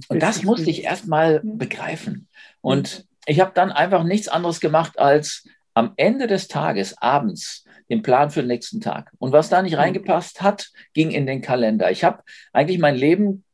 Und 0.09 0.23
das 0.23 0.45
musste 0.45 0.71
ich 0.71 0.83
erst 0.83 1.07
mal 1.07 1.43
mhm. 1.43 1.59
begreifen. 1.59 2.27
Und 2.63 3.05
ich 3.27 3.41
habe 3.41 3.53
dann 3.55 3.73
einfach 3.73 4.05
nichts 4.05 4.29
anderes 4.29 4.61
gemacht, 4.61 4.99
als 4.99 5.47
am 5.75 5.93
Ende 5.97 6.27
des 6.27 6.49
Tages, 6.49 6.97
abends, 6.99 7.65
den 7.89 8.03
Plan 8.03 8.31
für 8.31 8.41
den 8.41 8.49
nächsten 8.49 8.81
Tag. 8.81 9.13
Und 9.19 9.33
was 9.33 9.49
da 9.49 9.63
nicht 9.63 9.73
mhm. 9.75 9.81
reingepasst 9.81 10.43
hat, 10.43 10.71
ging 10.95 11.11
in 11.11 11.27
den 11.27 11.43
Kalender. 11.43 11.91
Ich 11.91 12.05
habe 12.05 12.23
eigentlich 12.53 12.79
mein 12.79 12.97
Leben 12.97 13.45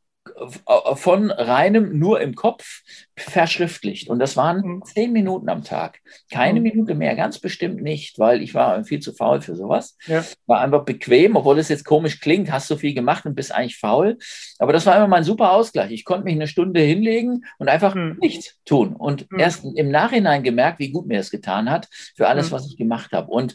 von 0.95 1.31
reinem 1.31 1.97
nur 1.97 2.21
im 2.21 2.35
Kopf 2.35 2.81
verschriftlicht. 3.15 4.09
Und 4.09 4.19
das 4.19 4.37
waren 4.37 4.61
mhm. 4.61 4.83
zehn 4.85 5.11
Minuten 5.11 5.49
am 5.49 5.63
Tag. 5.63 5.99
Keine 6.31 6.59
mhm. 6.59 6.63
Minute 6.63 6.95
mehr, 6.95 7.15
ganz 7.15 7.39
bestimmt 7.39 7.81
nicht, 7.81 8.19
weil 8.19 8.41
ich 8.41 8.53
war 8.53 8.83
viel 8.83 8.99
zu 8.99 9.13
faul 9.13 9.41
für 9.41 9.55
sowas. 9.55 9.97
Ja. 10.05 10.23
War 10.45 10.61
einfach 10.61 10.85
bequem, 10.85 11.35
obwohl 11.35 11.57
es 11.59 11.69
jetzt 11.69 11.85
komisch 11.85 12.19
klingt, 12.19 12.51
hast 12.51 12.67
so 12.67 12.77
viel 12.77 12.93
gemacht 12.93 13.25
und 13.25 13.35
bist 13.35 13.53
eigentlich 13.53 13.77
faul. 13.77 14.17
Aber 14.59 14.73
das 14.73 14.85
war 14.85 14.95
immer 14.95 15.07
mein 15.07 15.23
super 15.23 15.51
Ausgleich. 15.51 15.91
Ich 15.91 16.05
konnte 16.05 16.25
mich 16.25 16.35
eine 16.35 16.47
Stunde 16.47 16.81
hinlegen 16.81 17.45
und 17.57 17.69
einfach 17.69 17.95
mhm. 17.95 18.17
nichts 18.19 18.57
tun. 18.65 18.95
Und 18.95 19.31
mhm. 19.31 19.39
erst 19.39 19.65
im 19.65 19.89
Nachhinein 19.89 20.43
gemerkt, 20.43 20.79
wie 20.79 20.91
gut 20.91 21.07
mir 21.07 21.19
es 21.19 21.31
getan 21.31 21.69
hat 21.69 21.87
für 22.15 22.27
alles, 22.27 22.49
mhm. 22.49 22.55
was 22.55 22.67
ich 22.67 22.77
gemacht 22.77 23.11
habe. 23.11 23.31
Und 23.31 23.53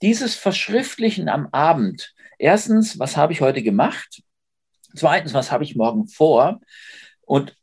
dieses 0.00 0.34
Verschriftlichen 0.34 1.28
am 1.28 1.48
Abend, 1.52 2.14
erstens, 2.38 2.98
was 2.98 3.16
habe 3.16 3.32
ich 3.32 3.40
heute 3.40 3.62
gemacht? 3.62 4.22
Zweitens, 4.94 5.34
was 5.34 5.50
habe 5.50 5.64
ich 5.64 5.76
morgen 5.76 6.06
vor? 6.06 6.60
Und 7.24 7.56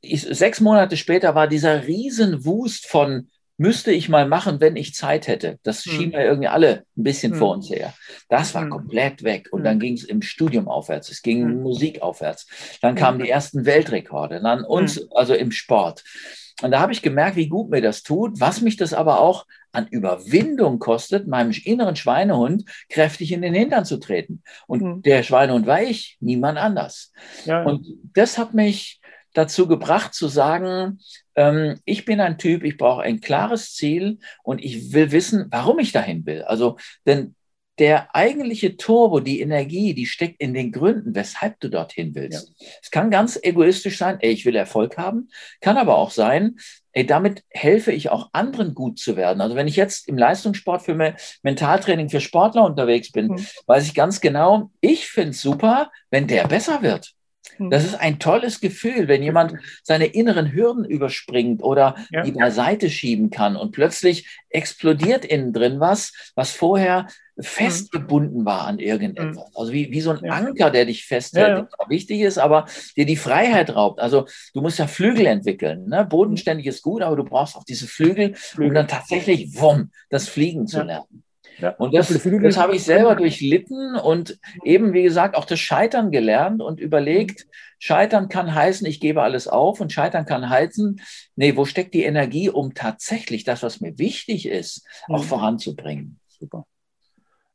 ich, 0.00 0.22
sechs 0.22 0.60
Monate 0.60 0.96
später 0.96 1.34
war 1.34 1.48
dieser 1.48 1.86
Riesenwust 1.86 2.86
von 2.86 3.28
müsste 3.58 3.90
ich 3.90 4.08
mal 4.08 4.28
machen, 4.28 4.60
wenn 4.60 4.76
ich 4.76 4.94
Zeit 4.94 5.28
hätte. 5.28 5.58
Das 5.62 5.84
hm. 5.84 5.92
schieben 5.92 6.12
wir 6.12 6.24
irgendwie 6.24 6.48
alle 6.48 6.84
ein 6.96 7.02
bisschen 7.02 7.32
hm. 7.32 7.38
vor 7.38 7.52
uns 7.52 7.70
her. 7.70 7.94
Das 8.28 8.54
war 8.54 8.62
hm. 8.62 8.70
komplett 8.70 9.22
weg. 9.22 9.48
Und 9.50 9.60
hm. 9.60 9.64
dann 9.64 9.80
ging 9.80 9.94
es 9.94 10.04
im 10.04 10.22
Studium 10.22 10.68
aufwärts, 10.68 11.10
es 11.10 11.22
ging 11.22 11.44
hm. 11.44 11.62
Musik 11.62 12.02
aufwärts. 12.02 12.46
Dann 12.82 12.90
hm. 12.90 12.96
kamen 12.96 13.18
die 13.22 13.30
ersten 13.30 13.64
Weltrekorde, 13.64 14.40
dann 14.42 14.64
uns, 14.64 15.10
also 15.12 15.34
im 15.34 15.52
Sport. 15.52 16.04
Und 16.62 16.70
da 16.70 16.80
habe 16.80 16.92
ich 16.92 17.02
gemerkt, 17.02 17.36
wie 17.36 17.48
gut 17.48 17.70
mir 17.70 17.82
das 17.82 18.02
tut, 18.02 18.40
was 18.40 18.62
mich 18.62 18.76
das 18.76 18.94
aber 18.94 19.20
auch 19.20 19.46
an 19.76 19.86
Überwindung 19.88 20.78
kostet, 20.78 21.28
meinem 21.28 21.52
inneren 21.64 21.96
Schweinehund 21.96 22.64
kräftig 22.88 23.32
in 23.32 23.42
den 23.42 23.54
Hintern 23.54 23.84
zu 23.84 23.98
treten. 23.98 24.42
Und 24.66 24.82
mhm. 24.82 25.02
der 25.02 25.22
Schweinehund 25.22 25.66
war 25.66 25.82
ich, 25.82 26.16
niemand 26.20 26.58
anders. 26.58 27.12
Ja. 27.44 27.62
Und 27.62 27.86
das 28.14 28.38
hat 28.38 28.54
mich 28.54 29.00
dazu 29.34 29.68
gebracht 29.68 30.14
zu 30.14 30.28
sagen, 30.28 30.98
ähm, 31.34 31.78
ich 31.84 32.04
bin 32.04 32.20
ein 32.20 32.38
Typ, 32.38 32.64
ich 32.64 32.78
brauche 32.78 33.02
ein 33.02 33.20
klares 33.20 33.74
Ziel 33.74 34.18
und 34.42 34.64
ich 34.64 34.92
will 34.92 35.12
wissen, 35.12 35.46
warum 35.50 35.78
ich 35.78 35.92
dahin 35.92 36.24
will. 36.24 36.42
Also, 36.42 36.78
denn 37.06 37.34
der 37.78 38.14
eigentliche 38.14 38.76
Turbo, 38.76 39.20
die 39.20 39.40
Energie, 39.40 39.94
die 39.94 40.06
steckt 40.06 40.40
in 40.40 40.54
den 40.54 40.72
Gründen, 40.72 41.14
weshalb 41.14 41.60
du 41.60 41.68
dorthin 41.68 42.14
willst. 42.14 42.52
Ja. 42.58 42.66
Es 42.82 42.90
kann 42.90 43.10
ganz 43.10 43.38
egoistisch 43.42 43.98
sein, 43.98 44.18
ey, 44.20 44.30
ich 44.32 44.46
will 44.46 44.56
Erfolg 44.56 44.96
haben, 44.96 45.28
kann 45.60 45.76
aber 45.76 45.98
auch 45.98 46.10
sein, 46.10 46.56
ey, 46.92 47.04
damit 47.04 47.44
helfe 47.50 47.92
ich 47.92 48.08
auch 48.08 48.30
anderen 48.32 48.74
gut 48.74 48.98
zu 48.98 49.16
werden. 49.16 49.42
Also 49.42 49.54
wenn 49.56 49.68
ich 49.68 49.76
jetzt 49.76 50.08
im 50.08 50.16
Leistungssport 50.16 50.82
für 50.82 51.14
Mentaltraining 51.42 52.08
für 52.08 52.20
Sportler 52.20 52.64
unterwegs 52.64 53.12
bin, 53.12 53.28
mhm. 53.28 53.46
weiß 53.66 53.86
ich 53.86 53.94
ganz 53.94 54.20
genau, 54.20 54.70
ich 54.80 55.08
finde 55.08 55.30
es 55.30 55.42
super, 55.42 55.90
wenn 56.10 56.26
der 56.26 56.48
besser 56.48 56.82
wird. 56.82 57.12
Mhm. 57.58 57.70
Das 57.70 57.84
ist 57.84 57.94
ein 57.94 58.18
tolles 58.18 58.60
Gefühl, 58.60 59.08
wenn 59.08 59.22
jemand 59.22 59.54
seine 59.82 60.06
inneren 60.06 60.52
Hürden 60.52 60.84
überspringt 60.84 61.62
oder 61.62 61.96
ja. 62.10 62.22
die 62.22 62.32
beiseite 62.32 62.90
schieben 62.90 63.30
kann 63.30 63.56
und 63.56 63.72
plötzlich 63.72 64.28
explodiert 64.48 65.24
innen 65.24 65.52
drin 65.52 65.80
was, 65.80 66.32
was 66.34 66.52
vorher 66.52 67.06
festgebunden 67.38 68.44
war 68.44 68.66
an 68.66 68.78
irgendetwas. 68.78 69.36
Mhm. 69.36 69.56
Also 69.56 69.72
wie, 69.72 69.90
wie 69.90 70.00
so 70.00 70.10
ein 70.10 70.30
Anker, 70.30 70.70
der 70.70 70.86
dich 70.86 71.04
festhält, 71.04 71.48
ja, 71.48 71.58
ja. 71.58 71.88
wichtig 71.90 72.20
ist, 72.20 72.38
aber 72.38 72.66
dir 72.96 73.06
die 73.06 73.16
Freiheit 73.16 73.74
raubt. 73.74 74.00
Also 74.00 74.26
du 74.54 74.62
musst 74.62 74.78
ja 74.78 74.86
Flügel 74.86 75.26
entwickeln. 75.26 75.88
Ne? 75.88 76.04
Bodenständig 76.04 76.66
ist 76.66 76.82
gut, 76.82 77.02
aber 77.02 77.16
du 77.16 77.24
brauchst 77.24 77.56
auch 77.56 77.64
diese 77.64 77.86
Flügel, 77.86 78.34
Flügel. 78.34 78.68
um 78.68 78.74
dann 78.74 78.88
tatsächlich, 78.88 79.60
wumm, 79.60 79.90
das 80.08 80.28
Fliegen 80.28 80.66
zu 80.66 80.82
lernen. 80.82 81.22
Ja, 81.58 81.70
und 81.70 81.94
das, 81.94 82.08
das 82.08 82.56
habe 82.58 82.76
ich 82.76 82.84
selber 82.84 83.14
durchlitten 83.14 83.96
und 83.96 84.38
eben, 84.62 84.92
wie 84.92 85.02
gesagt, 85.02 85.36
auch 85.36 85.46
das 85.46 85.58
Scheitern 85.58 86.10
gelernt 86.10 86.60
und 86.60 86.80
überlegt, 86.80 87.46
Scheitern 87.78 88.28
kann 88.28 88.54
heißen, 88.54 88.86
ich 88.86 89.00
gebe 89.00 89.22
alles 89.22 89.48
auf 89.48 89.80
und 89.80 89.90
Scheitern 89.90 90.26
kann 90.26 90.50
heißen, 90.50 91.00
nee, 91.34 91.56
wo 91.56 91.64
steckt 91.64 91.94
die 91.94 92.04
Energie, 92.04 92.50
um 92.50 92.74
tatsächlich 92.74 93.44
das, 93.44 93.62
was 93.62 93.80
mir 93.80 93.98
wichtig 93.98 94.46
ist, 94.46 94.86
auch 95.08 95.22
mhm. 95.22 95.26
voranzubringen. 95.26 96.20
Super. 96.28 96.66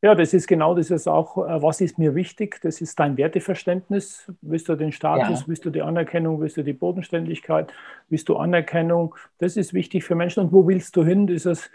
Ja, 0.02 0.16
das 0.16 0.34
ist 0.34 0.48
genau 0.48 0.74
das 0.74 0.90
ist 0.90 1.08
auch, 1.08 1.38
äh, 1.38 1.62
was 1.62 1.80
ist 1.80 2.00
mir 2.00 2.16
wichtig? 2.16 2.60
Das 2.62 2.82
ist 2.82 3.00
dein 3.00 3.18
Werteverständnis. 3.18 4.32
Willst 4.42 4.68
du 4.68 4.76
den 4.76 4.92
Status, 4.92 5.42
ja. 5.42 5.48
willst 5.48 5.64
du 5.66 5.70
die 5.70 5.82
Anerkennung, 5.82 6.42
willst 6.42 6.58
du 6.58 6.64
die 6.64 6.74
Bodenständigkeit, 6.74 7.72
willst 8.10 8.28
du 8.30 8.38
Anerkennung? 8.38 9.16
Das 9.38 9.58
ist 9.58 9.74
wichtig 9.74 10.04
für 10.04 10.16
Menschen. 10.16 10.44
Und 10.44 10.52
wo 10.52 10.68
willst 10.68 10.96
du 10.96 11.04
hin? 11.04 11.28
Dieses 11.28 11.70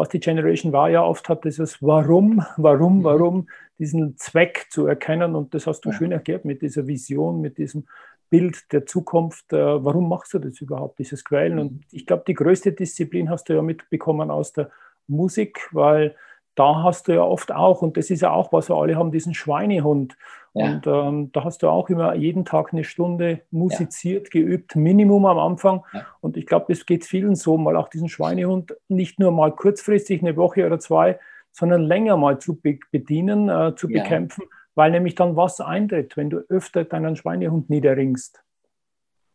was 0.00 0.08
die 0.08 0.20
Generation 0.20 0.72
war 0.72 0.88
ja 0.88 1.02
oft 1.02 1.28
hat, 1.28 1.44
dieses 1.44 1.82
Warum, 1.82 2.42
Warum, 2.56 2.98
mhm. 2.98 3.04
Warum, 3.04 3.48
diesen 3.78 4.16
Zweck 4.16 4.66
zu 4.70 4.86
erkennen. 4.86 5.34
Und 5.34 5.54
das 5.54 5.66
hast 5.66 5.82
du 5.82 5.90
ja. 5.90 5.96
schön 5.96 6.12
erklärt 6.12 6.44
mit 6.44 6.62
dieser 6.62 6.86
Vision, 6.86 7.40
mit 7.40 7.58
diesem 7.58 7.86
Bild 8.30 8.72
der 8.72 8.86
Zukunft. 8.86 9.52
Äh, 9.52 9.84
warum 9.84 10.08
machst 10.08 10.32
du 10.32 10.38
das 10.38 10.60
überhaupt, 10.60 10.98
dieses 10.98 11.24
Quellen? 11.24 11.58
Und 11.58 11.72
mhm. 11.72 11.80
ich 11.90 12.06
glaube, 12.06 12.24
die 12.26 12.34
größte 12.34 12.72
Disziplin 12.72 13.30
hast 13.30 13.48
du 13.48 13.54
ja 13.54 13.62
mitbekommen 13.62 14.30
aus 14.30 14.52
der 14.52 14.70
Musik, 15.06 15.68
weil 15.72 16.14
da 16.60 16.82
hast 16.82 17.08
du 17.08 17.14
ja 17.14 17.22
oft 17.22 17.52
auch, 17.52 17.80
und 17.80 17.96
das 17.96 18.10
ist 18.10 18.20
ja 18.20 18.32
auch 18.32 18.52
was, 18.52 18.68
wir 18.68 18.76
alle 18.76 18.94
haben 18.94 19.10
diesen 19.10 19.32
Schweinehund. 19.32 20.14
Ja. 20.52 20.66
Und 20.66 20.86
ähm, 20.86 21.32
da 21.32 21.44
hast 21.44 21.62
du 21.62 21.70
auch 21.70 21.88
immer 21.88 22.14
jeden 22.14 22.44
Tag 22.44 22.74
eine 22.74 22.84
Stunde 22.84 23.40
musiziert, 23.50 24.26
ja. 24.26 24.42
geübt, 24.42 24.76
Minimum 24.76 25.24
am 25.24 25.38
Anfang. 25.38 25.84
Ja. 25.94 26.04
Und 26.20 26.36
ich 26.36 26.44
glaube, 26.44 26.66
das 26.68 26.84
geht 26.84 27.06
vielen 27.06 27.34
so, 27.34 27.56
mal 27.56 27.76
auch 27.76 27.88
diesen 27.88 28.10
Schweinehund 28.10 28.76
nicht 28.88 29.18
nur 29.18 29.32
mal 29.32 29.52
kurzfristig, 29.52 30.20
eine 30.20 30.36
Woche 30.36 30.66
oder 30.66 30.78
zwei, 30.78 31.18
sondern 31.50 31.82
länger 31.82 32.18
mal 32.18 32.38
zu 32.38 32.60
be 32.60 32.78
bedienen, 32.90 33.48
äh, 33.48 33.74
zu 33.74 33.88
bekämpfen, 33.88 34.44
weil 34.74 34.90
nämlich 34.90 35.14
dann 35.14 35.36
was 35.36 35.62
eintritt, 35.62 36.18
wenn 36.18 36.28
du 36.28 36.44
öfter 36.50 36.84
deinen 36.84 37.16
Schweinehund 37.16 37.70
niederringst. 37.70 38.42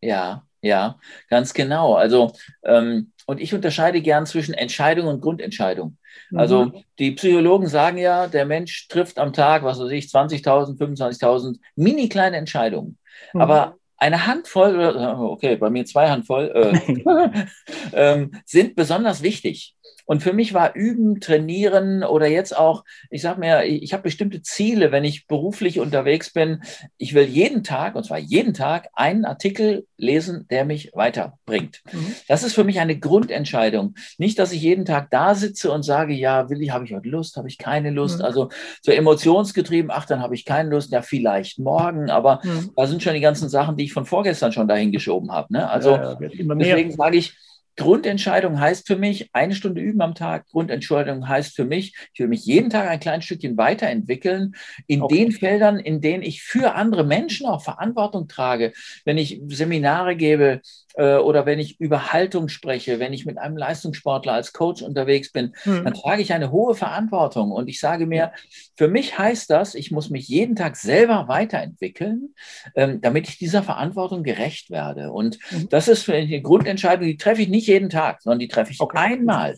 Ja, 0.00 0.44
ja, 0.62 1.00
ganz 1.28 1.54
genau. 1.54 1.94
Also, 1.94 2.30
ähm, 2.62 3.10
und 3.26 3.40
ich 3.40 3.52
unterscheide 3.54 4.00
gern 4.00 4.24
zwischen 4.24 4.54
Entscheidung 4.54 5.08
und 5.08 5.20
Grundentscheidung. 5.20 5.98
Mhm. 6.30 6.38
Also, 6.38 6.72
die 6.98 7.12
Psychologen 7.12 7.66
sagen 7.66 7.98
ja, 7.98 8.26
der 8.28 8.46
Mensch 8.46 8.88
trifft 8.88 9.18
am 9.18 9.32
Tag, 9.32 9.62
was 9.64 9.78
weiß 9.78 9.90
ich, 9.90 10.06
20.000, 10.06 10.78
25.000 10.78 11.58
mini 11.74 12.08
kleine 12.08 12.36
Entscheidungen. 12.36 12.98
Mhm. 13.34 13.40
Aber 13.40 13.76
eine 13.98 14.26
Handvoll, 14.26 14.78
okay, 15.18 15.56
bei 15.56 15.70
mir 15.70 15.84
zwei 15.84 16.08
Handvoll, 16.08 16.52
äh, 16.54 17.46
ähm, 17.92 18.32
sind 18.44 18.76
besonders 18.76 19.22
wichtig. 19.22 19.75
Und 20.06 20.22
für 20.22 20.32
mich 20.32 20.54
war 20.54 20.74
Üben, 20.74 21.20
Trainieren 21.20 22.02
oder 22.04 22.26
jetzt 22.28 22.56
auch, 22.56 22.84
ich 23.10 23.22
sage 23.22 23.40
mir, 23.40 23.64
ich 23.64 23.92
habe 23.92 24.04
bestimmte 24.04 24.40
Ziele, 24.40 24.92
wenn 24.92 25.04
ich 25.04 25.26
beruflich 25.26 25.80
unterwegs 25.80 26.32
bin. 26.32 26.62
Ich 26.96 27.12
will 27.12 27.24
jeden 27.24 27.64
Tag, 27.64 27.96
und 27.96 28.04
zwar 28.04 28.18
jeden 28.18 28.54
Tag, 28.54 28.88
einen 28.94 29.24
Artikel 29.24 29.86
lesen, 29.96 30.46
der 30.48 30.64
mich 30.64 30.92
weiterbringt. 30.94 31.82
Mhm. 31.92 32.14
Das 32.28 32.44
ist 32.44 32.54
für 32.54 32.64
mich 32.64 32.78
eine 32.80 32.98
Grundentscheidung. 32.98 33.94
Nicht, 34.18 34.38
dass 34.38 34.52
ich 34.52 34.62
jeden 34.62 34.84
Tag 34.84 35.10
da 35.10 35.34
sitze 35.34 35.72
und 35.72 35.82
sage, 35.82 36.14
ja, 36.14 36.48
will 36.48 36.62
ich, 36.62 36.70
habe 36.70 36.84
ich 36.84 36.94
heute 36.94 37.08
Lust, 37.08 37.36
habe 37.36 37.48
ich 37.48 37.58
keine 37.58 37.90
Lust. 37.90 38.20
Mhm. 38.20 38.24
Also 38.24 38.48
so 38.82 38.92
emotionsgetrieben, 38.92 39.90
ach, 39.90 40.06
dann 40.06 40.20
habe 40.20 40.34
ich 40.34 40.44
keine 40.44 40.70
Lust, 40.70 40.92
ja, 40.92 41.02
vielleicht 41.02 41.58
morgen. 41.58 42.10
Aber 42.10 42.40
mhm. 42.44 42.70
da 42.76 42.86
sind 42.86 43.02
schon 43.02 43.14
die 43.14 43.20
ganzen 43.20 43.48
Sachen, 43.48 43.76
die 43.76 43.84
ich 43.84 43.92
von 43.92 44.06
vorgestern 44.06 44.52
schon 44.52 44.68
dahin 44.68 44.92
geschoben 44.92 45.32
habe. 45.32 45.52
Ne? 45.52 45.68
Also 45.68 45.90
ja, 45.90 46.12
ja, 46.12 46.54
deswegen 46.54 46.92
sage 46.92 47.16
ich, 47.16 47.34
Grundentscheidung 47.76 48.58
heißt 48.58 48.86
für 48.86 48.96
mich, 48.96 49.30
eine 49.34 49.54
Stunde 49.54 49.80
üben 49.80 50.00
am 50.00 50.14
Tag. 50.14 50.46
Grundentscheidung 50.48 51.28
heißt 51.28 51.54
für 51.54 51.64
mich, 51.64 51.94
ich 52.12 52.20
will 52.20 52.28
mich 52.28 52.44
jeden 52.44 52.70
Tag 52.70 52.88
ein 52.88 53.00
kleines 53.00 53.26
Stückchen 53.26 53.56
weiterentwickeln 53.56 54.54
in 54.86 55.02
okay. 55.02 55.16
den 55.16 55.32
Feldern, 55.32 55.78
in 55.78 56.00
denen 56.00 56.22
ich 56.22 56.42
für 56.42 56.74
andere 56.74 57.04
Menschen 57.04 57.46
auch 57.46 57.62
Verantwortung 57.62 58.28
trage. 58.28 58.72
Wenn 59.04 59.18
ich 59.18 59.40
Seminare 59.48 60.16
gebe, 60.16 60.60
oder 61.02 61.44
wenn 61.46 61.58
ich 61.58 61.80
über 61.80 62.12
Haltung 62.12 62.48
spreche, 62.48 62.98
wenn 62.98 63.12
ich 63.12 63.26
mit 63.26 63.38
einem 63.38 63.56
Leistungssportler 63.56 64.32
als 64.32 64.52
Coach 64.52 64.82
unterwegs 64.82 65.30
bin, 65.30 65.54
mhm. 65.64 65.84
dann 65.84 65.94
trage 65.94 66.22
ich 66.22 66.32
eine 66.32 66.50
hohe 66.50 66.74
Verantwortung. 66.74 67.50
Und 67.52 67.68
ich 67.68 67.80
sage 67.80 68.06
mir, 68.06 68.32
für 68.76 68.88
mich 68.88 69.18
heißt 69.18 69.50
das, 69.50 69.74
ich 69.74 69.90
muss 69.90 70.10
mich 70.10 70.28
jeden 70.28 70.56
Tag 70.56 70.76
selber 70.76 71.28
weiterentwickeln, 71.28 72.34
ähm, 72.74 73.00
damit 73.00 73.28
ich 73.28 73.38
dieser 73.38 73.62
Verantwortung 73.62 74.22
gerecht 74.22 74.70
werde. 74.70 75.12
Und 75.12 75.38
mhm. 75.50 75.68
das 75.68 75.88
ist 75.88 76.08
eine 76.08 76.40
Grundentscheidung, 76.40 77.06
die 77.06 77.16
treffe 77.16 77.42
ich 77.42 77.48
nicht 77.48 77.66
jeden 77.66 77.90
Tag, 77.90 78.22
sondern 78.22 78.38
die 78.38 78.48
treffe 78.48 78.72
ich 78.72 78.80
okay. 78.80 78.98
einmal. 78.98 79.56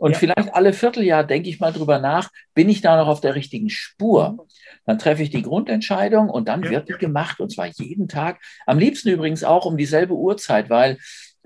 Und 0.00 0.12
ja. 0.12 0.18
vielleicht 0.18 0.54
alle 0.54 0.72
Vierteljahr 0.72 1.24
denke 1.24 1.50
ich 1.50 1.60
mal 1.60 1.74
drüber 1.74 1.98
nach, 1.98 2.30
bin 2.54 2.70
ich 2.70 2.80
da 2.80 2.96
noch 2.96 3.06
auf 3.06 3.20
der 3.20 3.34
richtigen 3.34 3.68
Spur? 3.68 4.46
Dann 4.86 4.98
treffe 4.98 5.22
ich 5.22 5.28
die 5.28 5.42
Grundentscheidung 5.42 6.30
und 6.30 6.48
dann 6.48 6.62
ja. 6.62 6.70
wird 6.70 6.88
die 6.88 6.94
gemacht 6.94 7.38
und 7.38 7.52
zwar 7.52 7.66
jeden 7.66 8.08
Tag. 8.08 8.40
Am 8.64 8.78
liebsten 8.78 9.10
übrigens 9.10 9.44
auch 9.44 9.66
um 9.66 9.76
dieselbe 9.76 10.14
Uhrzeit, 10.14 10.70
weil 10.70 10.96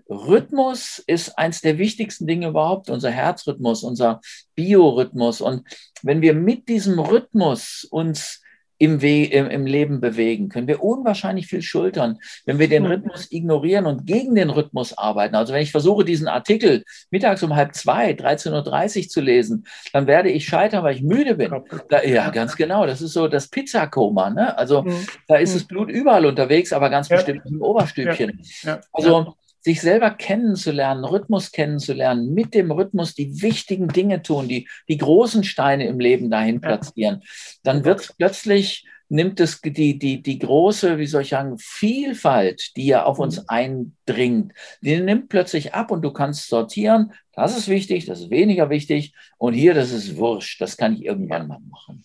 Rhythmus 0.09 1.03
ist 1.05 1.37
eins 1.37 1.63
der 1.63 1.79
wichtigsten 1.79 2.29
Dinge 2.29 2.47
überhaupt, 2.47 2.91
unser 2.91 3.11
Herzrhythmus, 3.11 3.83
unser 3.83 4.21
Biorhythmus. 4.55 5.41
Und 5.41 5.67
wenn 6.03 6.23
wir 6.23 6.33
mit 6.33 6.69
diesem 6.69 7.01
Rhythmus 7.01 7.85
uns 7.91 8.41
im, 8.85 9.03
We 9.03 9.25
im, 9.25 9.49
im 9.49 9.67
Leben 9.67 10.01
bewegen, 10.01 10.49
können 10.49 10.69
wir 10.69 10.83
unwahrscheinlich 10.83 11.47
viel 11.47 11.63
schultern, 11.63 12.19
wenn 12.45 12.59
wir 12.59 12.69
den 12.69 12.85
Rhythmus 12.85 13.33
ignorieren 13.33 13.87
und 13.87 14.07
gegen 14.07 14.35
den 14.35 14.51
Rhythmus 14.51 14.97
arbeiten. 14.97 15.35
Also 15.35 15.55
wenn 15.55 15.63
ich 15.63 15.71
versuche, 15.71 16.05
diesen 16.05 16.29
Artikel 16.29 16.85
mittags 17.11 17.43
um 17.43 17.57
halb 17.57 17.75
zwei, 17.75 18.11
13.30 18.11 18.99
Uhr 18.99 19.09
zu 19.09 19.21
lesen, 19.21 19.67
dann 19.93 20.07
werde 20.07 20.31
ich 20.31 20.47
scheitern, 20.47 20.85
weil 20.85 20.97
ich 20.97 21.03
müde 21.03 21.37
bin. 21.37 21.51
Da, 21.89 22.03
ja, 22.03 22.29
ganz 22.31 22.57
genau. 22.57 22.87
Das 22.87 23.01
ist 23.01 23.15
so 23.15 23.27
das 23.27 23.49
Pizzakoma. 23.49 24.31
Ne? 24.31 24.57
Also 24.59 24.83
mhm. 24.83 25.07
da 25.27 25.37
ist 25.37 25.55
das 25.55 25.65
Blut 25.65 25.91
überall 25.91 26.27
unterwegs, 26.27 26.73
aber 26.73 26.91
ganz 26.91 27.09
ja. 27.09 27.17
bestimmt 27.17 27.43
im 27.47 27.63
Oberstübchen. 27.63 28.41
Ja. 28.63 28.75
Ja. 28.75 28.81
Also 28.93 29.35
sich 29.65 29.81
selber 29.81 30.11
kennenzulernen, 30.11 31.05
Rhythmus 31.05 31.51
kennenzulernen, 31.51 32.35
mit 32.35 32.55
dem 32.55 32.71
Rhythmus 32.71 33.15
die 33.15 33.41
wichtigen 33.43 33.89
Dinge 33.89 34.23
tun, 34.23 34.47
die, 34.47 34.69
die 34.89 34.99
großen 34.99 35.43
Steine 35.43 35.87
im 35.87 35.99
Leben 35.99 36.31
dahin 36.31 36.61
platzieren, 36.61 37.23
dann 37.63 37.85
wird 37.85 38.15
plötzlich 38.19 38.87
nimmt 39.09 39.39
es 39.41 39.61
die, 39.61 39.99
die, 39.99 40.23
die 40.23 40.39
große, 40.39 40.99
wie 40.99 41.07
soll 41.07 41.23
ich 41.23 41.29
sagen, 41.29 41.57
Vielfalt, 41.59 42.77
die 42.77 42.87
ja 42.87 43.05
auf 43.05 43.19
uns 43.19 43.39
mhm. 43.39 43.45
eindringt, 43.49 44.53
die 44.81 44.99
nimmt 45.01 45.29
plötzlich 45.29 45.75
ab 45.75 45.91
und 45.91 46.03
du 46.03 46.13
kannst 46.13 46.49
sortieren, 46.49 47.13
das 47.33 47.57
ist 47.57 47.69
wichtig, 47.69 48.07
das 48.07 48.21
ist 48.21 48.31
weniger 48.31 48.71
wichtig 48.71 49.15
und 49.39 49.55
hier, 49.55 49.75
das 49.75 49.93
ist 49.93 50.17
wurscht, 50.17 50.61
das 50.61 50.77
kann 50.77 50.95
ich 50.95 51.05
irgendwann 51.05 51.49
mal 51.49 51.61
machen. 51.71 52.05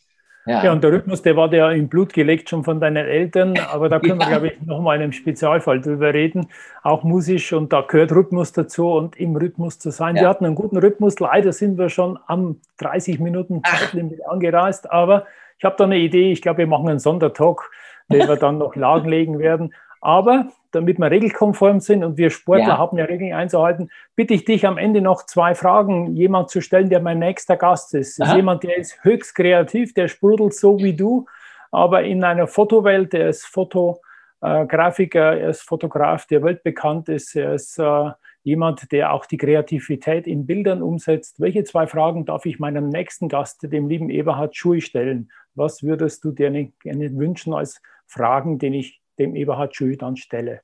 Ja. 0.50 0.64
ja, 0.64 0.72
und 0.72 0.84
der 0.84 0.91
Rhythmus, 0.91 1.22
der 1.22 1.36
war 1.36 1.54
ja 1.54 1.70
im 1.70 1.89
Blut 1.89 2.12
gelegt 2.12 2.50
schon 2.50 2.64
von 2.64 2.80
deinen 2.80 3.06
Eltern, 3.06 3.54
aber 3.72 3.88
da 3.88 4.00
können 4.00 4.20
wir, 4.20 4.26
glaube 4.30 4.47
ich, 4.47 4.62
nochmal 4.66 4.95
in 4.95 5.04
einem 5.04 5.12
Spezialfall 5.12 5.80
drüber 5.80 6.12
reden, 6.12 6.47
auch 6.82 7.04
musisch 7.04 7.54
und 7.54 7.72
da 7.72 7.82
gehört 7.82 8.12
Rhythmus 8.12 8.52
dazu 8.52 8.91
und 8.91 9.16
im 9.20 9.36
Rhythmus 9.36 9.78
zu 9.78 9.91
sein. 9.91 10.16
Ja. 10.16 10.24
Wir 10.24 10.30
hatten 10.30 10.45
einen 10.45 10.56
guten 10.56 10.78
Rhythmus, 10.78 11.20
leider 11.20 11.54
sind 11.54 11.78
wir 11.78 11.89
schon 11.89 12.18
am 12.26 12.60
30 12.78 13.20
Minuten 13.20 13.62
Zeitlimit 13.64 14.26
angereist, 14.26 14.91
aber 14.91 15.28
ich 15.60 15.66
habe 15.66 15.76
da 15.78 15.84
eine 15.84 15.97
Idee, 15.97 16.32
ich 16.32 16.41
glaube, 16.41 16.58
wir 16.58 16.68
machen 16.68 16.89
einen 16.89 17.00
Sondertalk, 17.00 17.70
den 18.12 18.28
wir 18.28 18.36
dann 18.36 18.58
noch 18.58 18.76
lagenlegen 18.78 19.38
werden. 19.38 19.76
Aber 20.02 20.47
damit 20.72 21.00
wir 21.00 21.10
regelkonform 21.10 21.80
sind 21.80 22.04
und 22.04 22.18
wir 22.18 22.30
Sportler 22.30 22.68
ja. 22.68 22.78
haben 22.78 22.97
ja 22.97 23.06
Regeln 23.06 23.34
einzuhalten, 23.34 23.89
bitte 24.16 24.34
ich 24.34 24.45
dich 24.45 24.66
am 24.66 24.78
Ende 24.78 25.02
noch 25.02 25.26
zwei 25.26 25.56
Fragen 25.56 26.16
jemand 26.16 26.50
zu 26.50 26.62
stellen, 26.62 26.89
der 26.89 27.02
mein 27.02 27.20
nächster 27.20 27.58
Gast 27.58 27.93
ist. 27.95 28.20
Das 28.20 28.30
ist 28.30 28.36
jemand, 28.36 28.64
der 28.64 28.78
ist 28.78 29.04
höchst 29.04 29.36
kreativ, 29.36 29.93
der 29.93 30.08
sprudelt 30.08 30.54
so 30.54 30.78
wie 30.78 30.95
du, 30.95 31.26
aber 31.72 32.04
in 32.04 32.24
einer 32.24 32.47
Fotowelt, 32.47 33.14
der 33.14 33.30
ist 33.30 33.45
Fotografiker, 33.45 35.38
er 35.38 35.50
ist 35.50 35.62
Fotograf, 35.62 36.28
der 36.28 36.43
weltbekannt 36.43 37.10
ist, 37.10 37.36
er 37.36 37.54
ist 37.54 37.78
äh, 37.80 38.12
jemand, 38.43 38.91
der 38.91 39.14
auch 39.14 39.26
die 39.26 39.38
Kreativität 39.38 40.28
in 40.28 40.45
Bildern 40.45 40.82
umsetzt. 40.82 41.39
Welche 41.39 41.64
zwei 41.64 41.88
Fragen 41.88 42.26
darf 42.26 42.45
ich 42.45 42.60
meinem 42.60 42.89
nächsten 42.89 43.28
Gast, 43.28 43.64
dem 43.64 43.89
lieben 43.89 44.10
Eberhard 44.10 44.56
Schui, 44.56 44.82
stellen? 44.82 45.32
Was 45.56 45.84
würdest 45.84 46.24
du 46.24 46.32
dir 46.32 46.50
gerne 46.52 47.18
wünschen 47.18 47.54
als 47.54 47.82
Fragen, 48.08 48.58
den 48.58 48.74
ich 48.74 48.99
dem 49.20 49.36
Eberhard 49.36 49.76
Schü 49.76 49.97
dann 49.97 50.15
stelle. 50.17 50.61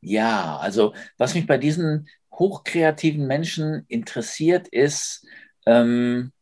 Ja, 0.00 0.58
also 0.58 0.94
was 1.16 1.34
mich 1.34 1.46
bei 1.46 1.58
diesen 1.58 2.08
hochkreativen 2.32 3.26
Menschen 3.26 3.84
interessiert, 3.88 4.68
ist, 4.68 5.26
ähm, 5.66 6.32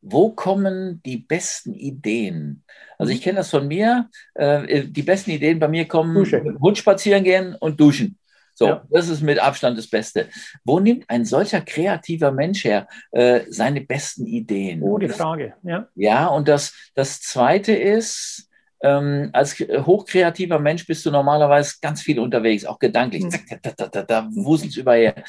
wo 0.00 0.30
kommen 0.30 1.02
die 1.04 1.16
besten 1.16 1.74
Ideen? 1.74 2.64
Also 2.96 3.12
ich 3.12 3.22
kenne 3.22 3.38
das 3.38 3.50
von 3.50 3.66
mir, 3.66 4.08
äh, 4.34 4.84
die 4.84 5.02
besten 5.02 5.32
Ideen 5.32 5.58
bei 5.58 5.68
mir 5.68 5.88
kommen. 5.88 6.16
Hund 6.60 6.78
spazieren 6.78 7.24
gehen 7.24 7.56
und 7.56 7.80
duschen. 7.80 8.18
So, 8.54 8.68
ja. 8.68 8.86
das 8.88 9.08
ist 9.08 9.20
mit 9.20 9.38
Abstand 9.38 9.76
das 9.76 9.88
Beste. 9.88 10.28
Wo 10.64 10.80
nimmt 10.80 11.10
ein 11.10 11.26
solcher 11.26 11.60
kreativer 11.60 12.32
Mensch 12.32 12.64
her 12.64 12.88
äh, 13.10 13.40
seine 13.50 13.82
besten 13.82 14.26
Ideen? 14.26 14.82
Oh, 14.82 14.96
die 14.96 15.08
Frage, 15.08 15.54
ja. 15.62 15.88
Ja, 15.94 16.26
und 16.28 16.48
das, 16.48 16.72
das 16.94 17.20
Zweite 17.20 17.74
ist, 17.74 18.45
ähm, 18.82 19.30
als 19.32 19.58
hochkreativer 19.58 20.58
Mensch 20.58 20.86
bist 20.86 21.04
du 21.06 21.10
normalerweise 21.10 21.76
ganz 21.80 22.02
viel 22.02 22.18
unterwegs, 22.18 22.64
auch 22.64 22.78
gedanklich. 22.78 23.24
Mhm. 23.24 23.30
Zack, 23.30 23.62
da, 23.62 23.70
da, 23.76 23.86
da, 23.88 24.02
da 24.02 24.28
wuselst 24.32 24.76
überher. 24.76 25.24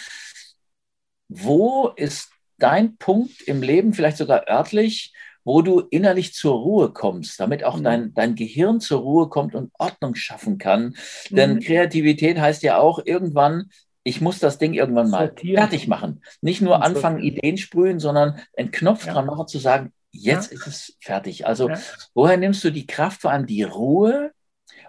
Wo 1.30 1.90
ist 1.96 2.30
dein 2.58 2.98
Punkt 2.98 3.42
im 3.44 3.62
Leben, 3.62 3.94
vielleicht 3.94 4.18
sogar 4.18 4.48
örtlich, 4.48 5.14
wo 5.44 5.62
du 5.62 5.80
innerlich 5.80 6.34
zur 6.34 6.56
Ruhe 6.56 6.92
kommst, 6.92 7.40
damit 7.40 7.64
auch 7.64 7.78
mhm. 7.78 7.84
dein, 7.84 8.14
dein 8.14 8.36
Gehirn 8.36 8.82
zur 8.82 9.00
Ruhe 9.02 9.30
kommt 9.30 9.56
und 9.56 9.72
Ordnung 9.78 10.16
schaffen 10.16 10.58
kann? 10.58 10.96
Mhm. 11.30 11.36
Denn 11.36 11.60
Kreativität 11.62 12.40
heißt 12.40 12.64
ja 12.64 12.78
auch 12.78 13.00
irgendwann, 13.06 13.70
ich 14.04 14.22
muss 14.22 14.40
das 14.40 14.58
Ding 14.58 14.74
irgendwann 14.74 15.10
mal 15.10 15.28
Sortieren. 15.28 15.58
fertig 15.58 15.88
machen. 15.88 16.22
Nicht 16.42 16.62
nur 16.62 16.82
anfangen, 16.82 17.20
Ideen 17.20 17.58
sprühen, 17.58 18.00
sondern 18.00 18.40
einen 18.58 18.72
Knopf 18.72 19.06
ja. 19.06 19.14
dran 19.14 19.26
machen, 19.26 19.48
zu 19.48 19.60
sagen, 19.60 19.92
Jetzt 20.18 20.52
ja. 20.52 20.58
ist 20.58 20.68
es 20.68 20.98
fertig. 21.00 21.46
Also, 21.46 21.70
ja. 21.70 21.78
woher 22.14 22.38
nimmst 22.38 22.64
du 22.64 22.72
die 22.72 22.88
Kraft, 22.88 23.22
vor 23.22 23.32
allem 23.32 23.46
die 23.46 23.64
Ruhe, 23.64 24.32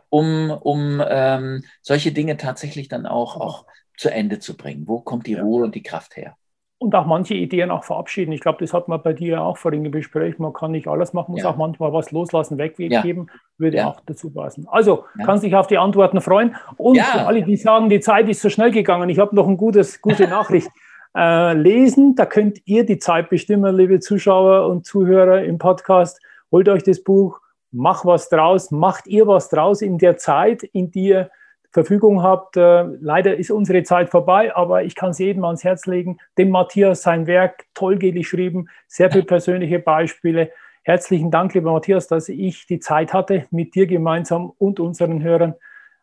um, 0.08 0.50
um 0.50 1.02
ähm, 1.06 1.64
solche 1.82 2.12
Dinge 2.12 2.36
tatsächlich 2.36 2.88
dann 2.88 3.06
auch, 3.06 3.36
auch 3.36 3.66
zu 3.96 4.10
Ende 4.10 4.38
zu 4.38 4.56
bringen? 4.56 4.84
Wo 4.86 5.00
kommt 5.00 5.26
die 5.26 5.32
ja. 5.32 5.42
Ruhe 5.42 5.64
und 5.64 5.74
die 5.74 5.82
Kraft 5.82 6.16
her? 6.16 6.36
Und 6.80 6.94
auch 6.94 7.06
manche 7.06 7.34
Ideen 7.34 7.72
auch 7.72 7.82
verabschieden. 7.82 8.30
Ich 8.30 8.40
glaube, 8.40 8.58
das 8.60 8.72
hat 8.72 8.86
man 8.86 9.02
bei 9.02 9.12
dir 9.12 9.42
auch 9.42 9.58
vorhin 9.58 9.84
im 9.84 9.90
Gespräch. 9.90 10.38
Man 10.38 10.52
kann 10.52 10.70
nicht 10.70 10.86
alles 10.86 11.12
machen, 11.12 11.32
muss 11.32 11.44
auch 11.44 11.56
manchmal 11.56 11.92
was 11.92 12.12
loslassen, 12.12 12.56
weggeben, 12.56 13.28
würde 13.58 13.84
auch 13.84 14.00
dazu 14.06 14.30
passen. 14.30 14.68
Also 14.68 15.04
kannst 15.24 15.42
dich 15.42 15.56
auf 15.56 15.66
die 15.66 15.76
Antworten 15.76 16.20
freuen. 16.20 16.54
Und 16.76 17.00
für 17.00 17.26
alle, 17.26 17.42
die 17.42 17.56
sagen, 17.56 17.88
die 17.88 17.98
Zeit 17.98 18.28
ist 18.28 18.40
so 18.40 18.48
schnell 18.48 18.70
gegangen, 18.70 19.08
ich 19.08 19.18
habe 19.18 19.34
noch 19.34 19.48
eine 19.48 19.56
gute 19.56 19.82
Nachricht 20.28 20.70
äh, 21.18 21.52
lesen. 21.54 22.14
Da 22.14 22.26
könnt 22.26 22.60
ihr 22.64 22.86
die 22.86 22.98
Zeit 22.98 23.28
bestimmen, 23.28 23.76
liebe 23.76 23.98
Zuschauer 23.98 24.68
und 24.68 24.86
Zuhörer 24.86 25.42
im 25.42 25.58
Podcast. 25.58 26.20
Holt 26.52 26.68
euch 26.68 26.84
das 26.84 27.02
Buch, 27.02 27.40
macht 27.72 28.04
was 28.06 28.28
draus, 28.28 28.70
macht 28.70 29.06
ihr 29.08 29.26
was 29.26 29.48
draus 29.48 29.82
in 29.82 29.98
der 29.98 30.16
Zeit, 30.16 30.62
in 30.62 30.90
die 30.90 31.08
ihr 31.08 31.30
Verfügung 31.70 32.22
habt. 32.22 32.56
Äh, 32.56 32.84
leider 33.00 33.36
ist 33.36 33.50
unsere 33.50 33.82
Zeit 33.82 34.10
vorbei, 34.10 34.54
aber 34.54 34.84
ich 34.84 34.94
kann 34.94 35.10
es 35.10 35.18
jedem 35.18 35.44
ans 35.44 35.64
Herz 35.64 35.86
legen. 35.86 36.18
Dem 36.38 36.50
Matthias 36.50 37.02
sein 37.02 37.26
Werk 37.26 37.66
toll 37.74 37.98
geschrieben, 37.98 38.68
sehr 38.86 39.10
viele 39.10 39.24
persönliche 39.24 39.80
Beispiele. 39.80 40.50
Herzlichen 40.82 41.30
Dank, 41.30 41.52
lieber 41.52 41.72
Matthias, 41.72 42.06
dass 42.06 42.28
ich 42.30 42.66
die 42.66 42.78
Zeit 42.78 43.12
hatte, 43.12 43.46
mit 43.50 43.74
dir 43.74 43.86
gemeinsam 43.86 44.52
und 44.56 44.80
unseren 44.80 45.22
Hörern 45.22 45.54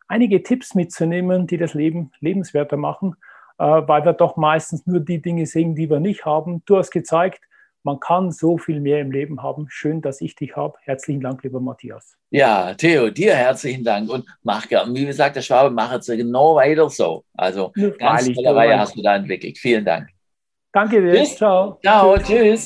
einige 0.07 0.43
Tipps 0.43 0.75
mitzunehmen, 0.75 1.47
die 1.47 1.57
das 1.57 1.73
Leben 1.73 2.11
lebenswerter 2.19 2.77
machen. 2.77 3.15
Äh, 3.57 3.63
weil 3.63 4.03
wir 4.03 4.13
doch 4.13 4.35
meistens 4.35 4.85
nur 4.85 4.99
die 4.99 5.21
Dinge 5.21 5.45
sehen, 5.45 5.75
die 5.75 5.89
wir 5.89 5.99
nicht 5.99 6.25
haben. 6.25 6.61
Du 6.65 6.77
hast 6.77 6.91
gezeigt, 6.91 7.41
man 7.83 7.99
kann 7.99 8.31
so 8.31 8.57
viel 8.57 8.79
mehr 8.79 8.99
im 8.99 9.11
Leben 9.11 9.43
haben. 9.43 9.67
Schön, 9.69 10.01
dass 10.01 10.19
ich 10.19 10.35
dich 10.35 10.55
habe. 10.55 10.75
Herzlichen 10.81 11.21
Dank, 11.21 11.43
lieber 11.43 11.59
Matthias. 11.59 12.17
Ja, 12.31 12.73
Theo, 12.73 13.11
dir 13.11 13.35
herzlichen 13.35 13.83
Dank 13.83 14.09
und 14.09 14.25
mach 14.41 14.67
gern. 14.67 14.93
Wie 14.95 15.05
gesagt, 15.05 15.35
der 15.35 15.41
Schwabe 15.41 15.69
macht 15.69 15.99
es 15.99 16.07
genau 16.07 16.55
weiter 16.55 16.89
so. 16.89 17.23
Also 17.33 17.71
ja, 17.75 17.89
ganz 17.91 18.33
tolle 18.33 18.55
Reihe 18.55 18.79
hast 18.79 18.97
du 18.97 19.03
da 19.03 19.15
entwickelt. 19.15 19.57
Vielen 19.59 19.85
Dank. 19.85 20.09
Danke 20.73 20.99
dir. 20.99 21.13
Tschüss. 21.13 21.37
Ciao. 21.37 21.79
Ciao. 21.81 22.17
Tschüss. 22.17 22.65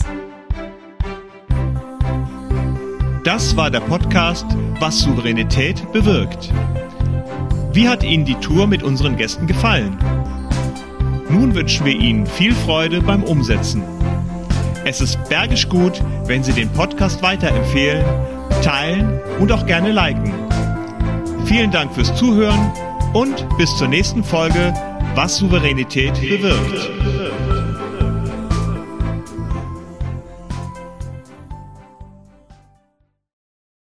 Das 3.25 3.55
war 3.57 3.69
der 3.69 3.81
Podcast 3.81 4.45
Was 4.79 5.01
Souveränität 5.01 5.91
bewirkt. 5.91 6.49
Wie 7.73 7.87
hat 7.87 8.03
Ihnen 8.03 8.23
die 8.25 8.35
Tour 8.35 8.65
mit 8.65 8.81
unseren 8.81 9.17
Gästen 9.17 9.45
gefallen? 9.45 9.99
Nun 11.29 11.53
wünschen 11.53 11.85
wir 11.85 11.93
Ihnen 11.93 12.25
viel 12.25 12.53
Freude 12.53 13.01
beim 13.01 13.23
Umsetzen. 13.23 13.83
Es 14.83 14.99
ist 14.99 15.17
bergisch 15.29 15.69
gut, 15.69 16.01
wenn 16.25 16.43
Sie 16.43 16.53
den 16.53 16.69
Podcast 16.69 17.21
weiterempfehlen, 17.21 18.03
teilen 18.63 19.21
und 19.39 19.51
auch 19.51 19.65
gerne 19.67 19.91
liken. 19.91 20.33
Vielen 21.45 21.69
Dank 21.71 21.93
fürs 21.93 22.15
Zuhören 22.15 22.71
und 23.13 23.45
bis 23.57 23.75
zur 23.77 23.87
nächsten 23.87 24.23
Folge, 24.23 24.73
was 25.15 25.37
Souveränität 25.37 26.13
bewirkt. 26.19 27.58